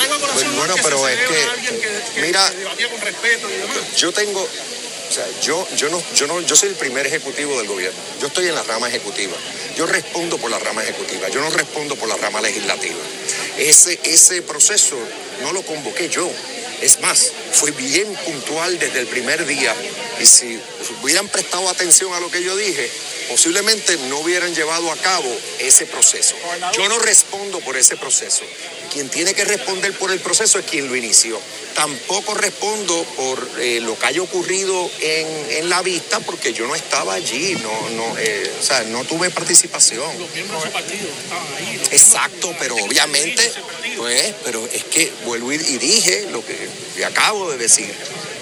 bueno, 0.57 0.75
pero 0.83 1.09
es 1.09 1.17
que, 1.17 2.21
mira, 2.21 2.53
con 2.91 3.01
respeto 3.01 3.49
y 3.49 3.53
demás. 3.53 3.79
Yo 3.97 4.13
tengo, 4.13 4.43
o 4.43 5.13
sea, 5.13 5.27
yo, 5.41 5.67
yo, 5.77 5.89
no, 5.89 6.03
yo, 6.15 6.27
no, 6.27 6.41
yo 6.41 6.57
soy 6.57 6.71
el 6.71 6.75
primer 6.75 7.07
ejecutivo 7.07 7.57
del 7.57 7.67
gobierno. 7.67 7.99
Yo 8.21 8.27
estoy 8.27 8.49
en 8.49 8.55
la 8.55 8.63
rama 8.63 8.89
ejecutiva. 8.89 9.37
Yo 9.77 9.87
respondo 9.87 10.39
por 10.39 10.51
la 10.51 10.59
rama 10.59 10.83
ejecutiva. 10.83 11.29
Yo 11.29 11.41
no 11.41 11.51
respondo 11.51 11.97
por 11.97 12.09
la 12.09 12.17
rama 12.17 12.41
legislativa. 12.41 13.01
Ese, 13.57 13.99
ese 14.05 14.43
proceso 14.43 14.99
no 15.43 15.53
lo 15.53 15.63
convoqué 15.63 16.09
yo. 16.09 16.31
Es 16.83 17.01
más, 17.01 17.33
fui 17.53 17.71
bien 17.71 18.13
puntual 18.27 18.79
desde 18.79 19.01
el 19.01 19.07
primer 19.07 19.47
día. 19.47 19.75
Y 20.21 20.27
si 20.27 20.61
hubieran 21.03 21.29
prestado 21.29 21.69
atención 21.69 22.13
a 22.13 22.21
lo 22.21 22.29
que 22.29 22.43
yo 22.43 22.57
dije, 22.57 22.91
posiblemente 23.29 23.97
no 24.09 24.19
hubieran 24.19 24.53
llevado 24.53 24.91
a 24.91 24.97
cabo 24.97 25.33
ese 25.61 25.87
proceso. 25.87 26.35
Yo 26.77 26.89
no 26.89 26.99
respondo 26.99 27.61
por 27.61 27.77
ese 27.77 27.97
proceso. 27.97 28.45
Quien 28.93 29.09
tiene 29.09 29.33
que 29.35 29.45
responder 29.45 29.93
por 29.95 30.11
el 30.11 30.21
proceso 30.21 30.59
es 30.59 30.67
quien 30.67 30.89
lo 30.89 30.97
inició. 30.97 31.41
Tampoco 31.75 32.35
respondo 32.35 33.03
por 33.17 33.49
eh, 33.59 33.81
lo 33.81 33.99
que 33.99 34.07
haya 34.07 34.21
ocurrido 34.21 34.91
en, 35.01 35.71
la 35.71 35.81
vista 35.81 36.21
porque 36.21 36.53
yo 36.53 36.67
no 36.67 36.75
estaba 36.75 37.15
allí, 37.15 37.55
no, 37.55 37.91
no, 37.91 38.19
eh, 38.19 38.53
o 38.61 38.63
sea, 38.63 38.83
no 38.85 39.05
tuve 39.05 39.31
participación. 39.31 40.19
Los 40.19 40.31
miembros 40.35 40.63
del 40.65 40.73
partido 40.73 41.09
estaban 41.23 41.55
ahí. 41.55 41.81
Exacto, 41.91 42.55
pero 42.59 42.77
obviamente, 42.77 43.51
pues, 43.97 44.35
pero 44.45 44.67
es 44.67 44.85
que 44.85 45.11
vuelvo 45.25 45.53
y, 45.53 45.57
dije 45.57 46.27
lo 46.31 46.45
que 46.45 47.05
acabo 47.05 47.51
de 47.51 47.57
decir 47.57 47.91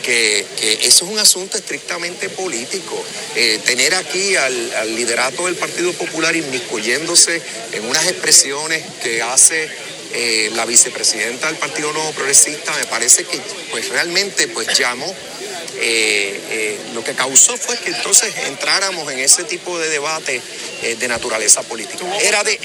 que, 0.01 0.47
eso 0.83 1.05
es 1.05 1.11
un 1.11 1.19
asunto 1.19 1.57
estrictamente 1.57 2.29
político. 2.29 3.03
Eh, 3.37 3.61
tener 3.65 3.95
aquí 3.95 4.37
al, 4.37 4.95
liderato 4.95 5.47
del 5.47 5.57
Partido 5.57 5.93
Popular 5.93 6.35
inmiscuyéndose 6.35 7.41
en 7.73 7.85
unas 7.85 8.07
expresiones 8.07 8.85
que 9.03 9.23
hace 9.23 9.69
eh, 10.12 10.51
la 10.55 10.66
vicepresidenta 10.66 11.46
del 11.46 11.57
Partido 11.57 11.92
Nuevo 11.92 12.12
Progresista, 12.12 12.75
me 12.77 12.87
parece 12.87 13.25
que 13.25 13.40
pues 13.70 13.88
realmente 13.88 14.49
pues 14.49 14.77
llamó 14.79 15.14
eh, 15.83 16.40
eh, 16.51 16.79
lo 16.94 17.03
que 17.03 17.14
causó 17.14 17.57
fue 17.57 17.77
que 17.79 17.90
entonces 17.90 18.35
entráramos 18.46 19.11
en 19.12 19.18
ese 19.18 19.44
tipo 19.44 19.79
de 19.79 19.88
debate 19.88 20.42
eh, 20.83 20.96
de 20.96 21.09
naturaleza 21.09 21.62
política. 21.62 22.05
Era 22.20 22.42
de... 22.44 22.59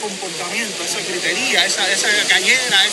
comportamiento, 0.00 0.84
esa 0.84 1.00
critería, 1.00 1.66
esa, 1.66 1.90
esa 1.92 2.08
cañera, 2.28 2.86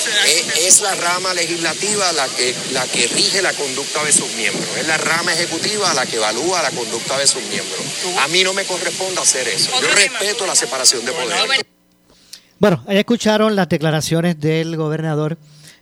es 0.60 0.82
la 0.82 0.96
rama 0.96 1.34
legislativa 1.34 2.12
la 2.14 2.28
que, 2.28 2.54
la 2.72 2.86
que 2.88 3.08
rige 3.08 3.42
la 3.42 3.54
conducta 3.54 4.04
de 4.04 4.12
sus 4.12 4.30
miembros, 4.34 4.66
es 4.78 4.88
la 4.88 4.98
rama 4.98 5.34
ejecutiva 5.34 5.94
la 5.94 6.06
que 6.06 6.18
evalúa 6.18 6.62
la 6.62 6.72
conducta 6.72 7.18
de 7.18 7.28
sus 7.28 7.44
miembros. 7.44 7.82
A 8.20 8.28
mí 8.28 8.44
no 8.44 8.54
me 8.54 8.66
corresponde 8.66 9.22
hacer 9.22 9.48
eso. 9.48 9.72
Yo 9.82 9.88
respeto 9.88 10.46
la 10.46 10.56
separación 10.56 11.06
de 11.06 11.12
poderes. 11.14 11.75
Bueno, 12.66 12.82
ahí 12.88 12.98
escucharon 12.98 13.56
las 13.56 13.70
declaraciones 13.70 14.40
del 14.40 14.76
gobernador 14.76 15.38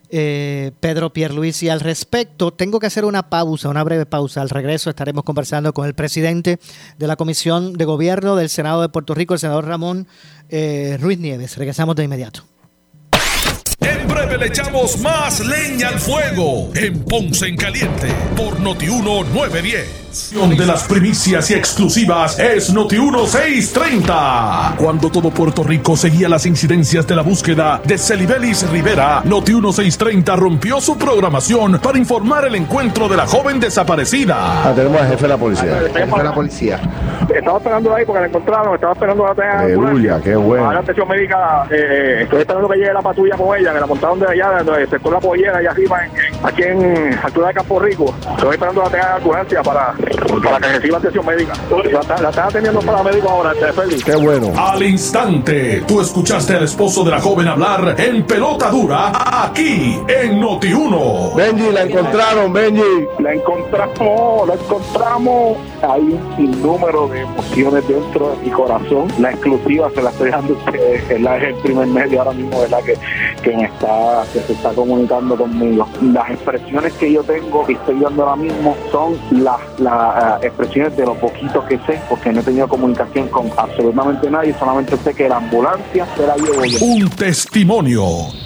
eh, 0.10 0.74
Pedro 0.82 1.14
Pierluisi 1.14 1.70
al 1.70 1.80
respecto. 1.80 2.52
Tengo 2.52 2.78
que 2.82 2.88
hacer 2.88 3.06
una 3.06 3.30
pausa, 3.30 3.70
una 3.70 3.86
breve 3.86 4.06
pausa. 4.06 4.42
Al 4.42 4.50
regreso 4.50 4.90
estaremos 4.90 5.24
conversando 5.24 5.74
con 5.74 5.88
el 5.88 5.94
presidente 5.94 6.60
de 6.98 7.08
la 7.08 7.16
Comisión 7.16 7.72
de 7.72 7.86
Gobierno 7.86 8.36
del 8.36 8.50
Senado 8.50 8.82
de 8.82 8.90
Puerto 8.90 9.16
Rico, 9.16 9.34
el 9.34 9.40
senador 9.40 9.66
Ramón 9.66 10.10
eh, 10.50 10.98
Ruiz 11.00 11.20
Nieves. 11.20 11.56
Regresamos 11.56 11.96
de 11.96 12.04
inmediato. 12.04 12.44
En 13.84 14.08
breve 14.08 14.38
le 14.38 14.48
echamos 14.48 14.98
más 15.00 15.40
leña 15.42 15.90
al 15.90 16.00
fuego 16.00 16.72
en 16.76 17.04
Ponce 17.04 17.48
en 17.48 17.58
Caliente 17.58 18.08
por 18.36 18.60
Notiuno 18.60 19.24
910 19.24 20.04
de 20.14 20.66
las 20.68 20.84
primicias 20.84 21.50
y 21.50 21.56
exclusivas 21.56 22.38
es 22.38 22.72
Noti 22.72 23.00
1630. 23.00 24.76
Cuando 24.78 25.10
todo 25.10 25.32
Puerto 25.32 25.64
Rico 25.64 25.98
seguía 25.98 26.30
las 26.30 26.46
incidencias 26.46 27.08
de 27.08 27.16
la 27.16 27.24
búsqueda 27.24 27.82
de 27.84 27.98
Celibelis 27.98 28.70
Rivera, 28.70 29.24
Noti 29.26 29.54
1630 29.54 30.36
rompió 30.36 30.80
su 30.80 31.00
programación 31.00 31.80
para 31.80 31.98
informar 31.98 32.46
el 32.46 32.54
encuentro 32.54 33.10
de 33.10 33.18
la 33.18 33.26
joven 33.26 33.60
desaparecida. 33.60 34.70
Ah, 34.70 34.74
tenemos 34.76 35.02
al 35.02 35.08
jefe 35.10 35.24
de 35.24 35.28
la 35.30 35.38
policía. 35.38 35.80
El 35.80 35.92
jefe 35.92 36.18
de 36.18 36.24
la 36.24 36.34
policía. 36.36 36.80
Estaba 37.34 37.58
esperando 37.58 37.96
ahí 37.96 38.06
porque 38.06 38.22
la 38.22 38.28
encontraron, 38.28 38.76
estaba 38.76 38.94
esperando 38.94 39.26
la 39.26 39.60
Aleluya, 39.60 40.22
qué 40.24 40.36
bueno. 40.36 40.66
Ahora 40.66 40.80
atención 40.82 41.08
médica, 41.08 41.66
eh, 41.72 42.20
estoy 42.22 42.42
esperando 42.42 42.70
que 42.70 42.78
llegue 42.78 42.94
la 42.94 43.02
patrulla 43.02 43.36
con 43.36 43.58
ella, 43.58 43.73
que 43.74 43.80
la 43.80 43.86
montaron 43.86 44.20
de 44.20 44.28
allá, 44.28 44.64
donde 44.64 44.88
se 44.88 45.10
la 45.10 45.20
pollera 45.20 45.58
allá 45.58 45.72
arriba, 45.72 46.06
en, 46.06 46.12
aquí 46.46 46.64
en 46.64 47.20
altura 47.22 47.48
de 47.48 47.54
Campo 47.54 47.80
Rico. 47.80 48.14
Estoy 48.36 48.52
esperando 48.52 48.84
la 48.84 48.90
tengan 48.90 49.12
ambulancia 49.14 49.64
para 49.64 49.94
para 50.42 50.60
que 50.60 50.80
reciba 50.80 50.98
atención 50.98 51.26
médica. 51.26 51.54
La, 51.70 52.22
la 52.22 52.30
están 52.30 52.48
atendiendo 52.48 52.80
para 52.82 53.04
médico 53.04 53.30
ahora, 53.30 53.54
feliz. 53.74 54.04
Qué 54.04 54.16
bueno. 54.16 54.52
Al 54.58 54.84
instante, 54.84 55.84
tú 55.88 56.02
escuchaste 56.02 56.56
al 56.56 56.64
esposo 56.64 57.04
de 57.04 57.12
la 57.12 57.22
joven 57.22 57.48
hablar 57.48 57.96
en 57.98 58.26
pelota 58.26 58.70
dura 58.70 59.12
aquí 59.46 60.00
en 60.08 60.42
Noti1. 60.42 61.36
Benji, 61.36 61.72
la 61.72 61.84
encontraron, 61.84 62.54
Benji. 62.54 62.82
La 63.20 63.34
encontramos, 63.34 64.48
la 64.48 64.54
encontramos. 64.56 65.58
Hay 65.82 66.02
un 66.02 66.36
sinnúmero 66.36 67.08
de 67.08 67.22
emociones 67.22 67.88
dentro 67.88 68.32
de 68.32 68.46
mi 68.46 68.52
corazón. 68.52 69.08
La 69.20 69.32
exclusiva 69.32 69.90
se 69.94 70.02
la 70.02 70.10
estoy 70.10 70.32
dando 70.32 70.54
a 70.54 70.58
ustedes. 70.58 71.04
Es 71.10 71.44
el 71.44 71.56
primer 71.56 71.88
medio 71.88 72.20
ahora 72.20 72.34
mismo, 72.34 72.60
¿verdad? 72.60 72.80
Que, 72.84 72.98
que, 73.42 73.56
me 73.56 73.66
está, 73.66 74.24
que 74.32 74.40
se 74.40 74.54
está 74.54 74.70
comunicando 74.72 75.36
conmigo. 75.36 75.88
Las 76.02 76.32
expresiones 76.32 76.94
que 76.94 77.12
yo 77.12 77.24
tengo 77.24 77.66
y 77.68 77.74
estoy 77.74 78.00
dando 78.00 78.24
ahora 78.24 78.36
mismo 78.36 78.76
son 78.92 79.18
las, 79.32 79.60
las 79.80 80.23
expresiones 80.42 80.96
de 80.98 81.06
lo 81.06 81.16
poquito 81.16 81.66
que 81.66 81.78
sé, 81.80 82.00
porque 82.10 82.32
no 82.32 82.42
he 82.42 82.44
tenido 82.44 82.68
comunicación 82.68 83.28
con 83.30 83.50
absolutamente 83.58 84.30
nadie, 84.30 84.54
solamente 84.58 84.98
sé 84.98 85.14
que 85.14 85.30
la 85.30 85.38
ambulancia 85.38 86.08
se 86.16 86.28
la 86.28 86.36
llevo 86.36 86.66
yo. 86.66 86.78
Un 86.82 87.10
testimonio, 87.10 88.06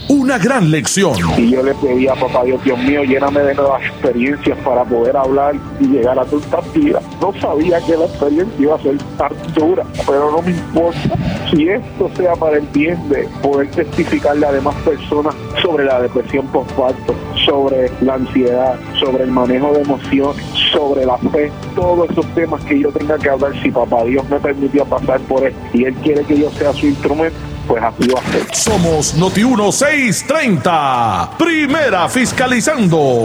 una 0.10 0.38
gran 0.38 0.70
lección. 0.70 1.16
Y 1.38 1.52
yo 1.52 1.64
le 1.64 1.74
pedí 1.76 2.08
a 2.08 2.16
papá 2.16 2.44
Dios, 2.44 2.64
Dios 2.64 2.78
mío, 2.80 3.04
lléname 3.04 3.42
de 3.42 3.56
nuevas 3.56 3.82
experiencias 3.84 4.58
para 4.60 4.84
poder 4.84 5.18
hablar 5.18 5.56
y 5.80 5.88
llegar 5.88 6.20
a 6.20 6.26
tu 6.26 6.42
vida. 6.74 7.02
No 7.22 7.34
sabía 7.40 7.80
que 7.82 7.98
la 7.98 8.06
experiencia 8.06 8.56
iba 8.60 8.76
a 8.76 8.80
ser 8.80 8.98
tan 9.18 9.32
dura, 9.54 9.84
pero 10.06 10.32
no 10.32 10.42
me 10.42 10.52
importa. 10.52 11.00
Si 11.52 11.68
esto 11.68 12.10
sea 12.16 12.36
para 12.36 12.58
el 12.58 12.68
bien 12.68 12.98
de 13.10 13.28
poder 13.42 13.70
testificarle 13.72 14.46
a 14.46 14.52
demás 14.52 14.76
personas 14.84 15.36
sobre 15.62 15.86
la 15.86 16.02
depresión 16.02 16.48
postparto, 16.48 17.14
sobre 17.46 17.92
la 18.02 18.16
ansiedad, 18.16 18.76
sobre 19.00 19.24
el 19.24 19.32
manejo 19.32 19.72
de 19.74 19.82
emociones, 19.82 20.44
sobre 20.72 21.06
la 21.06 21.18
fe, 21.18 21.52
todos 21.76 22.10
esos 22.10 22.26
temas 22.34 22.64
que 22.66 22.80
yo 22.80 22.92
tenga 22.92 23.18
que 23.18 23.30
hablar, 23.30 23.52
si 23.62 23.72
papá 23.72 24.04
Dios 24.04 24.28
me 24.30 24.40
permitió 24.40 24.86
pasar 24.86 25.20
por 25.22 25.46
él 25.46 25.54
y 25.74 25.86
él 25.86 25.94
quiere 25.96 26.24
que 26.24 26.40
yo 26.40 26.50
sea 26.52 26.74
su 26.74 26.88
instrumento, 26.88 27.38
pues 27.68 27.84
así 27.84 28.08
va 28.10 28.20
a 28.20 28.32
ser. 28.32 28.56
Somos 28.56 29.16
Noti 29.16 29.44
1630, 29.44 31.32
primera 31.38 32.10
fiscalizando. 32.10 33.24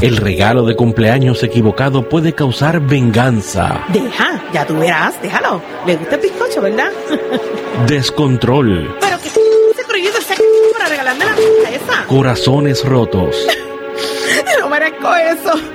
El 0.00 0.16
regalo 0.16 0.64
de 0.64 0.76
cumpleaños 0.76 1.42
equivocado 1.42 2.08
puede 2.08 2.34
causar 2.34 2.80
venganza. 2.80 3.84
Deja, 3.92 4.42
ya 4.50 4.66
tú 4.66 4.74
verás, 4.78 5.20
déjalo. 5.20 5.60
Le 5.86 5.96
gusta 5.96 6.14
el 6.14 6.22
bizcocho, 6.22 6.62
¿verdad? 6.62 6.90
Descontrol. 7.86 8.96
Pero 8.98 9.18
que 9.20 9.28
se 9.28 9.84
prohíbe 9.86 10.08
para 10.72 10.88
regalarme 10.88 11.24
la 11.62 11.70
esa. 11.70 12.06
Corazones 12.06 12.82
rotos. 12.82 13.46
no 15.30 15.36
merezco 15.36 15.50
eso. 15.50 15.69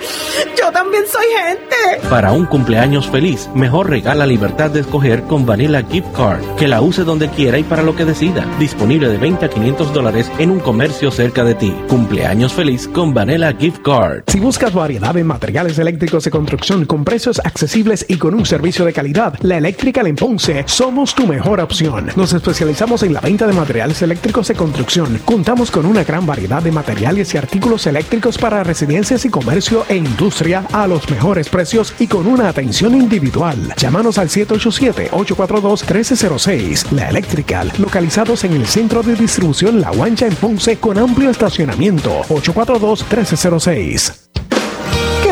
Yo 0.60 0.72
también 0.72 1.04
soy 1.08 1.26
gente. 1.46 2.08
Para 2.10 2.32
un 2.32 2.46
cumpleaños 2.46 3.10
feliz, 3.10 3.50
mejor 3.54 3.90
regala 3.90 4.26
libertad 4.26 4.70
de 4.70 4.82
escoger 4.82 5.24
con 5.24 5.46
Vanilla 5.46 5.84
Gift 5.90 6.12
Card, 6.14 6.44
que 6.58 6.68
la 6.68 6.82
use 6.82 7.04
donde 7.04 7.30
quiera 7.30 7.58
y 7.58 7.64
para 7.64 7.84
lo 7.84 7.96
que 7.96 8.04
decida. 8.04 8.46
Disponible 8.60 9.08
de 9.08 9.18
20 9.18 9.46
a 9.46 9.50
500 9.50 9.94
dólares 9.94 10.32
en 10.38 10.52
un 10.52 10.60
comercio 10.60 11.12
cerca 11.12 11.44
de 11.44 11.56
ti. 11.56 11.74
Cumpleaños 11.88 12.54
feliz 12.54 12.88
con 12.88 13.14
Vanilla 13.14 13.54
Gift 13.54 13.82
Card. 13.84 14.24
Si 14.28 14.40
buscas 14.40 14.74
variedad 14.74 15.16
en 15.16 15.28
materiales 15.28 15.80
eléctricos 15.80 16.24
de 16.26 16.32
construcción 16.32 16.86
con 16.86 17.06
precios 17.06 17.40
accesibles 17.40 18.06
y 18.10 18.18
con 18.18 18.34
un 18.34 18.46
servicio 18.46 18.86
de 18.86 18.94
calidad, 18.94 19.38
la 19.42 19.58
Electrical 19.58 20.08
en 20.08 20.16
Ponce 20.16 20.64
somos 20.68 21.16
tu 21.16 21.28
mejor 21.28 21.62
opción. 21.62 22.12
Nos 22.16 22.34
especializamos 22.34 23.04
en 23.04 23.14
la 23.14 23.22
venta 23.22 23.48
de 23.48 23.54
materiales 23.54 24.02
eléctricos 24.02 24.48
de 24.48 24.56
construcción. 24.56 25.20
Contamos 25.24 25.72
con 25.72 25.86
una 25.86 26.04
gran 26.04 26.26
variedad 26.26 26.62
de 26.62 26.72
materiales 26.72 27.34
y 27.34 27.38
artículos 27.38 27.88
eléctricos 27.88 28.38
para 28.38 28.64
residencias 28.64 29.24
y 29.26 29.30
comercio 29.30 29.86
e 29.88 29.96
industria 29.96 30.25
a 30.72 30.88
los 30.88 31.08
mejores 31.10 31.50
precios 31.50 31.94
y 32.00 32.08
con 32.08 32.26
una 32.26 32.48
atención 32.50 32.96
individual. 32.96 33.76
Llámanos 33.78 34.18
al 34.18 34.30
787-842-1306. 34.30 36.90
La 36.92 37.10
Electrical, 37.10 37.72
localizados 37.78 38.44
en 38.44 38.54
el 38.54 38.66
centro 38.66 39.04
de 39.04 39.14
distribución 39.16 39.82
La 39.82 39.92
Guancha 39.92 40.26
en 40.26 40.34
Ponce 40.36 40.78
con 40.78 40.98
amplio 40.98 41.30
estacionamiento. 41.30 42.24
842-1306 42.30 44.25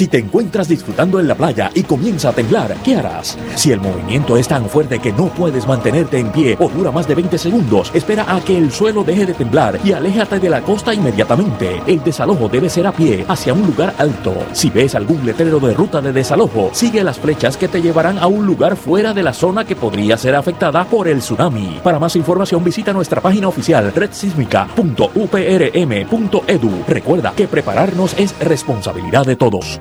Si 0.00 0.06
te 0.06 0.18
encuentras 0.18 0.68
disfrutando 0.68 1.20
en 1.20 1.28
la 1.28 1.34
playa 1.34 1.70
y 1.74 1.82
comienza 1.82 2.30
a 2.30 2.32
temblar, 2.32 2.74
¿qué 2.82 2.96
harás? 2.96 3.36
Si 3.56 3.72
el 3.72 3.80
movimiento 3.80 4.38
es 4.38 4.48
tan 4.48 4.66
fuerte 4.66 5.00
que 5.00 5.12
no 5.12 5.26
puedes 5.26 5.66
mantenerte 5.66 6.18
en 6.18 6.30
pie 6.30 6.56
o 6.58 6.70
dura 6.70 6.90
más 6.90 7.06
de 7.06 7.16
20 7.16 7.36
segundos, 7.36 7.90
espera 7.92 8.24
a 8.34 8.40
que 8.40 8.56
el 8.56 8.72
suelo 8.72 9.04
deje 9.04 9.26
de 9.26 9.34
temblar 9.34 9.78
y 9.84 9.92
aléjate 9.92 10.38
de 10.38 10.48
la 10.48 10.62
costa 10.62 10.94
inmediatamente. 10.94 11.82
El 11.86 12.02
desalojo 12.02 12.48
debe 12.48 12.70
ser 12.70 12.86
a 12.86 12.92
pie, 12.92 13.26
hacia 13.28 13.52
un 13.52 13.66
lugar 13.66 13.92
alto. 13.98 14.32
Si 14.52 14.70
ves 14.70 14.94
algún 14.94 15.26
letrero 15.26 15.58
de 15.58 15.74
ruta 15.74 16.00
de 16.00 16.14
desalojo, 16.14 16.70
sigue 16.72 17.04
las 17.04 17.18
flechas 17.18 17.58
que 17.58 17.68
te 17.68 17.82
llevarán 17.82 18.18
a 18.18 18.26
un 18.28 18.46
lugar 18.46 18.76
fuera 18.76 19.12
de 19.12 19.24
la 19.24 19.34
zona 19.34 19.66
que 19.66 19.76
podría 19.76 20.16
ser 20.16 20.34
afectada 20.36 20.84
por 20.84 21.08
el 21.08 21.18
tsunami. 21.18 21.80
Para 21.82 21.98
más 21.98 22.16
información 22.16 22.64
visita 22.64 22.92
nuestra 22.92 23.20
página 23.20 23.48
oficial 23.48 23.92
redsísmica.uprm.edu. 23.92 26.84
Recuerda 26.88 27.32
que 27.36 27.48
prepararnos 27.48 28.14
es 28.16 28.38
responsabilidad 28.38 29.26
de 29.26 29.36
todos. 29.36 29.79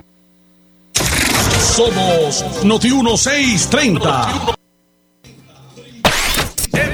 Somos 1.80 2.44
Noti 2.66 2.90
1630. 2.90 4.58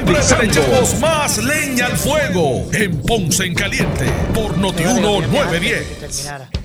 Le 0.06 0.46
echamos 0.46 1.00
más 1.00 1.40
leña 1.40 1.88
al 1.88 1.98
fuego 1.98 2.68
en 2.72 3.02
Ponce 3.02 3.46
en 3.46 3.56
Caliente 3.56 4.06
por 4.32 4.56
Noti 4.60 4.84
1910. 4.84 6.65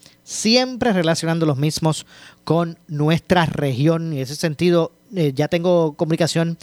siempre 0.23 0.93
relacionando 0.93 1.45
los 1.45 1.57
mismos 1.57 2.05
con 2.43 2.77
nuestra 2.87 3.45
región. 3.45 4.13
Y 4.13 4.17
en 4.17 4.23
ese 4.23 4.35
sentido, 4.35 4.91
eh, 5.15 5.33
ya 5.33 5.47
tengo 5.47 5.93
comunicación 5.93 6.57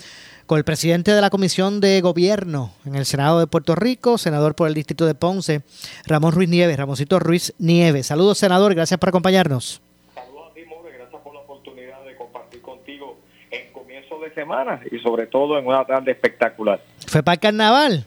con 0.46 0.56
el 0.56 0.64
presidente 0.64 1.12
de 1.12 1.20
la 1.20 1.28
Comisión 1.28 1.78
de 1.80 2.00
Gobierno 2.00 2.72
en 2.86 2.94
el 2.94 3.04
Senado 3.04 3.38
de 3.38 3.46
Puerto 3.46 3.74
Rico, 3.74 4.16
senador 4.16 4.54
por 4.54 4.66
el 4.66 4.74
Distrito 4.74 5.04
de 5.04 5.14
Ponce, 5.14 5.60
Ramón 6.06 6.32
Ruiz 6.32 6.48
Nieves, 6.48 6.78
Ramoncito 6.78 7.18
Ruiz 7.18 7.52
Nieves. 7.58 8.06
Saludos, 8.06 8.38
senador, 8.38 8.74
gracias 8.74 8.98
por 8.98 9.10
acompañarnos. 9.10 9.82
Saludos 10.14 10.50
a 10.50 10.54
ti, 10.54 10.62
More, 10.64 10.90
gracias 10.96 11.20
por 11.22 11.34
la 11.34 11.40
oportunidad 11.40 12.02
de 12.06 12.16
compartir 12.16 12.62
contigo 12.62 13.18
en 13.50 13.70
comienzo 13.74 14.18
de 14.20 14.32
semana 14.32 14.80
y 14.90 14.98
sobre 15.00 15.26
todo 15.26 15.58
en 15.58 15.66
una 15.66 15.84
tarde 15.84 16.12
espectacular. 16.12 16.80
¿Fue 17.06 17.22
para 17.22 17.34
el 17.34 17.40
carnaval? 17.40 18.06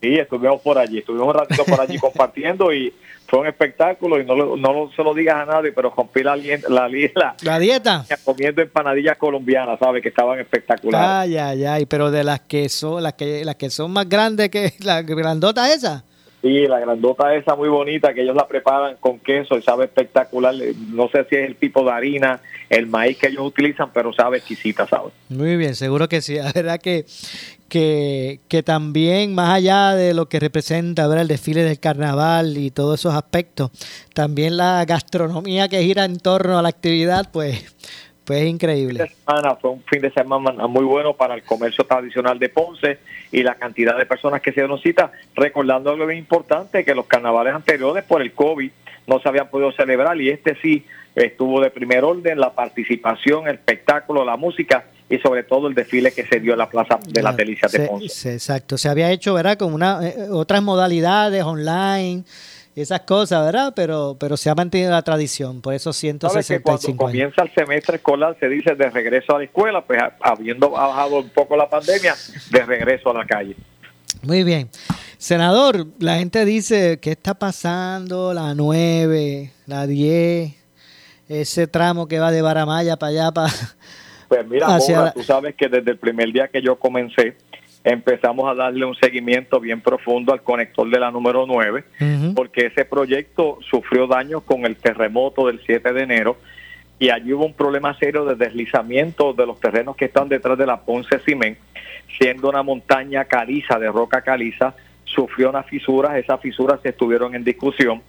Sí, 0.00 0.14
estuvimos 0.18 0.60
por 0.62 0.78
allí, 0.78 0.98
estuvimos 0.98 1.28
un 1.28 1.34
ratito 1.34 1.64
por 1.64 1.80
allí 1.80 1.98
compartiendo 2.00 2.72
y 2.72 2.92
fue 3.26 3.40
un 3.40 3.46
espectáculo 3.46 4.20
y 4.20 4.24
no, 4.24 4.34
lo, 4.34 4.56
no 4.56 4.90
se 4.96 5.04
lo 5.04 5.14
digas 5.14 5.36
a 5.36 5.44
nadie, 5.44 5.72
pero 5.72 5.92
rompí 5.96 6.22
la, 6.22 6.36
la, 6.36 6.88
la, 6.88 7.36
la 7.42 7.58
dieta. 7.58 8.04
Comiendo 8.24 8.62
empanadillas 8.62 9.16
colombianas, 9.18 9.78
¿sabes? 9.78 10.02
Que 10.02 10.08
estaban 10.08 10.40
espectaculares. 10.40 11.08
Ay, 11.08 11.36
ay, 11.36 11.64
ay, 11.64 11.86
pero 11.86 12.10
de 12.10 12.24
las 12.24 12.40
que 12.40 12.68
son, 12.68 13.02
las 13.02 13.12
que, 13.12 13.44
las 13.44 13.56
que 13.56 13.70
son 13.70 13.92
más 13.92 14.08
grandes 14.08 14.48
que 14.48 14.72
la 14.80 15.02
grandota 15.02 15.72
esa. 15.72 16.04
Sí, 16.42 16.66
la 16.66 16.80
grandota 16.80 17.34
esa 17.34 17.54
muy 17.54 17.68
bonita 17.68 18.14
que 18.14 18.22
ellos 18.22 18.34
la 18.34 18.48
preparan 18.48 18.96
con 18.98 19.18
queso 19.18 19.58
y 19.58 19.62
sabe 19.62 19.84
espectacular. 19.84 20.54
No 20.88 21.08
sé 21.08 21.26
si 21.28 21.36
es 21.36 21.46
el 21.46 21.56
tipo 21.56 21.84
de 21.84 21.90
harina, 21.90 22.40
el 22.70 22.86
maíz 22.86 23.18
que 23.18 23.28
ellos 23.28 23.46
utilizan, 23.46 23.90
pero 23.92 24.12
sabe 24.14 24.38
exquisita, 24.38 24.86
¿sabes? 24.86 25.12
Muy 25.28 25.56
bien, 25.56 25.74
seguro 25.74 26.08
que 26.08 26.22
sí. 26.22 26.34
La 26.40 26.52
verdad 26.52 26.80
que, 26.80 27.04
que, 27.68 28.40
que 28.48 28.62
también, 28.62 29.34
más 29.34 29.50
allá 29.50 29.94
de 29.94 30.14
lo 30.14 30.30
que 30.30 30.40
representa 30.40 31.06
ver 31.08 31.18
el 31.18 31.28
desfile 31.28 31.62
del 31.62 31.78
carnaval 31.78 32.56
y 32.56 32.70
todos 32.70 33.00
esos 33.00 33.14
aspectos, 33.14 33.70
también 34.14 34.56
la 34.56 34.82
gastronomía 34.86 35.68
que 35.68 35.82
gira 35.82 36.06
en 36.06 36.18
torno 36.18 36.58
a 36.58 36.62
la 36.62 36.70
actividad, 36.70 37.28
pues 37.30 37.64
pues 38.30 38.46
increíble. 38.46 39.12
Semana, 39.26 39.56
fue 39.56 39.70
un 39.70 39.82
fin 39.82 40.00
de 40.00 40.12
semana 40.12 40.68
muy 40.68 40.84
bueno 40.84 41.14
para 41.14 41.34
el 41.34 41.42
comercio 41.42 41.84
tradicional 41.84 42.38
de 42.38 42.48
Ponce 42.48 42.98
y 43.32 43.42
la 43.42 43.56
cantidad 43.56 43.98
de 43.98 44.06
personas 44.06 44.40
que 44.40 44.52
se 44.52 44.60
dieron 44.60 44.78
cita, 44.80 45.10
recordando 45.34 45.90
algo 45.90 46.06
bien 46.06 46.20
importante, 46.20 46.84
que 46.84 46.94
los 46.94 47.06
carnavales 47.06 47.54
anteriores 47.54 48.04
por 48.04 48.22
el 48.22 48.32
COVID 48.32 48.70
no 49.08 49.18
se 49.18 49.28
habían 49.28 49.48
podido 49.48 49.72
celebrar 49.72 50.20
y 50.20 50.30
este 50.30 50.56
sí 50.62 50.86
estuvo 51.16 51.60
de 51.60 51.70
primer 51.70 52.04
orden, 52.04 52.38
la 52.38 52.52
participación, 52.52 53.48
el 53.48 53.56
espectáculo, 53.56 54.24
la 54.24 54.36
música 54.36 54.84
y 55.08 55.18
sobre 55.18 55.42
todo 55.42 55.66
el 55.66 55.74
desfile 55.74 56.12
que 56.12 56.24
se 56.24 56.38
dio 56.38 56.52
en 56.52 56.58
la 56.58 56.70
Plaza 56.70 57.00
de 57.04 57.22
las 57.24 57.36
Delicias 57.36 57.72
de 57.72 57.80
Ponce. 57.80 58.34
exacto, 58.34 58.78
se 58.78 58.88
había 58.88 59.10
hecho, 59.10 59.34
¿verdad? 59.34 59.58
Con 59.58 59.74
una, 59.74 60.06
eh, 60.06 60.28
otras 60.30 60.62
modalidades 60.62 61.42
online 61.42 62.22
esas 62.76 63.00
cosas, 63.00 63.44
¿verdad? 63.44 63.72
Pero 63.74 64.16
pero 64.18 64.36
se 64.36 64.50
ha 64.50 64.54
mantenido 64.54 64.90
la 64.90 65.02
tradición, 65.02 65.60
por 65.60 65.74
eso 65.74 65.92
165 65.92 66.62
cuando 66.62 66.96
comienza 66.96 67.42
el 67.42 67.52
semestre 67.52 67.96
escolar 67.96 68.36
se 68.38 68.48
dice 68.48 68.74
de 68.74 68.90
regreso 68.90 69.34
a 69.34 69.38
la 69.38 69.44
escuela, 69.44 69.84
pues 69.84 70.00
habiendo 70.20 70.70
bajado 70.70 71.18
un 71.18 71.30
poco 71.30 71.56
la 71.56 71.68
pandemia, 71.68 72.14
de 72.50 72.64
regreso 72.64 73.10
a 73.10 73.14
la 73.14 73.26
calle. 73.26 73.56
Muy 74.22 74.44
bien. 74.44 74.68
Senador, 75.18 75.86
la 75.98 76.16
gente 76.16 76.44
dice, 76.44 76.98
¿qué 77.00 77.10
está 77.10 77.34
pasando? 77.34 78.32
La 78.32 78.54
9, 78.54 79.52
la 79.66 79.86
10, 79.86 80.54
ese 81.28 81.66
tramo 81.66 82.08
que 82.08 82.18
va 82.18 82.30
de 82.30 82.42
Baramaya 82.42 82.96
para 82.96 83.10
allá, 83.10 83.32
para... 83.32 83.52
Pues 84.28 84.46
mira, 84.48 84.78
tú 85.14 85.22
sabes 85.22 85.54
que 85.56 85.68
desde 85.68 85.90
el 85.90 85.98
primer 85.98 86.32
día 86.32 86.48
que 86.48 86.62
yo 86.62 86.78
comencé, 86.78 87.36
empezamos 87.84 88.50
a 88.50 88.54
darle 88.54 88.84
un 88.84 88.94
seguimiento 88.94 89.60
bien 89.60 89.80
profundo 89.80 90.32
al 90.32 90.42
conector 90.42 90.88
de 90.90 91.00
la 91.00 91.10
número 91.10 91.46
9, 91.46 91.84
porque 92.34 92.66
ese 92.66 92.84
proyecto 92.84 93.58
sufrió 93.62 94.06
daños 94.06 94.42
con 94.42 94.66
el 94.66 94.76
terremoto 94.76 95.46
del 95.46 95.60
7 95.64 95.92
de 95.92 96.02
enero 96.02 96.36
y 96.98 97.08
allí 97.08 97.32
hubo 97.32 97.46
un 97.46 97.54
problema 97.54 97.96
serio 97.98 98.26
de 98.26 98.34
deslizamiento 98.34 99.32
de 99.32 99.46
los 99.46 99.58
terrenos 99.58 99.96
que 99.96 100.04
están 100.04 100.28
detrás 100.28 100.58
de 100.58 100.66
la 100.66 100.82
Ponce 100.82 101.18
Ciment, 101.20 101.56
siendo 102.18 102.50
una 102.50 102.62
montaña 102.62 103.24
caliza, 103.24 103.78
de 103.78 103.88
roca 103.88 104.20
caliza, 104.20 104.74
sufrió 105.04 105.48
unas 105.48 105.66
fisuras, 105.66 106.16
esas 106.16 106.40
fisuras 106.40 106.78
estuvieron 106.84 107.34
en 107.34 107.42
discusión, 107.42 108.02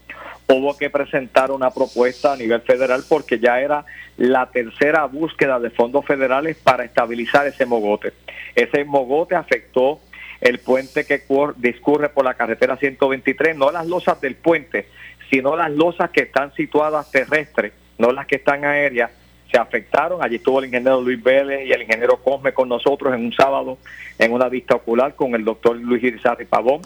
hubo 0.53 0.77
que 0.77 0.89
presentar 0.89 1.51
una 1.51 1.71
propuesta 1.71 2.33
a 2.33 2.37
nivel 2.37 2.61
federal 2.61 3.03
porque 3.07 3.39
ya 3.39 3.59
era 3.59 3.85
la 4.17 4.49
tercera 4.51 5.05
búsqueda 5.05 5.59
de 5.59 5.69
fondos 5.69 6.05
federales 6.05 6.57
para 6.57 6.83
estabilizar 6.83 7.47
ese 7.47 7.65
mogote. 7.65 8.13
Ese 8.55 8.83
mogote 8.85 9.35
afectó 9.35 9.99
el 10.41 10.59
puente 10.59 11.05
que 11.05 11.23
discurre 11.57 12.09
por 12.09 12.25
la 12.25 12.33
carretera 12.33 12.75
123, 12.75 13.55
no 13.55 13.71
las 13.71 13.87
losas 13.87 14.19
del 14.21 14.35
puente, 14.35 14.87
sino 15.29 15.55
las 15.55 15.71
losas 15.71 16.09
que 16.09 16.21
están 16.21 16.53
situadas 16.53 17.09
terrestres, 17.11 17.73
no 17.97 18.11
las 18.11 18.25
que 18.25 18.35
están 18.35 18.65
aéreas, 18.65 19.11
se 19.51 19.57
afectaron. 19.57 20.23
Allí 20.23 20.37
estuvo 20.37 20.59
el 20.59 20.65
ingeniero 20.65 21.01
Luis 21.01 21.21
Vélez 21.21 21.67
y 21.67 21.71
el 21.71 21.81
ingeniero 21.81 22.17
Cosme 22.17 22.53
con 22.53 22.69
nosotros 22.69 23.13
en 23.13 23.25
un 23.25 23.33
sábado 23.33 23.77
en 24.17 24.31
una 24.31 24.49
vista 24.49 24.75
ocular 24.75 25.15
con 25.15 25.35
el 25.35 25.43
doctor 25.43 25.75
Luis 25.75 26.03
Irizarry 26.03 26.45
Pavón. 26.45 26.81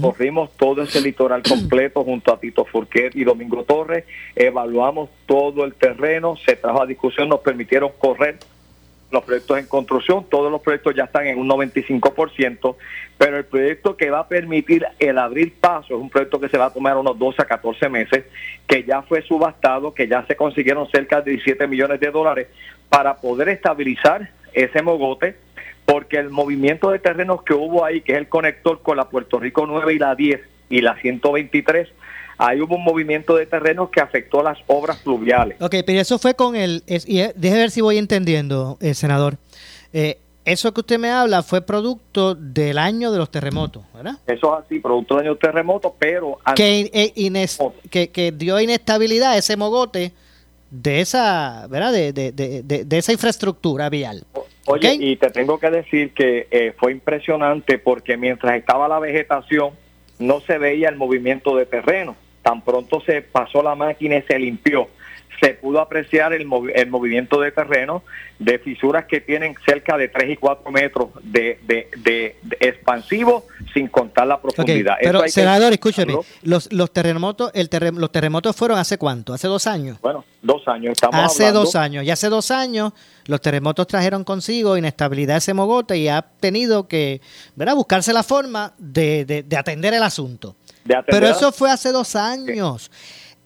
Corrimos 0.00 0.50
todo 0.56 0.82
ese 0.82 1.00
litoral 1.00 1.42
completo 1.48 2.02
junto 2.02 2.32
a 2.32 2.40
Tito 2.40 2.64
Furquet 2.64 3.14
y 3.14 3.24
Domingo 3.24 3.64
Torres. 3.64 4.04
Evaluamos 4.34 5.10
todo 5.26 5.64
el 5.64 5.74
terreno, 5.74 6.36
se 6.36 6.56
trajo 6.56 6.82
a 6.82 6.86
discusión, 6.86 7.28
nos 7.28 7.40
permitieron 7.40 7.90
correr 7.98 8.38
los 9.10 9.24
proyectos 9.24 9.58
en 9.58 9.66
construcción, 9.66 10.26
todos 10.28 10.50
los 10.50 10.60
proyectos 10.60 10.94
ya 10.94 11.04
están 11.04 11.26
en 11.26 11.38
un 11.38 11.48
95%, 11.48 12.76
pero 13.16 13.38
el 13.38 13.44
proyecto 13.44 13.96
que 13.96 14.10
va 14.10 14.20
a 14.20 14.28
permitir 14.28 14.84
el 14.98 15.18
abrir 15.18 15.54
paso 15.54 15.94
es 15.94 16.00
un 16.00 16.10
proyecto 16.10 16.40
que 16.40 16.48
se 16.48 16.58
va 16.58 16.66
a 16.66 16.72
tomar 16.72 16.96
unos 16.96 17.18
12 17.18 17.42
a 17.42 17.44
14 17.44 17.88
meses, 17.88 18.24
que 18.66 18.82
ya 18.82 19.02
fue 19.02 19.22
subastado, 19.22 19.94
que 19.94 20.08
ya 20.08 20.26
se 20.26 20.34
consiguieron 20.36 20.88
cerca 20.90 21.20
de 21.20 21.32
17 21.32 21.66
millones 21.66 22.00
de 22.00 22.10
dólares 22.10 22.48
para 22.88 23.16
poder 23.16 23.48
estabilizar 23.48 24.30
ese 24.52 24.82
mogote, 24.82 25.36
porque 25.84 26.18
el 26.18 26.30
movimiento 26.30 26.90
de 26.90 26.98
terrenos 26.98 27.42
que 27.42 27.54
hubo 27.54 27.84
ahí, 27.84 28.00
que 28.00 28.12
es 28.12 28.18
el 28.18 28.28
conector 28.28 28.82
con 28.82 28.96
la 28.96 29.08
Puerto 29.08 29.38
Rico 29.38 29.66
9 29.66 29.94
y 29.94 29.98
la 29.98 30.14
10 30.14 30.40
y 30.68 30.80
la 30.80 30.96
123, 30.96 31.88
ahí 32.38 32.60
hubo 32.60 32.76
un 32.76 32.84
movimiento 32.84 33.36
de 33.36 33.46
terrenos 33.46 33.90
que 33.90 34.00
afectó 34.00 34.42
las 34.42 34.58
obras 34.66 35.00
fluviales. 35.00 35.60
Ok, 35.60 35.76
pero 35.86 36.00
eso 36.00 36.18
fue 36.18 36.34
con 36.34 36.56
el... 36.56 36.82
Es, 36.86 37.08
y, 37.08 37.20
eh, 37.20 37.32
déjeme 37.36 37.62
ver 37.62 37.70
si 37.70 37.80
voy 37.80 37.98
entendiendo, 37.98 38.78
eh, 38.80 38.94
senador. 38.94 39.36
Eh, 39.92 40.18
eso 40.44 40.72
que 40.72 40.80
usted 40.80 40.98
me 40.98 41.10
habla 41.10 41.42
fue 41.42 41.60
producto 41.60 42.34
del 42.34 42.78
año 42.78 43.10
de 43.10 43.18
los 43.18 43.30
terremotos, 43.30 43.82
¿verdad? 43.94 44.18
Eso 44.26 44.58
es 44.58 44.64
así, 44.64 44.78
producto 44.78 45.14
del 45.14 45.22
año 45.22 45.30
de 45.30 45.34
los 45.34 45.40
terremotos, 45.40 45.92
pero... 45.98 46.38
Que, 46.54 46.90
eh, 46.92 47.12
ines, 47.16 47.58
que, 47.90 48.08
que 48.08 48.32
dio 48.32 48.60
inestabilidad 48.60 49.32
a 49.32 49.38
ese 49.38 49.56
mogote 49.56 50.12
de 50.70 51.00
esa, 51.00 51.66
¿verdad? 51.68 51.92
De, 51.92 52.12
de, 52.12 52.32
de, 52.32 52.62
de 52.62 52.98
esa 52.98 53.12
infraestructura 53.12 53.88
vial. 53.88 54.24
Oye, 54.66 54.96
y 54.98 55.16
te 55.16 55.30
tengo 55.30 55.58
que 55.58 55.70
decir 55.70 56.12
que 56.12 56.74
fue 56.78 56.90
impresionante 56.90 57.78
porque 57.78 58.16
mientras 58.16 58.56
estaba 58.56 58.88
la 58.88 58.98
vegetación 58.98 59.70
no 60.18 60.40
se 60.40 60.58
veía 60.58 60.88
el 60.88 60.96
movimiento 60.96 61.56
de 61.56 61.66
terreno. 61.66 62.16
Tan 62.46 62.62
pronto 62.62 63.00
se 63.00 63.22
pasó 63.22 63.60
la 63.60 63.74
máquina 63.74 64.18
y 64.18 64.22
se 64.22 64.38
limpió 64.38 64.88
se 65.40 65.50
pudo 65.50 65.80
apreciar 65.80 66.32
el, 66.32 66.46
el, 66.74 66.90
movimiento 66.90 67.40
de 67.40 67.52
terreno 67.52 68.02
de 68.38 68.58
fisuras 68.58 69.06
que 69.06 69.20
tienen 69.20 69.54
cerca 69.66 69.96
de 69.96 70.08
3 70.08 70.30
y 70.30 70.36
4 70.36 70.70
metros 70.70 71.08
de, 71.22 71.58
de, 71.66 71.88
de, 71.98 72.36
expansivo 72.60 73.44
sin 73.72 73.88
contar 73.88 74.26
la 74.26 74.40
profundidad. 74.40 74.96
pero, 75.00 75.26
senador, 75.28 75.72
escúcheme, 75.72 76.14
los, 76.42 76.72
los, 76.72 76.90
terremotos, 76.90 77.50
el 77.54 77.68
los 77.94 78.12
terremotos 78.12 78.56
fueron 78.56 78.78
hace 78.78 78.98
cuánto? 78.98 79.34
¿Hace 79.34 79.48
dos 79.48 79.66
años? 79.66 79.98
Bueno, 80.00 80.24
dos 80.42 80.66
años. 80.68 80.92
Estamos 80.92 81.16
hace 81.16 81.52
dos 81.52 81.76
años. 81.76 82.04
Y 82.04 82.10
hace 82.10 82.28
dos 82.28 82.50
años 82.50 82.92
los 83.26 83.40
terremotos 83.40 83.86
trajeron 83.86 84.24
consigo 84.24 84.76
inestabilidad 84.76 85.38
ese 85.38 85.54
mogote 85.54 85.96
y 85.98 86.08
ha 86.08 86.22
tenido 86.22 86.88
que 86.88 87.20
¿verdad? 87.54 87.74
buscarse 87.74 88.12
la 88.12 88.22
forma 88.22 88.72
de, 88.78 89.44
atender 89.56 89.94
el 89.94 90.02
asunto. 90.02 90.56
Pero 91.06 91.26
eso 91.26 91.52
fue 91.52 91.70
hace 91.70 91.92
dos 91.92 92.16
años. 92.16 92.90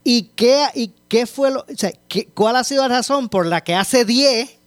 ¿Y 0.03 0.31
qué, 0.35 0.65
y 0.75 0.93
qué 1.09 1.27
fue 1.27 1.51
lo, 1.51 1.61
o 1.61 1.77
sea, 1.77 1.91
qué, 2.09 2.27
cuál 2.33 2.57
ha 2.57 2.65
sido 2.65 2.83
la 2.83 2.97
razón 2.97 3.29
por 3.29 3.45
la 3.45 3.61
que 3.61 3.75
hace 3.75 4.05
10, 4.05 4.59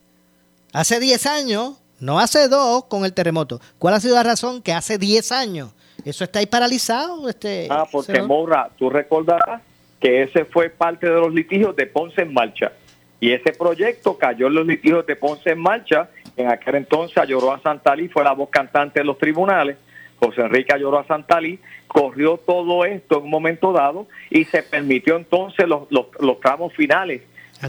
hace 0.74 0.99
10 0.99 1.26
años, 1.26 1.74
no 1.99 2.19
hace 2.19 2.47
2 2.47 2.86
con 2.86 3.03
el 3.03 3.13
terremoto, 3.13 3.59
cuál 3.80 3.95
ha 3.95 3.99
sido 3.99 4.15
la 4.15 4.24
razón 4.24 4.61
que 4.61 4.74
hace 4.74 4.99
10 4.99 5.32
años 5.32 5.69
eso 6.05 6.24
está 6.24 6.39
ahí 6.39 6.45
paralizado? 6.45 7.30
Este, 7.30 7.67
ah, 7.69 7.86
porque 7.91 8.21
Moura, 8.21 8.69
tú 8.78 8.89
recordarás 8.89 9.61
que 9.99 10.24
ese 10.24 10.45
fue 10.45 10.69
parte 10.69 11.07
de 11.07 11.13
los 11.13 11.34
litigios 11.34 11.76
de 11.76 11.86
Ponce 11.86 12.21
en 12.21 12.34
Marcha. 12.34 12.74
Y 13.19 13.32
ese 13.32 13.53
proyecto 13.53 14.17
cayó 14.17 14.47
en 14.47 14.55
los 14.55 14.67
litigios 14.67 15.05
de 15.05 15.15
Ponce 15.15 15.51
en 15.51 15.59
Marcha. 15.59 16.09
En 16.36 16.49
aquel 16.49 16.76
entonces 16.76 17.17
a 17.17 17.59
Santalí 17.61 18.09
fue 18.09 18.24
la 18.24 18.34
voz 18.34 18.49
cantante 18.49 18.99
de 18.99 19.05
los 19.05 19.17
tribunales. 19.17 19.78
José 20.24 20.41
Enrique 20.41 20.74
a 20.74 21.03
Santalí 21.07 21.59
corrió 21.88 22.38
todo 22.38 22.86
esto 22.86 23.17
en 23.17 23.26
un 23.26 23.30
momento 23.30 23.74
dado 23.74 24.07
y 24.30 24.45
se 24.45 24.63
permitió 24.63 25.17
entonces 25.17 25.67
los, 25.67 25.88
los, 25.91 26.39
tramos 26.39 26.74
finales 26.74 27.21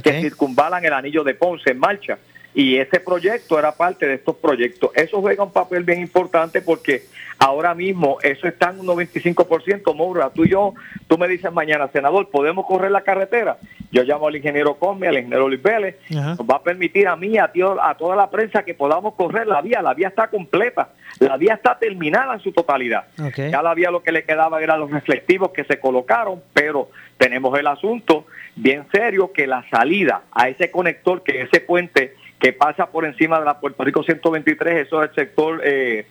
que 0.03 0.21
circunvalan 0.21 0.85
el 0.85 0.93
anillo 0.93 1.25
de 1.25 1.35
Ponce 1.35 1.71
en 1.71 1.79
marcha. 1.79 2.19
Y 2.55 2.77
ese 2.77 3.01
proyecto 3.01 3.59
era 3.59 3.73
parte 3.73 4.07
de 4.07 4.15
estos 4.15 4.37
proyectos. 4.37 4.91
Eso 4.95 5.21
juega 5.21 5.43
un 5.43 5.53
papel 5.53 5.83
bien 5.83 6.01
importante 6.01 6.63
porque 6.63 7.03
ahora 7.39 7.75
mismo 7.75 8.19
eso 8.23 8.47
está 8.47 8.71
en 8.71 8.81
un 8.81 8.87
95%. 8.87 9.95
Moura, 9.95 10.31
tú 10.31 10.45
y 10.45 10.51
yo, 10.51 10.73
tú 11.09 11.19
me 11.19 11.27
dices 11.27 11.53
mañana, 11.53 11.89
senador, 11.89 12.31
¿podemos 12.31 12.65
correr 12.67 12.93
la 12.93 13.03
carretera? 13.03 13.59
Yo 13.91 14.05
llamo 14.05 14.29
al 14.29 14.37
ingeniero 14.37 14.77
Come, 14.77 15.09
al 15.09 15.19
ingeniero 15.19 15.49
Luis 15.49 15.63
Vélez, 15.63 15.97
nos 16.11 16.41
va 16.41 16.57
a 16.57 16.63
permitir 16.63 17.09
a 17.09 17.17
mí, 17.17 17.39
a, 17.39 17.51
a 17.83 17.95
toda 17.97 18.17
la 18.17 18.31
prensa 18.31 18.65
que 18.65 18.75
podamos 18.75 19.15
correr 19.15 19.47
la 19.47 19.61
vía. 19.61 19.83
La 19.83 19.95
vía 19.95 20.09
está 20.09 20.29
completa, 20.29 20.91
la 21.19 21.37
vía 21.37 21.55
está 21.55 21.79
terminada 21.79 22.35
en 22.35 22.41
su 22.41 22.53
totalidad. 22.53 23.07
Ya 23.37 23.63
la 23.63 23.75
vía 23.75 23.91
lo 23.91 24.03
que 24.03 24.13
le 24.13 24.25
quedaba 24.25 24.63
eran 24.63 24.81
los 24.81 24.91
reflectivos 24.91 25.51
que 25.51 25.65
se 25.65 25.81
colocaron, 25.81 26.41
pero 26.53 26.91
tenemos 27.19 27.57
el 27.59 27.67
asunto 27.67 28.27
bien 28.57 28.87
serio 28.93 29.33
que 29.33 29.47
la 29.47 29.65
salida 29.71 30.23
a 30.33 30.49
ese 30.49 30.71
conector, 30.71 31.23
que 31.23 31.43
ese 31.43 31.61
puente 31.61 32.15
que 32.45 32.53
pasa 32.53 32.85
por 32.85 33.07
encima 33.07 33.39
de 33.39 33.47
la 33.47 33.59
Puerto 33.59 33.83
Rico 33.83 34.03
123, 34.03 34.87
eso 34.87 35.03
es 35.03 35.09
el 35.09 35.15
sector 35.15 35.63
eh, 35.65 36.05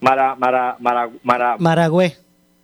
Mara, 0.00 0.34
Mara, 0.34 0.76
Mara, 0.78 1.56
Maragüe. 1.58 2.12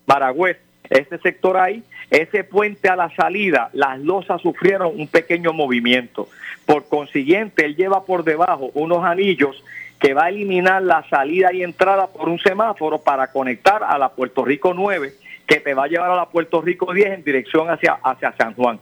Maragüe. 0.07 0.59
Ese 0.91 1.17
sector 1.21 1.57
ahí, 1.57 1.83
ese 2.11 2.45
puente 2.45 2.91
a 2.91 2.95
la 2.95 3.09
salida, 3.17 3.71
las 3.73 3.99
losas 4.01 4.43
sufrieron 4.43 5.01
un 5.01 5.09
pequeño 5.09 5.55
movimiento. 5.55 6.29
Por 6.67 6.91
consiguiente, 6.91 7.65
él 7.65 7.75
lleva 7.75 8.05
por 8.05 8.23
debajo 8.23 8.71
unos 8.75 9.03
anillos 9.03 9.65
que 9.99 10.13
va 10.13 10.25
a 10.25 10.29
eliminar 10.29 10.83
la 10.83 11.03
salida 11.09 11.55
y 11.55 11.63
entrada 11.63 12.09
por 12.09 12.29
un 12.29 12.39
semáforo 12.39 12.99
para 12.99 13.33
conectar 13.33 13.83
a 13.83 13.97
la 13.97 14.11
Puerto 14.11 14.45
Rico 14.45 14.75
9, 14.75 15.15
que 15.47 15.61
te 15.61 15.73
va 15.73 15.85
a 15.85 15.89
llevar 15.89 16.11
a 16.11 16.17
la 16.17 16.27
Puerto 16.27 16.61
Rico 16.61 16.93
10 16.93 17.13
en 17.15 17.25
dirección 17.25 17.71
hacia, 17.71 17.95
hacia 17.95 18.37
San 18.37 18.53
Juan. 18.53 18.79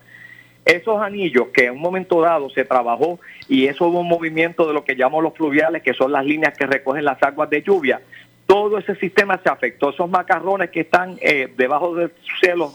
Esos 0.64 1.00
anillos 1.00 1.48
que 1.52 1.66
en 1.66 1.72
un 1.72 1.80
momento 1.80 2.20
dado 2.20 2.48
se 2.50 2.64
trabajó 2.64 3.20
y 3.48 3.66
eso 3.66 3.86
hubo 3.86 4.00
un 4.00 4.08
movimiento 4.08 4.66
de 4.66 4.72
lo 4.72 4.84
que 4.84 4.96
llamamos 4.96 5.22
los 5.22 5.34
fluviales, 5.34 5.82
que 5.82 5.92
son 5.92 6.12
las 6.12 6.24
líneas 6.24 6.56
que 6.56 6.66
recogen 6.66 7.04
las 7.04 7.22
aguas 7.22 7.50
de 7.50 7.62
lluvia, 7.62 8.00
todo 8.46 8.78
ese 8.78 8.94
sistema 8.96 9.40
se 9.42 9.48
afectó. 9.48 9.90
Esos 9.90 10.08
macarrones 10.08 10.70
que 10.70 10.80
están 10.80 11.16
eh, 11.20 11.52
debajo 11.56 11.94
del 11.94 12.12
cielo 12.40 12.70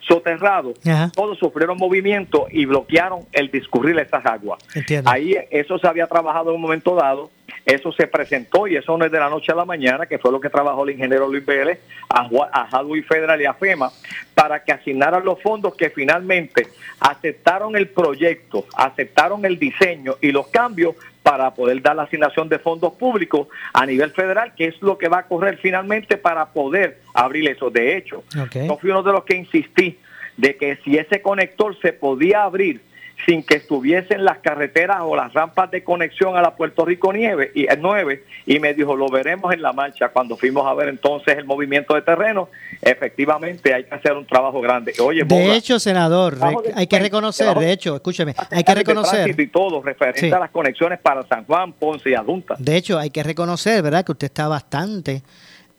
soterrado, 0.00 0.74
todos 1.14 1.38
sufrieron 1.38 1.78
movimiento 1.78 2.46
y 2.50 2.66
bloquearon 2.66 3.20
el 3.32 3.50
discurrir 3.50 3.98
esas 3.98 4.24
aguas. 4.26 4.58
Ahí 5.04 5.36
eso 5.50 5.78
se 5.78 5.86
había 5.86 6.06
trabajado 6.06 6.50
en 6.50 6.56
un 6.56 6.62
momento 6.62 6.94
dado, 6.94 7.30
eso 7.66 7.92
se 7.92 8.06
presentó 8.06 8.66
y 8.66 8.76
eso 8.76 8.96
no 8.98 9.04
es 9.04 9.12
de 9.12 9.18
la 9.18 9.30
noche 9.30 9.52
a 9.52 9.54
la 9.54 9.64
mañana, 9.64 10.06
que 10.06 10.18
fue 10.18 10.30
lo 10.30 10.40
que 10.40 10.50
trabajó 10.50 10.84
el 10.84 10.90
ingeniero 10.90 11.28
Luis 11.28 11.44
Vélez 11.44 11.80
a, 12.08 12.28
a 12.52 12.84
Federal 13.08 13.40
y 13.40 13.46
a 13.46 13.54
FEMA, 13.54 13.90
para 14.34 14.62
que 14.62 14.72
asignaran 14.72 15.24
los 15.24 15.40
fondos 15.40 15.74
que 15.74 15.90
finalmente 15.90 16.66
aceptaron 17.00 17.76
el 17.76 17.88
proyecto, 17.88 18.66
aceptaron 18.76 19.44
el 19.46 19.58
diseño 19.58 20.16
y 20.20 20.30
los 20.32 20.48
cambios 20.48 20.94
para 21.22 21.54
poder 21.54 21.80
dar 21.80 21.96
la 21.96 22.02
asignación 22.02 22.50
de 22.50 22.58
fondos 22.58 22.92
públicos 22.94 23.48
a 23.72 23.86
nivel 23.86 24.10
federal, 24.10 24.52
que 24.54 24.66
es 24.66 24.82
lo 24.82 24.98
que 24.98 25.08
va 25.08 25.20
a 25.20 25.26
correr 25.26 25.56
finalmente 25.56 26.18
para 26.18 26.46
poder 26.52 26.98
abrir 27.14 27.48
eso. 27.48 27.70
De 27.70 27.96
hecho, 27.96 28.24
yo 28.52 28.76
fui 28.76 28.90
uno 28.90 29.02
de 29.02 29.12
los 29.12 29.24
que 29.24 29.36
insistí 29.36 29.98
de 30.36 30.56
que 30.56 30.76
si 30.84 30.98
ese 30.98 31.22
conector 31.22 31.78
se 31.80 31.94
podía 31.94 32.42
abrir 32.42 32.82
sin 33.26 33.42
que 33.42 33.56
estuviesen 33.56 34.24
las 34.24 34.38
carreteras 34.38 34.98
o 35.02 35.16
las 35.16 35.32
rampas 35.32 35.70
de 35.70 35.82
conexión 35.82 36.36
a 36.36 36.42
la 36.42 36.54
Puerto 36.56 36.84
Rico 36.84 37.12
nieve 37.12 37.52
y 37.54 37.66
9 37.78 38.12
eh, 38.12 38.24
y 38.46 38.58
me 38.58 38.74
dijo 38.74 38.96
lo 38.96 39.08
veremos 39.08 39.52
en 39.52 39.62
la 39.62 39.72
marcha 39.72 40.08
cuando 40.08 40.36
fuimos 40.36 40.66
a 40.66 40.74
ver 40.74 40.88
entonces 40.88 41.36
el 41.38 41.44
movimiento 41.44 41.94
de 41.94 42.02
terreno 42.02 42.48
efectivamente 42.82 43.72
hay 43.72 43.84
que 43.84 43.94
hacer 43.94 44.12
un 44.12 44.26
trabajo 44.26 44.60
grande. 44.60 44.92
Oye 45.00 45.24
de 45.24 45.54
hecho 45.54 45.78
senador 45.78 46.36
hay 46.74 46.86
que 46.86 46.98
reconocer 46.98 47.56
de 47.56 47.72
hecho 47.72 47.96
escúcheme 47.96 48.34
hay 48.50 48.64
que 48.64 48.74
reconocer. 48.74 49.40
y 49.40 49.46
todo 49.48 49.82
referente 49.82 50.32
a 50.32 50.38
las 50.38 50.50
conexiones 50.50 50.98
para 51.00 51.22
San 51.26 51.44
Juan 51.44 51.72
Ponce 51.72 52.10
y 52.10 52.14
Adunta 52.14 52.56
de 52.58 52.76
hecho 52.76 52.98
hay 52.98 53.10
que 53.10 53.22
reconocer 53.22 53.82
verdad 53.82 54.04
que 54.04 54.12
usted 54.12 54.26
está 54.26 54.48
bastante 54.48 55.22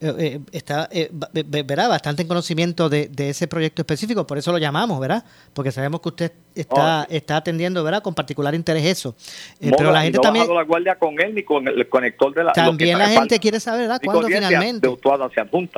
eh, 0.02 0.14
eh, 0.20 0.40
está 0.52 0.90
eh, 0.92 1.10
¿verdad? 1.14 1.88
bastante 1.88 2.22
en 2.22 2.28
conocimiento 2.28 2.90
de, 2.90 3.10
ese 3.18 3.48
proyecto 3.48 3.82
específico, 3.82 4.28
por 4.28 4.38
eso 4.38 4.52
lo 4.52 4.58
llamamos, 4.58 5.00
¿verdad? 5.00 5.24
Porque 5.54 5.72
sabemos 5.72 6.02
que 6.02 6.10
usted 6.10 6.32
está, 6.54 7.08
está 7.10 7.38
atendiendo, 7.38 7.82
¿verdad? 7.82 8.04
Con 8.04 8.14
particular 8.14 8.54
interés 8.54 8.86
eso. 8.86 9.16
pero 9.60 9.94
la 9.94 10.02
gente 10.02 10.20
también... 10.20 10.54
la 10.54 10.64
guardia 10.64 10.96
con 11.00 11.20
él 11.22 11.34
ni 11.34 11.44
con 11.44 11.66
el 11.70 11.88
conector 11.88 12.34
de 12.34 12.44
la... 12.44 12.52
También 12.52 13.00
la 13.00 13.08
gente 13.08 13.40
quiere 13.40 13.62
saber, 13.62 13.84
¿verdad? 13.84 14.02
Cuándo 14.04 14.28
finalmente... 14.28 14.86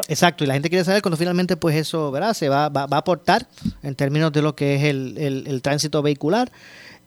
Exacto, 0.08 0.44
y 0.44 0.48
la 0.48 0.56
gente 0.56 0.70
quiere 0.70 0.84
saber 0.84 1.04
cuándo 1.04 1.18
finalmente 1.18 1.56
pues 1.56 1.76
eso, 1.76 2.10
¿verdad? 2.10 2.34
Se 2.34 2.50
va, 2.50 2.70
va, 2.70 2.88
a 2.90 2.98
aportar 2.98 3.46
en 3.84 3.94
términos 3.94 4.32
de 4.32 4.42
lo 4.42 4.56
que 4.56 4.76
es 4.76 4.84
el, 4.86 5.46
el, 5.46 5.62
tránsito 5.62 6.02
vehicular. 6.02 6.52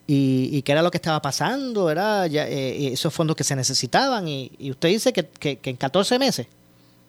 Y, 0.06 0.48
y, 0.52 0.62
qué 0.62 0.72
era 0.72 0.82
lo 0.82 0.90
que 0.90 0.98
estaba 0.98 1.20
pasando, 1.22 1.84
¿verdad? 1.84 2.26
Ya, 2.26 2.46
esos 2.46 3.12
fondos 3.12 3.36
que 3.36 3.44
se 3.44 3.54
necesitaban. 3.56 4.26
Y, 4.26 4.52
y 4.58 4.70
usted 4.70 4.88
dice 4.88 5.12
que, 5.12 5.24
que, 5.26 5.58
que 5.58 5.70
en 5.70 5.76
14 5.76 6.18
meses. 6.18 6.48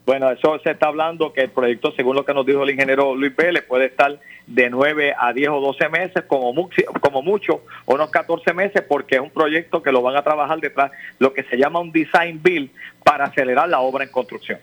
Bueno, 0.06 0.32
eso 0.32 0.60
se 0.64 0.72
está 0.72 0.88
hablando 0.88 1.32
que 1.32 1.42
el 1.42 1.52
proyecto, 1.52 1.92
según 1.92 2.16
lo 2.16 2.26
que 2.26 2.34
nos 2.34 2.46
dijo 2.46 2.64
el 2.64 2.72
ingeniero 2.72 3.16
Luis 3.16 3.36
Vélez, 3.36 3.64
puede 3.64 3.86
estar 3.86 4.20
de 4.48 4.70
9 4.70 5.14
a 5.18 5.32
10 5.32 5.50
o 5.50 5.60
12 5.62 5.90
meses, 5.90 6.24
como, 6.26 6.54
mucho, 6.54 6.82
como 7.02 7.22
mucho, 7.22 7.62
unos 7.86 8.10
14 8.10 8.54
meses, 8.54 8.82
porque 8.88 9.16
es 9.16 9.22
un 9.22 9.30
proyecto 9.30 9.84
que 9.84 9.92
lo 9.92 10.02
van 10.02 10.16
a 10.16 10.24
trabajar 10.24 10.60
detrás, 10.60 10.92
lo 11.20 11.34
que 11.34 11.44
se 11.44 11.58
llama 11.58 11.80
un 11.80 11.92
design 11.92 12.42
bill 12.42 12.72
para 13.04 13.26
acelerar 13.26 13.70
la 13.70 13.80
obra 13.80 14.04
en 14.04 14.12
construcción. 14.12 14.60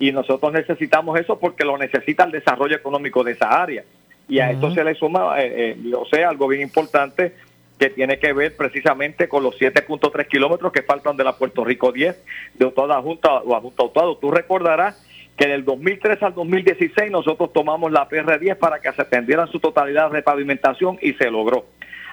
Y 0.00 0.10
nosotros 0.10 0.52
necesitamos 0.52 1.18
eso 1.20 1.38
porque 1.38 1.64
lo 1.64 1.78
necesita 1.78 2.24
el 2.24 2.32
desarrollo 2.32 2.74
económico 2.74 3.22
de 3.22 3.32
esa 3.32 3.62
área. 3.62 3.84
Y 4.28 4.40
a 4.40 4.50
esto 4.50 4.72
se 4.72 4.82
le 4.82 4.94
suma, 4.94 5.40
eh, 5.40 5.76
eh, 5.84 5.94
o 5.94 6.06
sea, 6.06 6.28
algo 6.28 6.48
bien 6.48 6.62
importante, 6.62 7.34
que 7.82 7.90
tiene 7.90 8.20
que 8.20 8.32
ver 8.32 8.56
precisamente 8.56 9.28
con 9.28 9.42
los 9.42 9.58
7.3 9.58 10.28
kilómetros 10.28 10.70
que 10.70 10.82
faltan 10.82 11.16
de 11.16 11.24
la 11.24 11.36
Puerto 11.36 11.64
Rico 11.64 11.90
10 11.90 12.16
de 12.54 12.70
toda 12.70 13.02
Junta 13.02 13.42
o 13.42 13.60
Junta 13.60 13.82
Autuado. 13.82 14.18
Tú 14.18 14.30
recordarás 14.30 15.04
que 15.36 15.48
del 15.48 15.64
2003 15.64 16.22
al 16.22 16.32
2016 16.32 17.10
nosotros 17.10 17.52
tomamos 17.52 17.90
la 17.90 18.08
PR10 18.08 18.54
para 18.54 18.80
que 18.80 18.92
se 18.92 19.02
atendiera 19.02 19.48
su 19.48 19.58
totalidad 19.58 20.12
de 20.12 20.22
pavimentación 20.22 20.96
y 21.02 21.14
se 21.14 21.28
logró. 21.28 21.64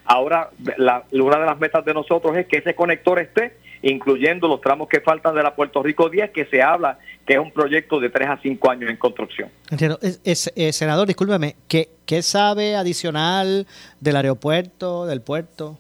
Ahora, 0.06 0.50
la, 0.78 1.04
una 1.12 1.38
de 1.38 1.46
las 1.46 1.60
metas 1.60 1.86
de 1.86 1.94
nosotros 1.94 2.36
es 2.36 2.48
que 2.48 2.58
ese 2.58 2.74
conector 2.74 3.20
esté 3.20 3.54
incluyendo 3.82 4.48
los 4.48 4.62
tramos 4.62 4.90
que 4.90 5.00
faltan 5.00 5.36
de 5.36 5.44
la 5.44 5.56
Puerto 5.56 5.82
Rico 5.82 6.10
10, 6.10 6.32
que 6.32 6.46
se 6.46 6.62
habla 6.62 7.00
que 7.26 7.34
es 7.34 7.40
un 7.40 7.52
proyecto 7.52 8.00
de 8.00 8.10
3 8.10 8.30
a 8.30 8.38
5 8.42 8.72
años 8.72 8.90
en 8.90 8.98
construcción. 8.98 9.50
Entiendo. 9.70 10.00
Es, 10.02 10.52
eh, 10.56 10.74
senador, 10.74 11.08
discúlpeme, 11.08 11.56
¿qué, 11.68 11.90
¿qué 12.06 12.22
sabe 12.22 12.76
adicional 12.76 13.68
del 14.00 14.16
aeropuerto, 14.16 15.06
del 15.06 15.22
puerto? 15.22 15.78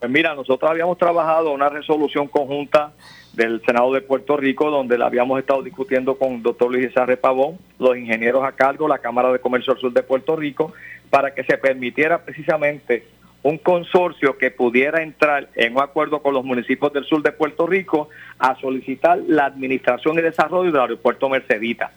Pues 0.00 0.10
mira, 0.10 0.34
nosotros 0.34 0.70
habíamos 0.70 0.98
trabajado 0.98 1.52
una 1.52 1.68
resolución 1.68 2.28
conjunta 2.28 2.92
del 3.32 3.62
Senado 3.64 3.92
de 3.92 4.00
Puerto 4.00 4.36
Rico, 4.36 4.70
donde 4.70 4.98
la 4.98 5.06
habíamos 5.06 5.38
estado 5.38 5.62
discutiendo 5.62 6.18
con 6.18 6.34
el 6.34 6.42
doctor 6.42 6.70
Luis 6.70 6.90
Isarre 6.90 7.16
Pavón, 7.16 7.58
los 7.78 7.96
ingenieros 7.96 8.44
a 8.44 8.52
cargo, 8.52 8.88
la 8.88 8.98
Cámara 8.98 9.32
de 9.32 9.38
Comercio 9.38 9.74
del 9.74 9.80
Sur 9.80 9.92
de 9.92 10.02
Puerto 10.02 10.36
Rico, 10.36 10.72
para 11.10 11.34
que 11.34 11.44
se 11.44 11.58
permitiera 11.58 12.24
precisamente 12.24 13.06
un 13.48 13.56
consorcio 13.56 14.36
que 14.36 14.50
pudiera 14.50 15.02
entrar 15.02 15.48
en 15.54 15.74
un 15.74 15.80
acuerdo 15.80 16.20
con 16.20 16.34
los 16.34 16.44
municipios 16.44 16.92
del 16.92 17.06
sur 17.06 17.22
de 17.22 17.32
Puerto 17.32 17.66
Rico 17.66 18.10
a 18.38 18.54
solicitar 18.60 19.18
la 19.26 19.46
administración 19.46 20.18
y 20.18 20.20
desarrollo 20.20 20.70
del 20.70 20.82
aeropuerto 20.82 21.30
Mercedita. 21.30 21.90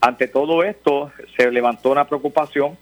Ante 0.00 0.26
todo 0.26 0.62
esto, 0.64 1.12
se 1.36 1.50
levantó 1.50 1.90
una 1.90 2.06
preocupación 2.06 2.78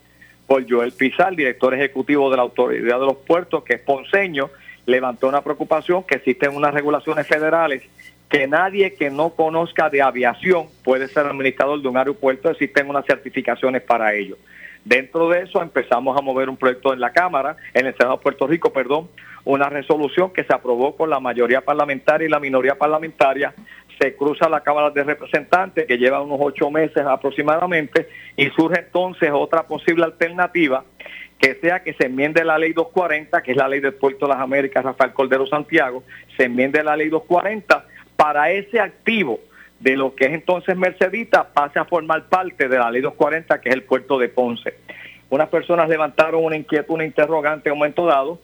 por 0.47 0.65
Joel 0.71 0.93
Pizar, 0.93 1.35
director 1.35 1.75
ejecutivo 1.75 2.31
de 2.31 2.37
la 2.37 2.45
Autoridad 2.45 3.01
de 3.01 3.07
los 3.07 3.17
Puertos, 3.17 3.65
que 3.65 3.75
es 3.75 3.81
ponceño, 3.81 4.49
levantó 4.87 5.27
una 5.27 5.43
preocupación 5.43 6.05
que 6.05 6.15
existen 6.15 6.55
unas 6.55 6.73
regulaciones 6.73 7.27
federales 7.27 7.83
que 8.29 8.47
nadie 8.47 8.95
que 8.95 9.11
no 9.11 9.31
conozca 9.31 9.91
de 9.91 10.03
aviación 10.03 10.67
puede 10.85 11.09
ser 11.09 11.27
administrador 11.27 11.83
de 11.83 11.89
un 11.89 11.97
aeropuerto, 11.97 12.49
existen 12.49 12.89
unas 12.89 13.07
certificaciones 13.07 13.83
para 13.83 14.15
ello. 14.15 14.37
Dentro 14.85 15.31
de 15.31 15.43
eso 15.43 15.63
empezamos 15.63 16.17
a 16.17 16.21
mover 16.21 16.51
un 16.51 16.59
proyecto 16.59 16.93
en 16.93 17.01
la 17.01 17.13
Cámara, 17.13 17.57
en 17.73 17.87
el 17.87 17.97
Senado 17.97 18.17
de 18.17 18.23
Puerto 18.23 18.47
Rico, 18.47 18.71
perdón, 18.71 19.09
una 19.45 19.71
resolución 19.71 20.31
que 20.31 20.45
se 20.45 20.53
aprobó 20.53 20.95
con 20.95 21.09
la 21.09 21.21
mayoría 21.21 21.63
parlamentaria 21.63 22.27
y 22.27 22.31
la 22.31 22.39
minoría 22.39 22.75
parlamentaria. 22.77 23.55
Se 23.99 24.15
cruza 24.15 24.47
la 24.49 24.61
Cámara 24.61 24.91
de 24.91 25.03
Representantes, 25.03 25.87
que 25.87 25.97
lleva 25.97 26.21
unos 26.21 26.39
ocho 26.41 26.71
meses 26.71 26.99
aproximadamente, 26.99 28.09
y 28.37 28.51
surge 28.51 28.81
entonces 28.81 29.31
otra 29.33 29.63
posible 29.67 30.05
alternativa, 30.05 30.85
que 31.39 31.55
sea 31.55 31.83
que 31.83 31.95
se 31.95 32.07
enmiende 32.07 32.45
la 32.45 32.59
ley 32.59 32.75
240, 32.75 33.43
que 33.43 33.53
es 33.53 33.57
la 33.57 33.69
ley 33.69 33.81
del 33.81 33.95
Puerto 33.95 34.27
de 34.27 34.35
las 34.35 34.43
Américas, 34.43 34.85
Rafael 34.85 35.15
Cordero 35.15 35.47
Santiago, 35.47 36.05
se 36.37 36.45
enmiende 36.45 36.83
la 36.83 36.95
ley 36.95 37.09
240 37.09 37.87
para 38.17 38.51
ese 38.51 38.81
activo 38.81 39.41
de 39.85 39.97
lo 39.97 40.15
que 40.15 40.25
es 40.25 40.33
entonces 40.33 40.75
Mercedita 40.79 41.53
pase 41.53 41.79
a 41.79 41.85
formar 41.85 42.25
parte 42.25 42.69
de 42.69 42.79
la 42.79 42.91
ley 42.91 43.03
240, 43.03 43.61
que 43.61 43.69
es 43.69 43.75
el 43.75 43.83
puerto 43.83 44.19
de 44.19 44.31
Ponce. 44.31 44.79
Unas 45.29 45.51
personas 45.51 45.91
levantaron 45.91 46.43
una 46.43 46.57
inquietud, 46.57 46.95
una 46.95 47.05
interrogante 47.05 47.69
en 47.69 47.75
un 47.75 47.81
momento 47.81 48.07
dado, 48.07 48.41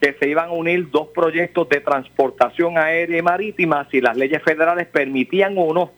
que 0.00 0.14
se 0.14 0.30
iban 0.30 0.48
a 0.48 0.52
unir 0.52 0.90
dos 0.90 1.08
proyectos 1.08 1.68
de 1.68 1.82
transportación 1.82 2.78
aérea 2.78 3.18
y 3.18 3.22
marítima 3.22 3.86
si 3.90 4.00
las 4.00 4.16
leyes 4.16 4.42
federales 4.42 4.86
permitían 4.86 5.56
o 5.58 5.74
no 5.74 5.92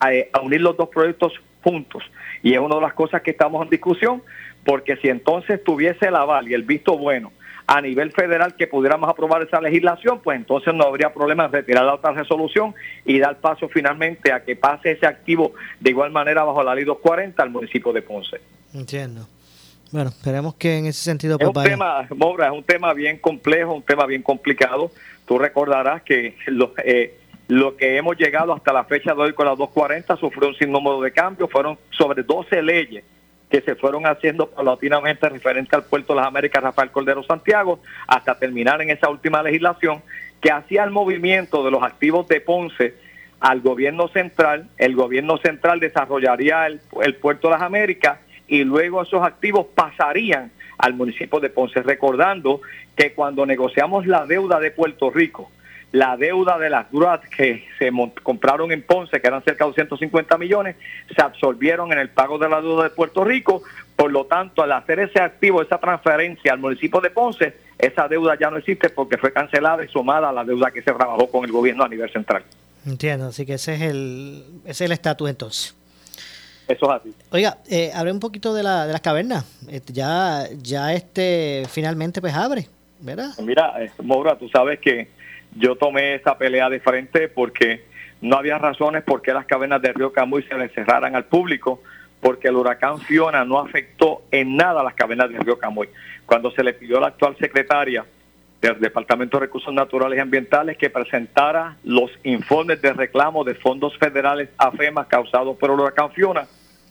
a, 0.00 0.12
eh, 0.12 0.28
a 0.34 0.42
unir 0.42 0.60
los 0.60 0.76
dos 0.76 0.90
proyectos 0.90 1.32
juntos. 1.62 2.02
Y 2.42 2.52
es 2.52 2.58
una 2.58 2.74
de 2.74 2.82
las 2.82 2.92
cosas 2.92 3.22
que 3.22 3.30
estamos 3.30 3.64
en 3.64 3.70
discusión, 3.70 4.22
porque 4.66 4.96
si 4.96 5.08
entonces 5.08 5.64
tuviese 5.64 6.08
el 6.08 6.16
aval 6.16 6.46
y 6.46 6.52
el 6.52 6.62
visto 6.62 6.98
bueno 6.98 7.32
a 7.66 7.80
nivel 7.80 8.12
federal 8.12 8.54
que 8.54 8.66
pudiéramos 8.66 9.08
aprobar 9.08 9.42
esa 9.42 9.60
legislación, 9.60 10.20
pues 10.22 10.36
entonces 10.36 10.72
no 10.72 10.84
habría 10.84 11.12
problema 11.12 11.46
en 11.46 11.52
retirar 11.52 11.84
la 11.84 11.94
otra 11.94 12.12
resolución 12.12 12.74
y 13.04 13.18
dar 13.18 13.38
paso 13.38 13.68
finalmente 13.68 14.32
a 14.32 14.44
que 14.44 14.54
pase 14.54 14.92
ese 14.92 15.06
activo 15.06 15.52
de 15.80 15.90
igual 15.90 16.12
manera 16.12 16.44
bajo 16.44 16.62
la 16.62 16.74
ley 16.74 16.84
240 16.84 17.42
al 17.42 17.50
municipio 17.50 17.92
de 17.92 18.02
Ponce. 18.02 18.40
Entiendo. 18.72 19.26
Bueno, 19.90 20.10
esperemos 20.10 20.54
que 20.54 20.78
en 20.78 20.86
ese 20.86 21.02
sentido... 21.02 21.38
Es 21.40 21.46
un 21.46 21.54
tema, 21.54 22.06
Mora, 22.14 22.46
es 22.46 22.52
un 22.52 22.64
tema 22.64 22.92
bien 22.92 23.18
complejo, 23.18 23.74
un 23.74 23.82
tema 23.82 24.06
bien 24.06 24.22
complicado. 24.22 24.90
Tú 25.26 25.38
recordarás 25.38 26.02
que 26.02 26.36
lo, 26.46 26.72
eh, 26.84 27.18
lo 27.48 27.76
que 27.76 27.96
hemos 27.96 28.16
llegado 28.16 28.52
hasta 28.52 28.72
la 28.72 28.84
fecha 28.84 29.14
de 29.14 29.22
hoy 29.22 29.32
con 29.32 29.46
la 29.46 29.54
240 29.54 30.16
sufrió 30.16 30.48
un 30.48 30.54
sinnúmero 30.56 31.00
de 31.00 31.12
cambios, 31.12 31.50
fueron 31.50 31.78
sobre 31.90 32.22
12 32.22 32.62
leyes 32.62 33.04
que 33.56 33.62
se 33.62 33.74
fueron 33.74 34.06
haciendo 34.06 34.50
paulatinamente 34.50 35.30
referente 35.30 35.74
al 35.74 35.84
puerto 35.84 36.12
de 36.12 36.20
las 36.20 36.28
Américas 36.28 36.62
Rafael 36.62 36.90
Cordero 36.90 37.22
Santiago, 37.22 37.80
hasta 38.06 38.38
terminar 38.38 38.82
en 38.82 38.90
esa 38.90 39.08
última 39.08 39.42
legislación 39.42 40.02
que 40.42 40.50
hacía 40.50 40.84
el 40.84 40.90
movimiento 40.90 41.64
de 41.64 41.70
los 41.70 41.82
activos 41.82 42.28
de 42.28 42.42
Ponce 42.42 42.94
al 43.40 43.62
gobierno 43.62 44.08
central, 44.08 44.68
el 44.76 44.94
gobierno 44.94 45.38
central 45.38 45.80
desarrollaría 45.80 46.66
el, 46.66 47.14
puerto 47.14 47.48
de 47.48 47.54
las 47.54 47.62
Américas 47.62 48.18
y 48.46 48.62
luego 48.62 49.02
esos 49.02 49.22
activos 49.22 49.66
pasarían 49.74 50.52
al 50.76 50.92
municipio 50.92 51.40
de 51.40 51.48
Ponce, 51.48 51.82
recordando 51.82 52.60
que 52.94 53.14
cuando 53.14 53.46
negociamos 53.46 54.06
la 54.06 54.26
deuda 54.26 54.60
de 54.60 54.70
Puerto 54.70 55.10
Rico, 55.10 55.50
la 55.92 56.16
deuda 56.16 56.58
de 56.58 56.68
las 56.68 56.90
grúas 56.90 57.20
que 57.36 57.64
se 57.78 57.90
compraron 58.22 58.72
en 58.72 58.82
Ponce, 58.82 59.20
que 59.20 59.26
eran 59.26 59.42
cerca 59.44 59.64
de 59.64 59.70
250 59.70 60.36
millones, 60.38 60.76
se 61.14 61.22
absorbieron 61.22 61.92
en 61.92 61.98
el 61.98 62.10
pago 62.10 62.38
de 62.38 62.48
la 62.48 62.60
deuda 62.60 62.84
de 62.84 62.90
Puerto 62.90 63.24
Rico. 63.24 63.62
Por 63.94 64.12
lo 64.12 64.26
tanto, 64.26 64.62
al 64.62 64.72
hacer 64.72 64.98
ese 65.00 65.20
activo, 65.20 65.62
esa 65.62 65.78
transferencia 65.78 66.52
al 66.52 66.58
municipio 66.58 67.00
de 67.00 67.10
Ponce, 67.10 67.54
esa 67.78 68.08
deuda 68.08 68.36
ya 68.38 68.50
no 68.50 68.58
existe 68.58 68.90
porque 68.90 69.16
fue 69.16 69.32
cancelada 69.32 69.84
y 69.84 69.88
sumada 69.88 70.28
a 70.28 70.32
la 70.32 70.44
deuda 70.44 70.70
que 70.70 70.82
se 70.82 70.92
trabajó 70.92 71.30
con 71.30 71.44
el 71.44 71.52
gobierno 71.52 71.84
a 71.84 71.88
nivel 71.88 72.10
central. 72.12 72.42
Entiendo, 72.84 73.28
así 73.28 73.44
que 73.46 73.54
ese 73.54 73.74
es 73.74 73.82
el 73.82 74.44
ese 74.64 74.70
es 74.70 74.80
el 74.82 74.92
estatus 74.92 75.30
entonces. 75.30 75.76
Eso 76.68 76.92
es 76.92 77.00
así. 77.00 77.14
Oiga, 77.30 77.58
eh, 77.68 77.90
hablé 77.94 78.12
un 78.12 78.20
poquito 78.20 78.52
de, 78.52 78.62
la, 78.62 78.86
de 78.86 78.92
las 78.92 79.00
cavernas. 79.00 79.44
Este, 79.68 79.92
ya 79.92 80.48
ya 80.62 80.92
este 80.92 81.64
finalmente 81.68 82.20
pues 82.20 82.34
abre, 82.34 82.68
¿verdad? 83.00 83.30
Mira, 83.42 83.72
eh, 83.82 83.90
Maura, 84.02 84.36
tú 84.36 84.48
sabes 84.48 84.78
que 84.80 85.08
yo 85.58 85.76
tomé 85.76 86.14
esa 86.14 86.38
pelea 86.38 86.68
de 86.68 86.80
frente 86.80 87.28
porque 87.28 87.84
no 88.20 88.36
había 88.36 88.58
razones 88.58 89.04
por 89.04 89.22
qué 89.22 89.32
las 89.32 89.46
cavernas 89.46 89.82
del 89.82 89.94
río 89.94 90.12
Camuy 90.12 90.42
se 90.44 90.56
le 90.56 90.68
cerraran 90.70 91.14
al 91.14 91.24
público, 91.24 91.82
porque 92.20 92.48
el 92.48 92.56
huracán 92.56 92.98
Fiona 93.00 93.44
no 93.44 93.58
afectó 93.58 94.22
en 94.30 94.56
nada 94.56 94.80
a 94.80 94.84
las 94.84 94.94
cavernas 94.94 95.30
del 95.30 95.42
río 95.42 95.58
Camuy. 95.58 95.88
Cuando 96.24 96.50
se 96.50 96.64
le 96.64 96.72
pidió 96.72 96.98
a 96.98 97.00
la 97.02 97.06
actual 97.08 97.36
secretaria 97.38 98.04
del 98.60 98.80
Departamento 98.80 99.36
de 99.36 99.46
Recursos 99.46 99.72
Naturales 99.72 100.16
y 100.16 100.20
Ambientales 100.20 100.78
que 100.78 100.90
presentara 100.90 101.76
los 101.84 102.10
informes 102.24 102.80
de 102.80 102.92
reclamo 102.92 103.44
de 103.44 103.54
fondos 103.54 103.96
federales 103.98 104.48
a 104.56 104.72
FEMA 104.72 105.06
causados 105.06 105.56
por 105.56 105.70
el 105.70 105.78
huracán 105.78 106.10
Fiona, 106.12 106.46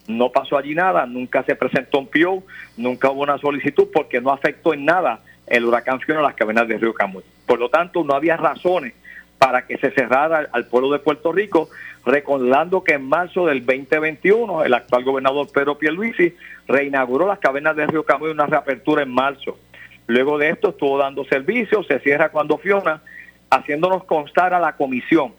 no 0.06 0.30
pasó 0.30 0.56
allí 0.56 0.74
nada, 0.74 1.04
nunca 1.06 1.42
se 1.42 1.56
presentó 1.56 1.98
un 1.98 2.06
PIO, 2.06 2.42
nunca 2.76 3.10
hubo 3.10 3.22
una 3.22 3.38
solicitud 3.38 3.88
porque 3.92 4.20
no 4.20 4.30
afectó 4.30 4.72
en 4.72 4.84
nada 4.84 5.20
el 5.48 5.64
huracán 5.64 6.00
Fiona 6.00 6.22
las 6.22 6.34
cavernas 6.34 6.68
del 6.68 6.80
río 6.80 6.94
Camuy. 6.94 7.24
Por 7.46 7.58
lo 7.58 7.68
tanto, 7.68 8.04
no 8.04 8.14
había 8.14 8.36
razones 8.36 8.94
para 9.38 9.66
que 9.66 9.78
se 9.78 9.90
cerrara 9.90 10.48
al 10.52 10.66
pueblo 10.66 10.90
de 10.90 10.98
Puerto 10.98 11.32
Rico, 11.32 11.68
recordando 12.04 12.82
que 12.82 12.94
en 12.94 13.08
marzo 13.08 13.46
del 13.46 13.64
2021 13.64 14.64
el 14.64 14.74
actual 14.74 15.04
gobernador 15.04 15.48
Pedro 15.52 15.76
Pierluisi 15.78 16.34
reinauguró 16.66 17.26
las 17.26 17.38
cavernas 17.38 17.76
del 17.76 17.88
río 17.88 18.04
Camuy 18.04 18.30
una 18.30 18.46
reapertura 18.46 19.02
en 19.02 19.10
marzo. 19.10 19.58
Luego 20.06 20.38
de 20.38 20.50
esto 20.50 20.70
estuvo 20.70 20.98
dando 20.98 21.24
servicio, 21.24 21.82
se 21.82 21.98
cierra 22.00 22.30
cuando 22.30 22.58
Fiona, 22.58 23.02
haciéndonos 23.50 24.04
constar 24.04 24.54
a 24.54 24.60
la 24.60 24.76
comisión 24.76 25.34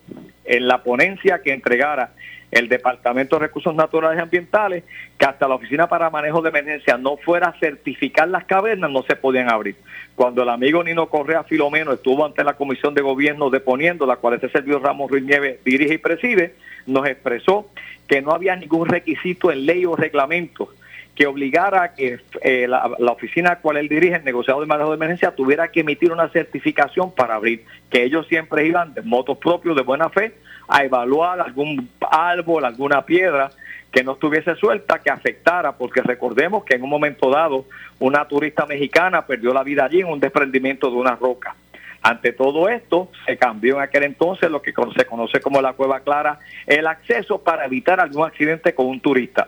en 0.45 0.67
la 0.67 0.83
ponencia 0.83 1.41
que 1.41 1.53
entregara 1.53 2.11
el 2.51 2.69
Departamento 2.69 3.35
de 3.35 3.47
Recursos 3.47 3.75
Naturales 3.75 4.17
y 4.17 4.21
Ambientales 4.21 4.83
que 5.17 5.25
hasta 5.25 5.47
la 5.47 5.55
Oficina 5.55 5.87
para 5.87 6.09
Manejo 6.09 6.41
de 6.41 6.49
Emergencia 6.49 6.97
no 6.97 7.17
fuera 7.17 7.47
a 7.49 7.59
certificar 7.59 8.27
las 8.27 8.45
cavernas, 8.45 8.89
no 8.89 9.03
se 9.03 9.15
podían 9.15 9.51
abrir. 9.51 9.75
Cuando 10.15 10.43
el 10.43 10.49
amigo 10.49 10.83
Nino 10.83 11.07
Correa 11.09 11.43
Filomeno 11.43 11.93
estuvo 11.93 12.25
ante 12.25 12.43
la 12.43 12.53
Comisión 12.53 12.93
de 12.93 13.01
Gobierno 13.01 13.49
deponiendo, 13.49 14.05
la 14.05 14.15
cual 14.15 14.35
este 14.35 14.49
servidor 14.49 14.81
Ramos 14.81 15.11
Ruiz 15.11 15.23
Nieves 15.23 15.59
dirige 15.63 15.95
y 15.95 15.97
preside, 15.97 16.55
nos 16.85 17.05
expresó 17.07 17.69
que 18.07 18.21
no 18.21 18.31
había 18.31 18.55
ningún 18.55 18.87
requisito 18.87 19.51
en 19.51 19.65
ley 19.65 19.85
o 19.85 19.95
reglamento 19.95 20.69
que 21.13 21.25
obligara 21.25 21.83
a 21.83 21.93
que 21.95 22.19
eh, 22.43 22.67
la, 22.67 22.91
la, 22.99 23.11
oficina 23.11 23.53
a 23.53 23.55
cual 23.59 23.77
él 23.77 23.89
dirige, 23.89 24.17
el 24.17 24.23
negociado 24.23 24.61
de 24.61 24.67
manejo 24.67 24.91
de 24.91 24.97
emergencia, 24.97 25.31
tuviera 25.31 25.69
que 25.69 25.79
emitir 25.79 26.11
una 26.11 26.29
certificación 26.29 27.11
para 27.11 27.33
abrir, 27.33 27.65
que 27.89 28.03
ellos 28.03 28.27
siempre 28.27 28.67
iban 28.67 28.93
de 28.93 29.01
motos 29.01 29.39
propios 29.39 29.75
de 29.75 29.81
buena 29.81 30.09
fe 30.09 30.35
a 30.67 30.83
evaluar 30.83 31.39
algún 31.39 31.89
árbol, 32.11 32.65
alguna 32.65 33.05
piedra 33.05 33.51
que 33.91 34.03
no 34.03 34.13
estuviese 34.13 34.55
suelta, 34.55 34.99
que 34.99 35.09
afectara, 35.09 35.71
porque 35.73 36.01
recordemos 36.01 36.63
que 36.63 36.75
en 36.75 36.83
un 36.83 36.89
momento 36.89 37.29
dado 37.29 37.65
una 37.99 38.27
turista 38.27 38.65
mexicana 38.65 39.25
perdió 39.25 39.53
la 39.53 39.63
vida 39.63 39.85
allí 39.85 40.01
en 40.01 40.07
un 40.07 40.19
desprendimiento 40.19 40.89
de 40.89 40.97
una 40.97 41.15
roca. 41.15 41.55
Ante 42.01 42.31
todo 42.31 42.69
esto, 42.69 43.09
se 43.25 43.37
cambió 43.37 43.77
en 43.77 43.81
aquel 43.81 44.03
entonces 44.03 44.51
lo 44.51 44.61
que 44.61 44.73
se 44.95 45.05
conoce 45.05 45.39
como 45.39 45.61
la 45.61 45.73
Cueva 45.73 46.01
Clara, 46.01 46.39
el 46.65 46.85
acceso 46.85 47.41
para 47.41 47.65
evitar 47.65 47.99
algún 47.99 48.25
accidente 48.25 48.75
con 48.75 48.85
un 48.85 48.99
turista. 48.99 49.47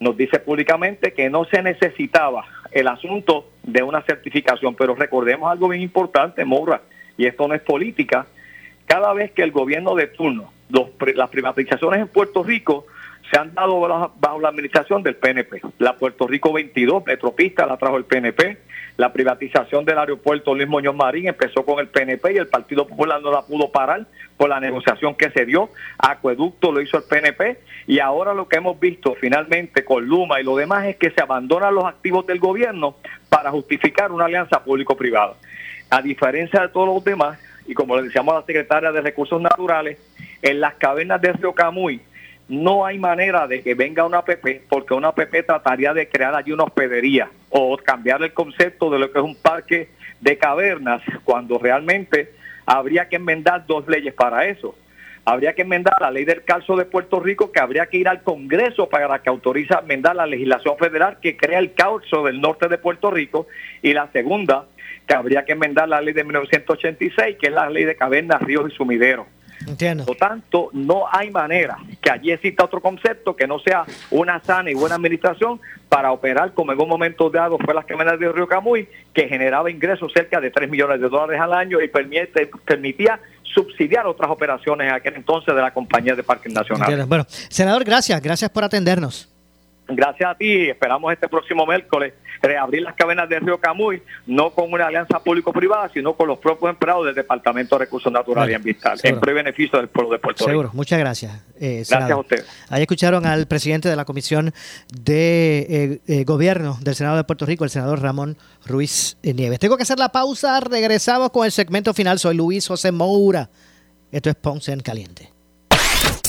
Nos 0.00 0.16
dice 0.16 0.38
públicamente 0.38 1.12
que 1.12 1.30
no 1.30 1.44
se 1.46 1.62
necesitaba 1.62 2.44
el 2.70 2.88
asunto 2.88 3.48
de 3.62 3.82
una 3.82 4.02
certificación, 4.02 4.74
pero 4.74 4.94
recordemos 4.94 5.50
algo 5.50 5.68
bien 5.68 5.82
importante, 5.82 6.44
Moura, 6.44 6.82
y 7.16 7.26
esto 7.26 7.48
no 7.48 7.54
es 7.54 7.62
política, 7.62 8.26
cada 8.88 9.12
vez 9.12 9.30
que 9.32 9.42
el 9.42 9.52
gobierno 9.52 9.94
de 9.94 10.08
turno, 10.08 10.50
las 11.14 11.28
privatizaciones 11.28 12.00
en 12.00 12.08
Puerto 12.08 12.42
Rico 12.42 12.86
se 13.30 13.38
han 13.38 13.54
dado 13.54 13.80
bajo, 13.80 14.40
la 14.40 14.48
administración 14.48 15.02
del 15.02 15.16
PNP. 15.16 15.60
La 15.78 15.94
Puerto 15.96 16.26
Rico 16.26 16.52
22, 16.52 17.04
Metropista, 17.04 17.66
la 17.66 17.76
trajo 17.76 17.98
el 17.98 18.06
PNP. 18.06 18.56
La 18.96 19.12
privatización 19.12 19.84
del 19.84 19.98
aeropuerto 19.98 20.54
Luis 20.54 20.68
Muñoz 20.68 20.96
Marín 20.96 21.28
empezó 21.28 21.64
con 21.64 21.78
el 21.78 21.88
PNP 21.88 22.32
y 22.32 22.38
el 22.38 22.48
Partido 22.48 22.86
Popular 22.88 23.20
no 23.20 23.30
la 23.30 23.42
pudo 23.42 23.70
parar 23.70 24.06
por 24.36 24.48
la 24.48 24.58
negociación 24.58 25.14
que 25.14 25.30
se 25.30 25.44
dio. 25.44 25.68
Acueducto 25.98 26.72
lo 26.72 26.80
hizo 26.80 26.96
el 26.96 27.04
PNP 27.04 27.60
y 27.86 28.00
ahora 28.00 28.32
lo 28.32 28.48
que 28.48 28.56
hemos 28.56 28.80
visto 28.80 29.14
finalmente 29.20 29.84
con 29.84 30.06
Luma 30.06 30.40
y 30.40 30.44
lo 30.44 30.56
demás 30.56 30.86
es 30.86 30.96
que 30.96 31.10
se 31.10 31.22
abandonan 31.22 31.74
los 31.74 31.84
activos 31.84 32.26
del 32.26 32.40
gobierno 32.40 32.96
para 33.28 33.50
justificar 33.50 34.10
una 34.10 34.24
alianza 34.24 34.64
público-privada. 34.64 35.34
A 35.90 36.02
diferencia 36.02 36.62
de 36.62 36.68
todos 36.68 36.88
los 36.88 37.04
demás, 37.04 37.38
y 37.68 37.74
como 37.74 37.96
le 37.96 38.04
decíamos 38.04 38.34
a 38.34 38.40
la 38.40 38.46
secretaria 38.46 38.90
de 38.90 39.02
Recursos 39.02 39.40
Naturales, 39.40 39.98
en 40.42 40.58
las 40.58 40.74
cavernas 40.74 41.20
de 41.20 41.32
Río 41.34 41.52
Camuy 41.52 42.00
no 42.48 42.86
hay 42.86 42.98
manera 42.98 43.46
de 43.46 43.62
que 43.62 43.74
venga 43.74 44.06
una 44.06 44.22
PP, 44.22 44.62
porque 44.70 44.94
una 44.94 45.12
PP 45.12 45.42
trataría 45.42 45.92
de 45.92 46.08
crear 46.08 46.34
allí 46.34 46.50
una 46.50 46.64
hospedería 46.64 47.28
o 47.50 47.76
cambiar 47.76 48.22
el 48.22 48.32
concepto 48.32 48.88
de 48.88 48.98
lo 48.98 49.12
que 49.12 49.18
es 49.18 49.24
un 49.24 49.36
parque 49.36 49.90
de 50.18 50.38
cavernas, 50.38 51.02
cuando 51.24 51.58
realmente 51.58 52.32
habría 52.64 53.06
que 53.08 53.16
enmendar 53.16 53.66
dos 53.66 53.86
leyes 53.86 54.14
para 54.14 54.46
eso. 54.46 54.74
Habría 55.30 55.52
que 55.52 55.60
enmendar 55.60 55.94
la 56.00 56.10
ley 56.10 56.24
del 56.24 56.42
calzo 56.42 56.74
de 56.74 56.86
Puerto 56.86 57.20
Rico, 57.20 57.52
que 57.52 57.60
habría 57.60 57.84
que 57.84 57.98
ir 57.98 58.08
al 58.08 58.22
Congreso 58.22 58.88
para 58.88 59.18
que 59.18 59.28
autorice 59.28 59.74
enmendar 59.74 60.16
la 60.16 60.24
legislación 60.24 60.78
federal 60.78 61.18
que 61.20 61.36
crea 61.36 61.58
el 61.58 61.74
calzo 61.74 62.24
del 62.24 62.40
norte 62.40 62.66
de 62.66 62.78
Puerto 62.78 63.10
Rico. 63.10 63.46
Y 63.82 63.92
la 63.92 64.10
segunda, 64.10 64.64
que 65.06 65.14
habría 65.14 65.44
que 65.44 65.52
enmendar 65.52 65.86
la 65.86 66.00
ley 66.00 66.14
de 66.14 66.24
1986, 66.24 67.36
que 67.38 67.48
es 67.48 67.52
la 67.52 67.68
ley 67.68 67.84
de 67.84 67.94
cavernas, 67.94 68.40
ríos 68.40 68.72
y 68.72 68.74
sumideros. 68.74 69.26
Entiendo. 69.66 70.06
Por 70.06 70.14
lo 70.14 70.18
tanto, 70.18 70.70
no 70.72 71.04
hay 71.10 71.30
manera 71.30 71.76
que 72.00 72.10
allí 72.10 72.32
exista 72.32 72.64
otro 72.64 72.80
concepto 72.80 73.36
que 73.36 73.46
no 73.46 73.58
sea 73.58 73.84
una 74.10 74.42
sana 74.42 74.70
y 74.70 74.74
buena 74.74 74.94
administración 74.94 75.60
para 75.88 76.12
operar 76.12 76.54
como 76.54 76.72
en 76.72 76.80
un 76.80 76.88
momento 76.88 77.28
dado 77.28 77.58
fue 77.58 77.74
las 77.74 77.84
cámaras 77.84 78.18
de 78.18 78.32
Río 78.32 78.46
Camuy, 78.46 78.88
que 79.12 79.28
generaba 79.28 79.70
ingresos 79.70 80.12
cerca 80.12 80.40
de 80.40 80.50
3 80.50 80.70
millones 80.70 81.00
de 81.00 81.08
dólares 81.08 81.40
al 81.40 81.52
año 81.52 81.82
y 81.82 81.88
permite, 81.88 82.48
permitía 82.64 83.20
subsidiar 83.54 84.06
otras 84.06 84.30
operaciones 84.30 84.88
en 84.88 84.94
aquel 84.94 85.14
entonces 85.14 85.54
de 85.54 85.60
la 85.60 85.72
compañía 85.72 86.14
de 86.14 86.22
parques 86.22 86.52
nacionales. 86.52 87.06
Bueno, 87.06 87.24
senador, 87.28 87.84
gracias, 87.84 88.20
gracias 88.20 88.50
por 88.50 88.64
atendernos. 88.64 89.28
Gracias 89.88 90.30
a 90.30 90.34
ti, 90.34 90.68
esperamos 90.68 91.12
este 91.12 91.28
próximo 91.28 91.66
miércoles 91.66 92.12
reabrir 92.42 92.82
las 92.82 92.94
cadenas 92.94 93.28
de 93.28 93.40
Río 93.40 93.58
Camuy, 93.58 94.02
no 94.26 94.50
con 94.50 94.70
una 94.72 94.86
alianza 94.86 95.18
público-privada, 95.18 95.90
sino 95.92 96.14
con 96.14 96.28
los 96.28 96.38
propios 96.38 96.70
empleados 96.70 97.06
del 97.06 97.14
Departamento 97.14 97.76
de 97.76 97.86
Recursos 97.86 98.12
Naturales 98.12 98.52
y 98.52 98.54
Ambientales, 98.54 99.04
en 99.04 99.18
pro 99.18 99.34
beneficio 99.34 99.78
del 99.78 99.88
pueblo 99.88 100.12
de 100.12 100.18
Puerto 100.18 100.44
Rico. 100.44 100.50
Seguro, 100.50 100.70
muchas 100.74 100.98
gracias. 100.98 101.42
Eh, 101.58 101.84
gracias 101.88 102.10
a 102.10 102.16
usted. 102.16 102.44
Ahí 102.68 102.82
escucharon 102.82 103.26
al 103.26 103.46
presidente 103.46 103.88
de 103.88 103.96
la 103.96 104.04
Comisión 104.04 104.52
de 104.92 105.66
eh, 105.68 106.00
eh, 106.06 106.24
Gobierno 106.24 106.78
del 106.82 106.94
Senado 106.94 107.16
de 107.16 107.24
Puerto 107.24 107.46
Rico, 107.46 107.64
el 107.64 107.70
senador 107.70 108.00
Ramón 108.00 108.36
Ruiz 108.66 109.16
Nieves. 109.22 109.58
Tengo 109.58 109.76
que 109.76 109.84
hacer 109.84 109.98
la 109.98 110.10
pausa, 110.10 110.60
regresamos 110.60 111.30
con 111.30 111.46
el 111.46 111.52
segmento 111.52 111.94
final. 111.94 112.18
Soy 112.18 112.36
Luis 112.36 112.68
José 112.68 112.92
Moura. 112.92 113.48
Esto 114.12 114.30
es 114.30 114.36
Ponce 114.36 114.72
en 114.72 114.80
Caliente. 114.80 115.37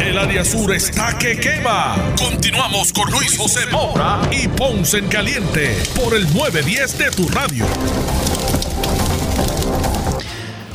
El 0.00 0.18
área 0.18 0.44
sur 0.44 0.72
está 0.74 1.16
que 1.18 1.36
quema. 1.38 1.96
Continuamos 2.18 2.92
con 2.92 3.10
Luis 3.10 3.36
José 3.36 3.66
Moura 3.72 4.20
y 4.30 4.46
Ponce 4.48 4.98
en 4.98 5.08
Caliente 5.08 5.76
por 5.94 6.14
el 6.14 6.24
910 6.32 6.98
de 6.98 7.10
tu 7.10 7.28
radio. 7.28 7.64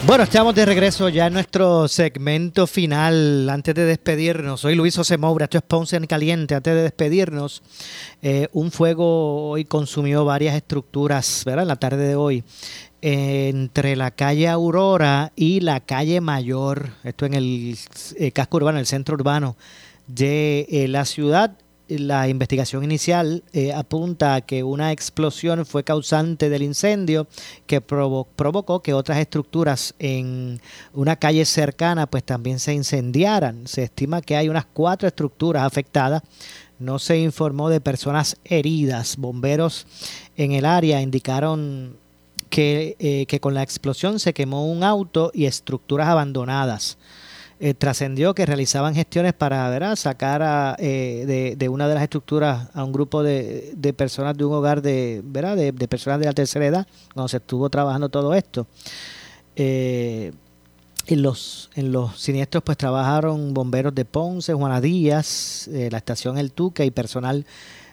Bueno, 0.05 0.23
estamos 0.23 0.55
de 0.55 0.65
regreso 0.65 1.09
ya 1.09 1.27
en 1.27 1.33
nuestro 1.33 1.87
segmento 1.87 2.65
final. 2.65 3.49
Antes 3.49 3.75
de 3.75 3.85
despedirnos, 3.85 4.61
soy 4.61 4.75
Luis 4.75 4.95
José 4.95 5.17
Moura, 5.17 5.45
esto 5.45 5.59
es 5.59 5.63
Ponce 5.63 5.95
en 5.95 6.07
Caliente. 6.07 6.55
Antes 6.55 6.73
de 6.73 6.81
despedirnos, 6.81 7.61
eh, 8.21 8.47
un 8.51 8.71
fuego 8.71 9.49
hoy 9.49 9.65
consumió 9.65 10.25
varias 10.25 10.55
estructuras, 10.55 11.43
¿verdad? 11.45 11.63
En 11.63 11.67
la 11.67 11.75
tarde 11.75 12.07
de 12.07 12.15
hoy 12.15 12.43
entre 13.01 13.95
la 13.95 14.11
calle 14.11 14.47
Aurora 14.47 15.31
y 15.35 15.59
la 15.59 15.79
calle 15.79 16.21
Mayor, 16.21 16.91
esto 17.03 17.25
en 17.25 17.33
el 17.33 17.77
eh, 18.15 18.31
casco 18.31 18.57
urbano, 18.57 18.79
el 18.79 18.85
centro 18.85 19.15
urbano 19.15 19.55
de 20.07 20.67
eh, 20.69 20.87
la 20.87 21.05
ciudad. 21.05 21.57
La 21.87 22.29
investigación 22.29 22.85
inicial 22.85 23.43
eh, 23.51 23.73
apunta 23.73 24.35
a 24.35 24.41
que 24.41 24.63
una 24.63 24.93
explosión 24.93 25.65
fue 25.65 25.83
causante 25.83 26.49
del 26.49 26.61
incendio 26.61 27.27
que 27.67 27.81
provocó 27.81 28.81
que 28.81 28.93
otras 28.93 29.17
estructuras 29.17 29.93
en 29.99 30.61
una 30.93 31.17
calle 31.17 31.43
cercana 31.43 32.07
pues 32.07 32.23
también 32.23 32.59
se 32.59 32.73
incendiaran. 32.73 33.67
Se 33.67 33.83
estima 33.83 34.21
que 34.21 34.37
hay 34.37 34.47
unas 34.47 34.65
cuatro 34.65 35.05
estructuras 35.05 35.63
afectadas. 35.63 36.23
No 36.79 36.97
se 36.97 37.19
informó 37.19 37.67
de 37.67 37.81
personas 37.81 38.37
heridas. 38.45 39.17
Bomberos 39.17 39.85
en 40.37 40.53
el 40.53 40.63
área 40.63 41.01
indicaron 41.01 41.97
eh, 42.53 43.25
que, 43.27 43.39
con 43.39 43.53
la 43.53 43.63
explosión 43.63 44.19
se 44.19 44.33
quemó 44.33 44.69
un 44.69 44.83
auto 44.83 45.31
y 45.33 45.45
estructuras 45.45 46.07
abandonadas. 46.07 46.97
Eh, 47.59 47.75
trascendió 47.75 48.33
que 48.33 48.45
realizaban 48.45 48.95
gestiones 48.95 49.33
para 49.33 49.95
sacar 49.95 50.75
eh, 50.79 51.55
de, 51.57 51.69
una 51.69 51.87
de 51.87 51.93
las 51.93 52.03
estructuras 52.03 52.69
a 52.73 52.83
un 52.83 52.91
grupo 52.91 53.21
de, 53.23 53.93
personas 53.95 54.35
de 54.35 54.45
un 54.45 54.53
hogar 54.53 54.81
de, 54.81 55.21
¿verdad? 55.23 55.55
De, 55.55 55.87
personas 55.87 56.19
de 56.19 56.25
la 56.25 56.33
tercera 56.33 56.65
edad, 56.65 56.87
cuando 57.13 57.27
se 57.27 57.37
estuvo 57.37 57.69
trabajando 57.69 58.09
todo 58.09 58.33
esto. 58.33 58.67
en, 59.55 60.33
los, 61.07 61.69
en 61.75 61.91
los 61.91 62.19
siniestros 62.19 62.63
pues 62.63 62.77
trabajaron 62.77 63.53
bomberos 63.53 63.93
de 63.93 64.05
Ponce, 64.05 64.53
Juana 64.53 64.81
Díaz, 64.81 65.69
la 65.71 65.99
estación 65.99 66.37
El 66.37 66.51
Tuque 66.51 66.83
y 66.83 66.91
personal 66.91 67.45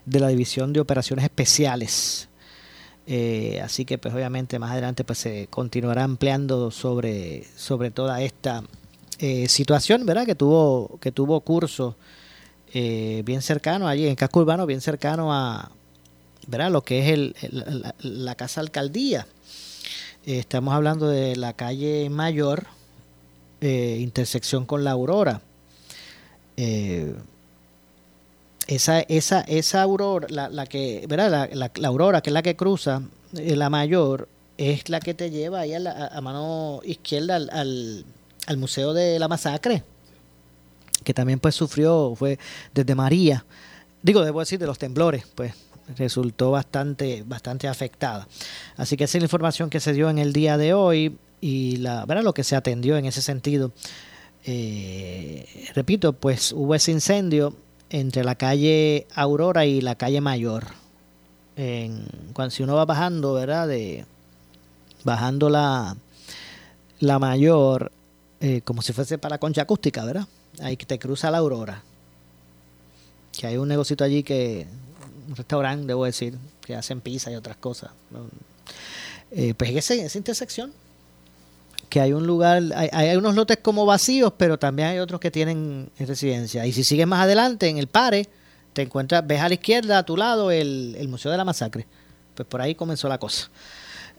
de 0.07 0.21
la 0.21 0.29
División 0.29 0.73
de 0.73 0.81
Operaciones 0.81 1.25
Especiales. 1.25 2.28
Eh, 3.11 3.59
así 3.65 3.87
que 3.87 3.97
pues 3.97 4.13
obviamente 4.13 4.59
más 4.59 4.73
adelante 4.73 5.03
pues 5.03 5.19
se 5.21 5.47
continuará 5.47 6.05
ampliando 6.05 6.71
sobre, 6.71 7.47
sobre 7.57 7.91
toda 7.91 8.21
esta 8.21 8.63
eh, 9.19 9.49
situación, 9.49 10.05
¿verdad? 10.05 10.27
Que 10.27 10.35
tuvo, 10.35 10.99
que 11.01 11.11
tuvo 11.11 11.41
curso 11.41 11.97
eh, 12.75 13.23
bien 13.25 13.41
cercano 13.41 13.89
allí, 13.89 14.07
en 14.07 14.15
casco 14.15 14.41
urbano, 14.41 14.67
bien 14.67 14.83
cercano 14.83 15.33
a, 15.33 15.71
¿verdad? 16.49 16.71
Lo 16.71 16.83
que 16.83 16.99
es 16.99 17.09
el, 17.09 17.35
la, 18.01 18.35
casa 18.35 18.61
alcaldía. 18.61 19.27
estamos 20.27 20.75
hablando 20.75 21.09
de 21.09 21.35
la 21.37 21.55
calle 21.55 22.11
Mayor, 22.11 22.67
intersección 23.63 24.67
con 24.67 24.85
la 24.85 24.91
Aurora 24.91 25.41
esa, 28.69 29.01
esa, 29.01 29.41
esa 29.41 29.83
aurora, 29.83 30.29
la, 30.31 30.49
la 30.51 30.67
que, 30.67 31.07
¿verdad? 31.09 31.51
La, 31.53 31.71
la, 31.75 31.89
aurora, 31.89 32.21
que 32.21 32.31
es 32.31 32.35
la 32.35 32.43
que 32.43 32.55
cruza, 32.55 33.03
eh, 33.35 33.57
la 33.57 33.71
mayor, 33.71 34.29
es 34.59 34.91
la 34.91 35.01
que 35.01 35.15
te 35.15 35.31
lleva 35.31 35.61
ahí 35.61 35.73
a, 35.75 36.21
mano 36.21 36.81
izquierda 36.85 37.37
al, 37.37 38.05
al, 38.47 38.57
Museo 38.59 38.93
de 38.93 39.19
la 39.19 39.27
Masacre, 39.27 39.83
que 41.03 41.15
también 41.15 41.41
pues 41.41 41.55
sufrió, 41.55 42.15
fue 42.15 42.39
desde 42.75 42.95
María, 42.95 43.45
digo, 44.03 44.23
debo 44.23 44.41
decir, 44.41 44.59
de 44.59 44.67
los 44.67 44.79
temblores, 44.79 45.25
pues 45.35 45.55
resultó 45.97 46.51
bastante, 46.51 47.25
bastante 47.27 47.69
afectada. 47.69 48.29
Así 48.77 48.99
que 48.99 49.05
esa 49.05 49.17
es 49.17 49.23
la 49.23 49.27
información 49.27 49.71
que 49.71 49.81
se 49.81 49.95
dio 49.95 50.11
en 50.11 50.19
el 50.19 50.35
día 50.35 50.59
de 50.59 50.75
hoy 50.75 51.17
y 51.41 51.77
la, 51.77 52.05
¿verdad? 52.05 52.23
lo 52.23 52.35
que 52.35 52.45
se 52.45 52.55
atendió 52.55 52.99
en 52.99 53.07
ese 53.07 53.23
sentido. 53.23 53.73
Eh, 54.45 55.71
repito, 55.75 56.13
pues 56.13 56.53
hubo 56.53 56.75
ese 56.75 56.91
incendio 56.91 57.55
entre 57.91 58.25
la 58.25 58.35
calle 58.35 59.07
Aurora 59.15 59.65
y 59.65 59.81
la 59.81 59.95
calle 59.95 60.21
Mayor. 60.21 60.67
Cuando 62.35 62.51
si 62.51 62.63
uno 62.63 62.77
va 62.77 62.85
bajando, 62.85 63.35
¿verdad? 63.35 63.67
De, 63.67 64.05
bajando 65.05 65.49
la, 65.51 65.97
la 67.01 67.19
Mayor, 67.19 67.91
eh, 68.41 68.61
como 68.63 68.83
si 68.83 68.93
fuese 68.93 69.19
para 69.19 69.35
la 69.35 69.39
concha 69.39 69.63
acústica, 69.63 70.05
¿verdad? 70.05 70.27
Ahí 70.61 70.77
que 70.77 70.87
te 70.87 70.99
cruza 70.99 71.31
la 71.31 71.39
Aurora. 71.39 71.83
Que 73.37 73.47
hay 73.47 73.57
un 73.57 73.69
negocito 73.69 74.05
allí 74.05 74.23
que, 74.23 74.67
un 75.29 75.37
restaurante, 75.37 75.87
debo 75.87 76.05
decir, 76.05 76.39
que 76.61 76.77
hacen 76.77 77.01
pizza 77.01 77.31
y 77.31 77.35
otras 77.35 77.57
cosas. 77.57 77.91
Eh, 79.31 79.55
pues 79.55 79.71
esa, 79.71 79.95
esa 79.95 80.19
intersección 80.19 80.73
que 81.89 82.01
hay 82.01 82.13
un 82.13 82.27
lugar, 82.27 82.63
hay, 82.75 82.89
hay 82.93 83.17
unos 83.17 83.35
lotes 83.35 83.59
como 83.63 83.87
vacíos, 83.87 84.33
pero 84.37 84.59
también 84.59 84.89
hay 84.89 84.99
otros 84.99 85.21
que 85.21 85.31
tienen 85.31 85.91
residencia. 85.99 86.67
Y 86.67 86.73
si 86.73 86.85
sigues 86.85 87.07
más 87.07 87.23
adelante, 87.23 87.69
en 87.69 87.79
el 87.79 87.87
Pare, 87.87 88.29
te 88.73 88.83
encuentras, 88.83 89.27
ves 89.27 89.41
a 89.41 89.49
la 89.49 89.55
izquierda, 89.55 89.99
a 89.99 90.03
tu 90.05 90.17
lado, 90.17 90.51
el, 90.51 90.97
el 90.99 91.09
Museo 91.09 91.31
de 91.31 91.39
la 91.39 91.45
Masacre. 91.45 91.87
Pues 92.35 92.47
por 92.47 92.61
ahí 92.61 92.75
comenzó 92.75 93.09
la 93.09 93.19
cosa. 93.19 93.51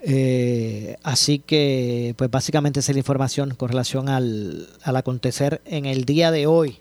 Eh, 0.01 0.97
así 1.03 1.39
que, 1.39 2.13
pues 2.17 2.31
básicamente 2.31 2.79
esa 2.79 2.91
es 2.91 2.95
la 2.95 2.99
información 2.99 3.55
con 3.55 3.69
relación 3.69 4.09
al, 4.09 4.67
al 4.83 4.95
acontecer 4.95 5.61
en 5.65 5.85
el 5.85 6.05
día 6.05 6.31
de 6.31 6.47
hoy. 6.47 6.79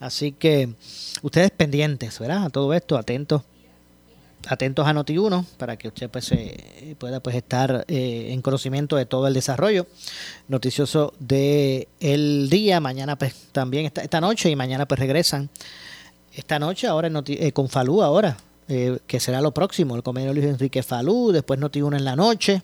Así 0.00 0.32
que 0.32 0.74
ustedes 1.22 1.50
pendientes, 1.50 2.18
¿verdad? 2.18 2.44
A 2.44 2.50
todo 2.50 2.74
esto, 2.74 2.96
atentos 2.96 3.42
atentos 4.48 4.86
a 4.86 4.92
Noti1 4.92 5.44
para 5.56 5.76
que 5.76 5.88
usted 5.88 6.10
pues 6.10 6.32
pueda 6.98 7.20
pues 7.20 7.36
estar 7.36 7.84
eh, 7.88 8.28
en 8.30 8.42
conocimiento 8.42 8.96
de 8.96 9.06
todo 9.06 9.26
el 9.26 9.34
desarrollo 9.34 9.86
noticioso 10.48 11.14
de 11.18 11.88
el 12.00 12.48
día. 12.50 12.80
Mañana 12.80 13.16
pues 13.16 13.34
también 13.52 13.86
esta, 13.86 14.02
esta 14.02 14.20
noche 14.20 14.50
y 14.50 14.56
mañana 14.56 14.86
pues 14.86 14.98
regresan. 14.98 15.48
Esta 16.34 16.58
noche 16.58 16.86
ahora 16.86 17.10
eh, 17.26 17.52
con 17.52 17.68
Falú 17.68 18.02
ahora 18.02 18.36
eh, 18.68 18.98
que 19.06 19.20
será 19.20 19.40
lo 19.40 19.52
próximo 19.52 19.96
el 19.96 20.02
comedio 20.02 20.32
Luis 20.32 20.46
Enrique 20.46 20.82
Falú 20.82 21.30
después 21.32 21.60
Noti1 21.60 21.96
en 21.96 22.04
la 22.04 22.16
noche 22.16 22.62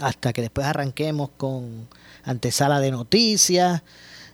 hasta 0.00 0.32
que 0.32 0.42
después 0.42 0.66
arranquemos 0.66 1.30
con 1.36 1.86
antesala 2.24 2.80
de 2.80 2.90
noticias 2.90 3.82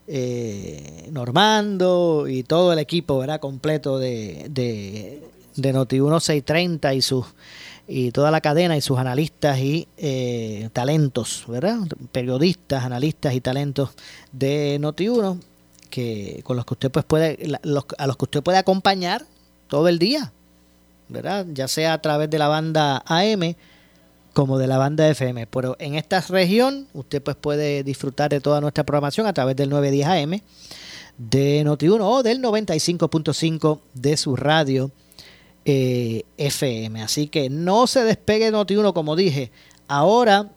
eh, 0.07 1.09
Normando 1.11 2.27
y 2.29 2.43
todo 2.43 2.73
el 2.73 2.79
equipo 2.79 3.19
¿verdad? 3.19 3.41
completo 3.41 3.99
de, 3.99 4.47
de, 4.51 5.23
de 5.57 5.73
Noti 5.73 6.01
1630 6.01 6.95
y 6.95 7.03
sus 7.03 7.27
y 7.87 8.13
toda 8.13 8.31
la 8.31 8.41
cadena 8.41 8.77
y 8.77 8.81
sus 8.81 8.99
analistas 8.99 9.59
y 9.59 9.89
eh, 9.99 10.71
talentos, 10.73 11.45
¿verdad? 11.47 11.81
Periodistas, 12.13 12.83
analistas 12.85 13.35
y 13.35 13.41
talentos 13.41 13.91
de 14.33 14.79
Noti1 14.81 15.39
que 15.91 16.41
con 16.45 16.57
los 16.57 16.65
que 16.65 16.75
usted 16.75 16.91
pues 16.91 17.05
puede 17.05 17.39
a 17.99 18.07
los 18.07 18.17
que 18.17 18.25
usted 18.25 18.43
puede 18.43 18.59
acompañar 18.59 19.27
todo 19.69 19.89
el 19.89 19.99
día, 19.99 20.33
¿verdad? 21.09 21.47
Ya 21.53 21.69
sea 21.69 21.93
a 21.93 22.03
través 22.03 22.31
de 22.31 22.39
la 22.39 22.49
banda 22.49 23.03
AM 23.07 23.55
como 24.35 24.59
de 24.59 24.67
la 24.67 24.77
banda 24.77 25.09
FM. 25.09 25.47
Pero 25.47 25.77
en 25.79 25.95
esta 25.95 26.21
región 26.21 26.87
usted 26.93 27.23
pues 27.23 27.37
puede 27.37 27.83
disfrutar 27.83 28.31
de 28.31 28.41
toda 28.41 28.61
nuestra 28.61 28.85
programación 28.85 29.27
a 29.27 29.33
través 29.33 29.57
del 29.57 29.71
910 29.71 30.07
AM 30.07 30.41
de 31.17 31.65
Noti1 31.65 32.01
o 32.03 32.23
del 32.23 32.43
95.5 32.43 33.79
de 33.95 34.17
su 34.17 34.37
radio 34.37 34.91
eh, 35.65 36.25
FM. 36.37 37.03
Así 37.03 37.29
que 37.29 37.49
no 37.49 37.87
se 37.87 38.05
despegue 38.05 38.53
Noti1 38.53 38.93
como 38.93 39.17
dije. 39.17 39.51
Ahora 39.89 40.51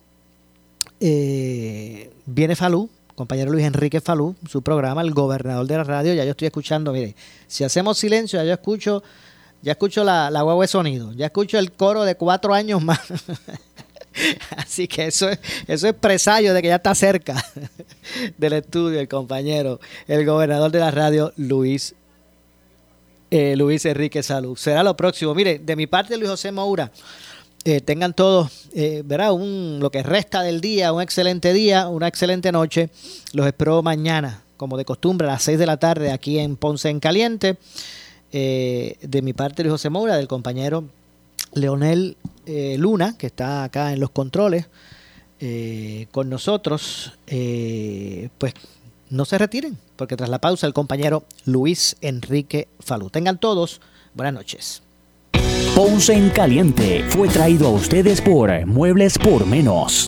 eh, 1.00 2.12
viene 2.26 2.56
Falú, 2.56 2.90
compañero 3.16 3.52
Luis 3.52 3.66
Enrique 3.66 4.02
Falú, 4.02 4.36
su 4.50 4.62
programa, 4.62 5.02
el 5.02 5.14
gobernador 5.14 5.68
de 5.68 5.78
la 5.78 5.84
radio. 5.84 6.14
Ya 6.14 6.26
yo 6.26 6.32
estoy 6.32 6.48
escuchando, 6.48 6.92
mire, 6.92 7.16
si 7.48 7.64
hacemos 7.64 7.98
silencio, 7.98 8.40
ya 8.40 8.46
yo 8.46 8.54
escucho 8.54 9.04
ya 9.62 9.72
escucho 9.72 10.04
la, 10.04 10.30
la 10.30 10.44
de 10.44 10.68
sonido, 10.68 11.14
ya 11.14 11.28
escucho 11.28 11.58
el 11.60 11.72
coro 11.72 12.04
de 12.04 12.16
cuatro 12.16 12.54
años 12.54 12.84
más. 12.84 13.00
Así 14.58 14.88
que 14.88 15.08
eso 15.08 15.30
es, 15.30 15.40
eso 15.68 15.88
es 15.88 15.94
presagio 15.94 16.54
de 16.54 16.62
que 16.62 16.70
ya 16.70 16.76
está 16.76 16.96
cerca 16.96 17.36
del 18.38 18.54
estudio 18.54 19.00
el 19.00 19.08
compañero, 19.08 19.80
el 20.08 20.26
gobernador 20.26 20.72
de 20.72 20.80
la 20.80 20.92
radio, 20.92 21.34
Luis, 21.38 21.96
eh, 23.30 23.56
Luis 23.56 23.86
Enrique 23.86 24.24
Salud. 24.24 24.58
Será 24.58 24.84
lo 24.84 24.96
próximo. 24.96 25.36
Mire, 25.36 25.60
de 25.60 25.76
mi 25.76 25.88
parte, 25.88 26.18
Luis 26.18 26.30
José 26.30 26.52
Moura, 26.52 26.92
eh, 27.64 27.82
tengan 27.82 28.14
todos, 28.14 28.70
eh, 28.74 29.04
verá, 29.06 29.34
un, 29.34 29.80
lo 29.82 29.92
que 29.92 30.02
resta 30.02 30.42
del 30.42 30.62
día, 30.62 30.94
un 30.94 31.02
excelente 31.02 31.54
día, 31.54 31.90
una 31.90 32.08
excelente 32.08 32.52
noche. 32.52 32.90
Los 33.34 33.46
espero 33.46 33.84
mañana, 33.84 34.42
como 34.56 34.78
de 34.78 34.86
costumbre, 34.86 35.28
a 35.28 35.32
las 35.32 35.44
6 35.44 35.60
de 35.60 35.66
la 35.66 35.78
tarde 35.78 36.12
aquí 36.12 36.40
en 36.40 36.56
Ponce 36.56 36.90
en 36.90 37.00
Caliente. 37.00 37.58
Eh, 38.32 38.98
de 39.02 39.22
mi 39.22 39.34
parte, 39.34 39.64
Luis 39.64 39.74
José 39.74 39.90
Moura, 39.90 40.18
del 40.18 40.28
compañero 40.28 40.86
Leonel 41.54 42.18
eh, 42.46 42.76
Luna, 42.78 43.18
que 43.18 43.28
está 43.28 43.64
acá 43.64 43.94
en 43.94 44.00
los 44.00 44.10
controles 44.10 44.68
eh, 45.40 46.08
con 46.12 46.30
nosotros, 46.30 47.14
pues 47.26 48.54
no 49.10 49.26
se 49.26 49.38
retiren, 49.38 49.78
porque 49.96 50.18
tras 50.18 50.30
la 50.30 50.40
pausa 50.40 50.68
el 50.68 50.74
compañero 50.74 51.24
Luis 51.46 51.96
Enrique 52.02 52.68
Falú. 52.80 53.10
Tengan 53.10 53.40
todos 53.40 53.82
buenas 54.14 54.34
noches. 54.34 54.82
Ponce 55.76 56.14
en 56.14 56.30
Caliente 56.32 57.06
fue 57.10 57.30
traído 57.30 57.68
a 57.68 57.72
ustedes 57.72 58.20
por 58.20 58.66
Muebles 58.66 59.18
por 59.20 59.46
Menos. 59.46 60.08